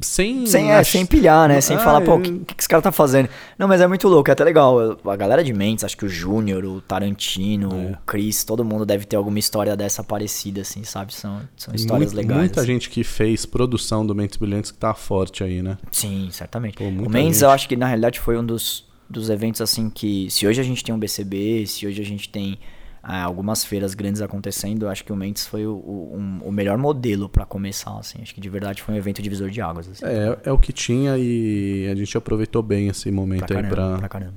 [0.00, 0.46] sem...
[0.46, 1.60] Sem, é, sem pilhar, né?
[1.60, 3.28] Sem Ah, falar, pô, o eu- que, que esse cara tá fazendo?
[3.58, 4.98] Não, mas é muito louco, é até legal.
[5.04, 7.92] A galera de Mentes, acho que o Júnior, o Tarantino, É.
[7.92, 11.14] o Chris, todo mundo deve ter alguma história dessa parecida, assim, sabe?
[11.14, 12.40] São, são histórias Muito- legais.
[12.40, 12.66] Muita assim.
[12.72, 15.78] gente que fez produção do Mentes Brilhantes que tá forte aí, né?
[15.90, 16.76] Sim, certamente.
[16.76, 17.44] Pô, o Mendes, gente.
[17.44, 20.28] eu acho que na realidade foi um dos, dos eventos assim que.
[20.30, 22.58] Se hoje a gente tem um BCB, se hoje a gente tem
[23.08, 26.76] ah, algumas feiras grandes acontecendo, acho que o Mendes foi o, o, um- o melhor
[26.76, 28.18] modelo pra começar, assim.
[28.20, 29.88] Acho que de verdade foi um evento divisor de águas.
[29.88, 33.62] Assim, É, é o que tinha e a gente aproveitou bem esse momento pra aí
[33.62, 34.34] caramba, pra, caramba.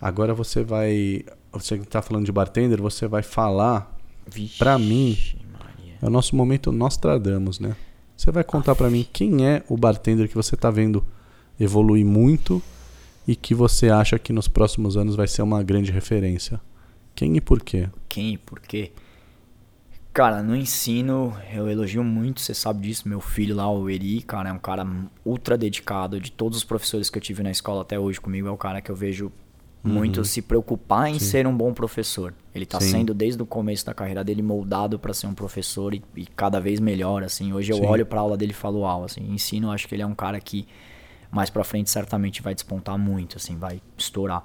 [0.00, 1.22] Agora você vai.
[1.52, 3.94] Você que tá falando de bartender, você vai falar.
[4.58, 5.16] Pra mim-
[5.52, 5.94] Maria.
[6.00, 7.76] É o nosso momento Nostradamus, né?
[8.16, 11.04] Você vai contar pra mim quem é o bartender que você tá vendo
[11.60, 12.62] evoluir muito
[13.28, 16.58] e que você acha que nos próximos anos vai ser uma grande referência.
[17.14, 17.88] Quem e por quê?
[18.08, 18.92] Quem e por quê?
[20.12, 23.08] Cara, no ensino eu elogio muito, você sabe disso.
[23.08, 24.86] Meu filho lá, o Eri, cara, é um cara
[25.24, 26.20] ultra dedicado.
[26.20, 28.80] De todos os professores que eu tive na escola até hoje comigo, é o cara
[28.80, 29.32] que eu vejo
[29.82, 32.32] muito se preocupar em ser um bom professor.
[32.54, 32.90] Ele tá Sim.
[32.90, 36.58] sendo, desde o começo da carreira dele, moldado para ser um professor e, e cada
[36.58, 37.52] vez melhor, assim.
[37.52, 37.86] Hoje eu Sim.
[37.86, 40.40] olho pra aula dele e falo, uau, assim, ensino, acho que ele é um cara
[40.40, 40.66] que
[41.30, 44.42] mais pra frente certamente vai despontar muito, assim, vai estourar.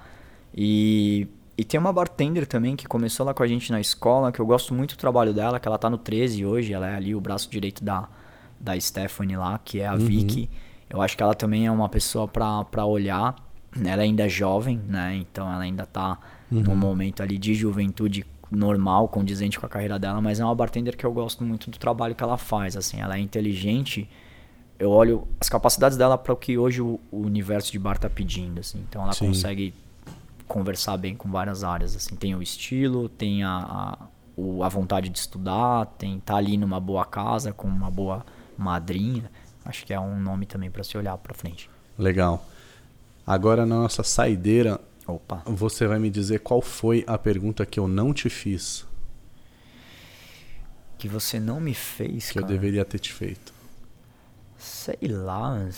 [0.53, 1.27] E,
[1.59, 4.45] e tem uma bartender também que começou lá com a gente na escola, que eu
[4.45, 7.19] gosto muito do trabalho dela, que ela tá no 13 hoje, ela é ali o
[7.19, 8.07] braço direito da,
[8.57, 10.49] da Stephanie lá, que é a Vicky.
[10.89, 13.35] Eu acho que ela também é uma pessoa pra, pra olhar.
[13.83, 15.17] Ela ainda é jovem, né?
[15.17, 16.17] Então ela ainda tá
[16.49, 20.95] num momento ali de juventude normal, condizente com a carreira dela, mas é uma bartender
[20.95, 24.09] que eu gosto muito do trabalho que ela faz, assim, ela é inteligente,
[24.79, 28.09] eu olho as capacidades dela para o que hoje o, o universo de bar tá
[28.09, 28.79] pedindo, assim.
[28.87, 29.27] Então ela Sim.
[29.27, 29.73] consegue
[30.49, 32.15] conversar bem com várias áreas, assim.
[32.17, 36.79] Tem o estilo, tem a, a, o- a vontade de estudar, tem tá ali numa
[36.79, 38.25] boa casa com uma boa
[38.57, 39.31] madrinha.
[39.63, 41.69] Acho que é um nome também para se olhar para frente.
[41.97, 42.45] Legal.
[43.25, 45.43] Agora na nossa saideira, Opa.
[45.45, 48.85] você vai me dizer qual foi a pergunta que eu não te fiz,
[50.97, 52.53] Que você não me fez, que eu cara.
[52.53, 53.53] deveria ter te feito.
[54.57, 55.69] Sei lá.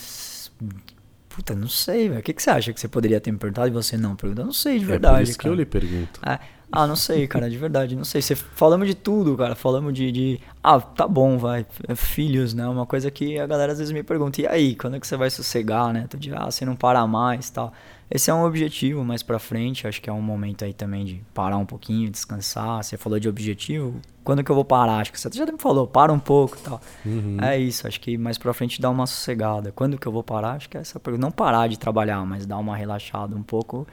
[1.36, 2.20] Puta, não sei, velho.
[2.20, 4.44] O que, que você acha que você poderia ter me perguntado e você não perguntou?
[4.44, 5.16] Eu não sei, de é verdade.
[5.16, 5.54] por isso que cara.
[5.54, 6.20] eu lhe pergunto.
[6.28, 6.40] É.
[6.72, 8.22] Ah, não sei, cara, de verdade, não sei.
[8.22, 9.56] Você falamos de tudo, cara.
[9.56, 10.40] Falamos de, de.
[10.64, 11.66] Ah, tá bom, vai.
[11.88, 12.66] É Filhos, né?
[12.68, 15.18] Uma coisa que a galera às vezes me pergunta, e aí, quando é que você
[15.18, 16.06] vai sossegar, né?
[16.10, 17.74] Tu de, ah, você não para mais tal.
[18.10, 19.88] Esse é um objetivo mais pra frente.
[19.88, 22.84] Acho que é um momento aí também de parar um pouquinho, descansar.
[22.84, 24.00] Você falou de objetivo.
[24.24, 24.98] Quando que eu vou parar?
[25.00, 26.82] Acho que você já me falou, para um pouco e tal.
[27.06, 27.38] Uhum.
[27.42, 29.72] É isso, acho que mais pra frente dá uma sossegada.
[29.74, 30.52] Quando que eu vou parar?
[30.54, 31.22] Acho que é essa pergunta.
[31.26, 33.88] Não parar de trabalhar, mas dar uma relaxada um pouco.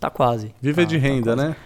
[0.00, 0.54] Tá quase.
[0.62, 1.48] Viver Tá- de tá renda, quase.
[1.50, 1.56] né?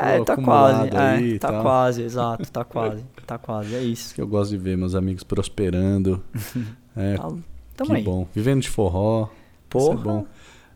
[0.00, 0.96] É, tá quase.
[0.96, 3.04] aí É, tá quase, exato, tá quase.
[3.26, 4.14] Tá quase, é isso.
[4.14, 6.22] Que eu gosto de ver meus amigos prosperando.
[6.94, 7.16] É,
[7.74, 8.02] Tá, que aí.
[8.02, 8.26] bom.
[8.34, 9.28] Vivendo de forró.
[9.70, 9.94] Porra.
[9.94, 10.26] Isso é bom.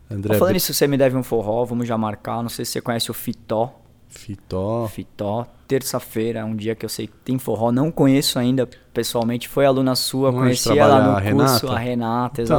[0.09, 2.41] Ó, André falando nisso, você me deve um forró, vamos já marcar.
[2.41, 3.79] Não sei se você conhece o Fitó.
[4.09, 4.87] Fitó.
[4.87, 5.45] Fitó.
[5.67, 7.71] Terça-feira é um dia que eu sei que tem forró.
[7.71, 9.47] Não conheço ainda pessoalmente.
[9.47, 11.71] Foi aluna sua, Onde conheci ela no a curso, Renata?
[11.71, 12.57] a Renata, Então.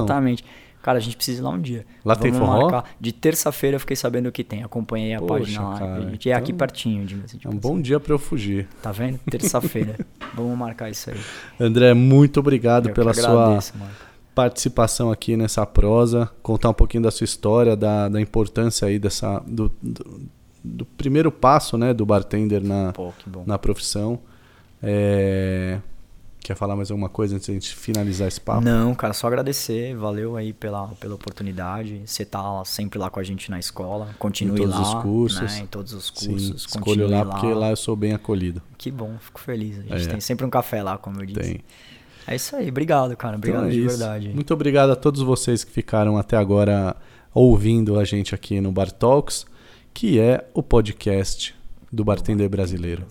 [0.82, 1.84] Cara, a gente precisa ir lá um dia.
[2.04, 2.62] Lá tem Vamos forró?
[2.70, 2.90] marcar.
[3.00, 4.62] De terça-feira eu fiquei sabendo que tem.
[4.62, 5.78] Acompanhei a Poxa, página lá.
[5.78, 8.18] cara, a gente é aqui então pertinho, diga-se de É um bom dia pra eu
[8.18, 8.68] fugir.
[8.82, 9.18] Tá vendo?
[9.30, 9.96] Terça-feira.
[10.34, 11.18] Vamos marcar isso aí.
[11.60, 13.90] André, muito obrigado Eu pela sua agradeço, mano.
[14.34, 19.42] participação aqui nessa prosa, contar um pouquinho da sua história, da, da importância aí dessa
[19.46, 20.28] do, do,
[20.64, 23.12] do primeiro passo, né, do bartender na, Pô,
[23.46, 24.20] na profissão.
[24.82, 25.78] É,
[26.40, 28.62] Quer falar mais alguma coisa antes de a gente finalizar esse papo?
[28.62, 29.94] Não, cara, só agradecer.
[29.94, 32.00] Valeu aí pela, pela oportunidade.
[32.06, 34.08] Você tá lá- sempre lá com a gente na escola.
[34.18, 34.80] Continue Em todos lá.
[34.98, 35.52] os cursos.
[35.56, 35.60] Né?
[35.60, 36.60] Em todos os Sim, cursos.
[36.62, 38.62] escolho continue lá porque lá eu sou bem acolhido.
[38.78, 39.78] Que bom, fico feliz.
[39.90, 40.10] A gente É.
[40.12, 41.40] tem sempre um café lá, como eu disse.
[41.40, 41.60] Tem.
[42.26, 42.68] É isso aí.
[42.68, 43.36] Obrigado, cara.
[43.36, 43.98] Obrigado Então é de isso.
[43.98, 44.28] verdade.
[44.30, 46.96] Muito obrigado a todos vocês que ficaram até agora
[47.34, 49.44] ouvindo a gente aqui no Bar Talks,
[49.92, 51.54] que é o podcast
[51.92, 53.04] do bartender brasileiro.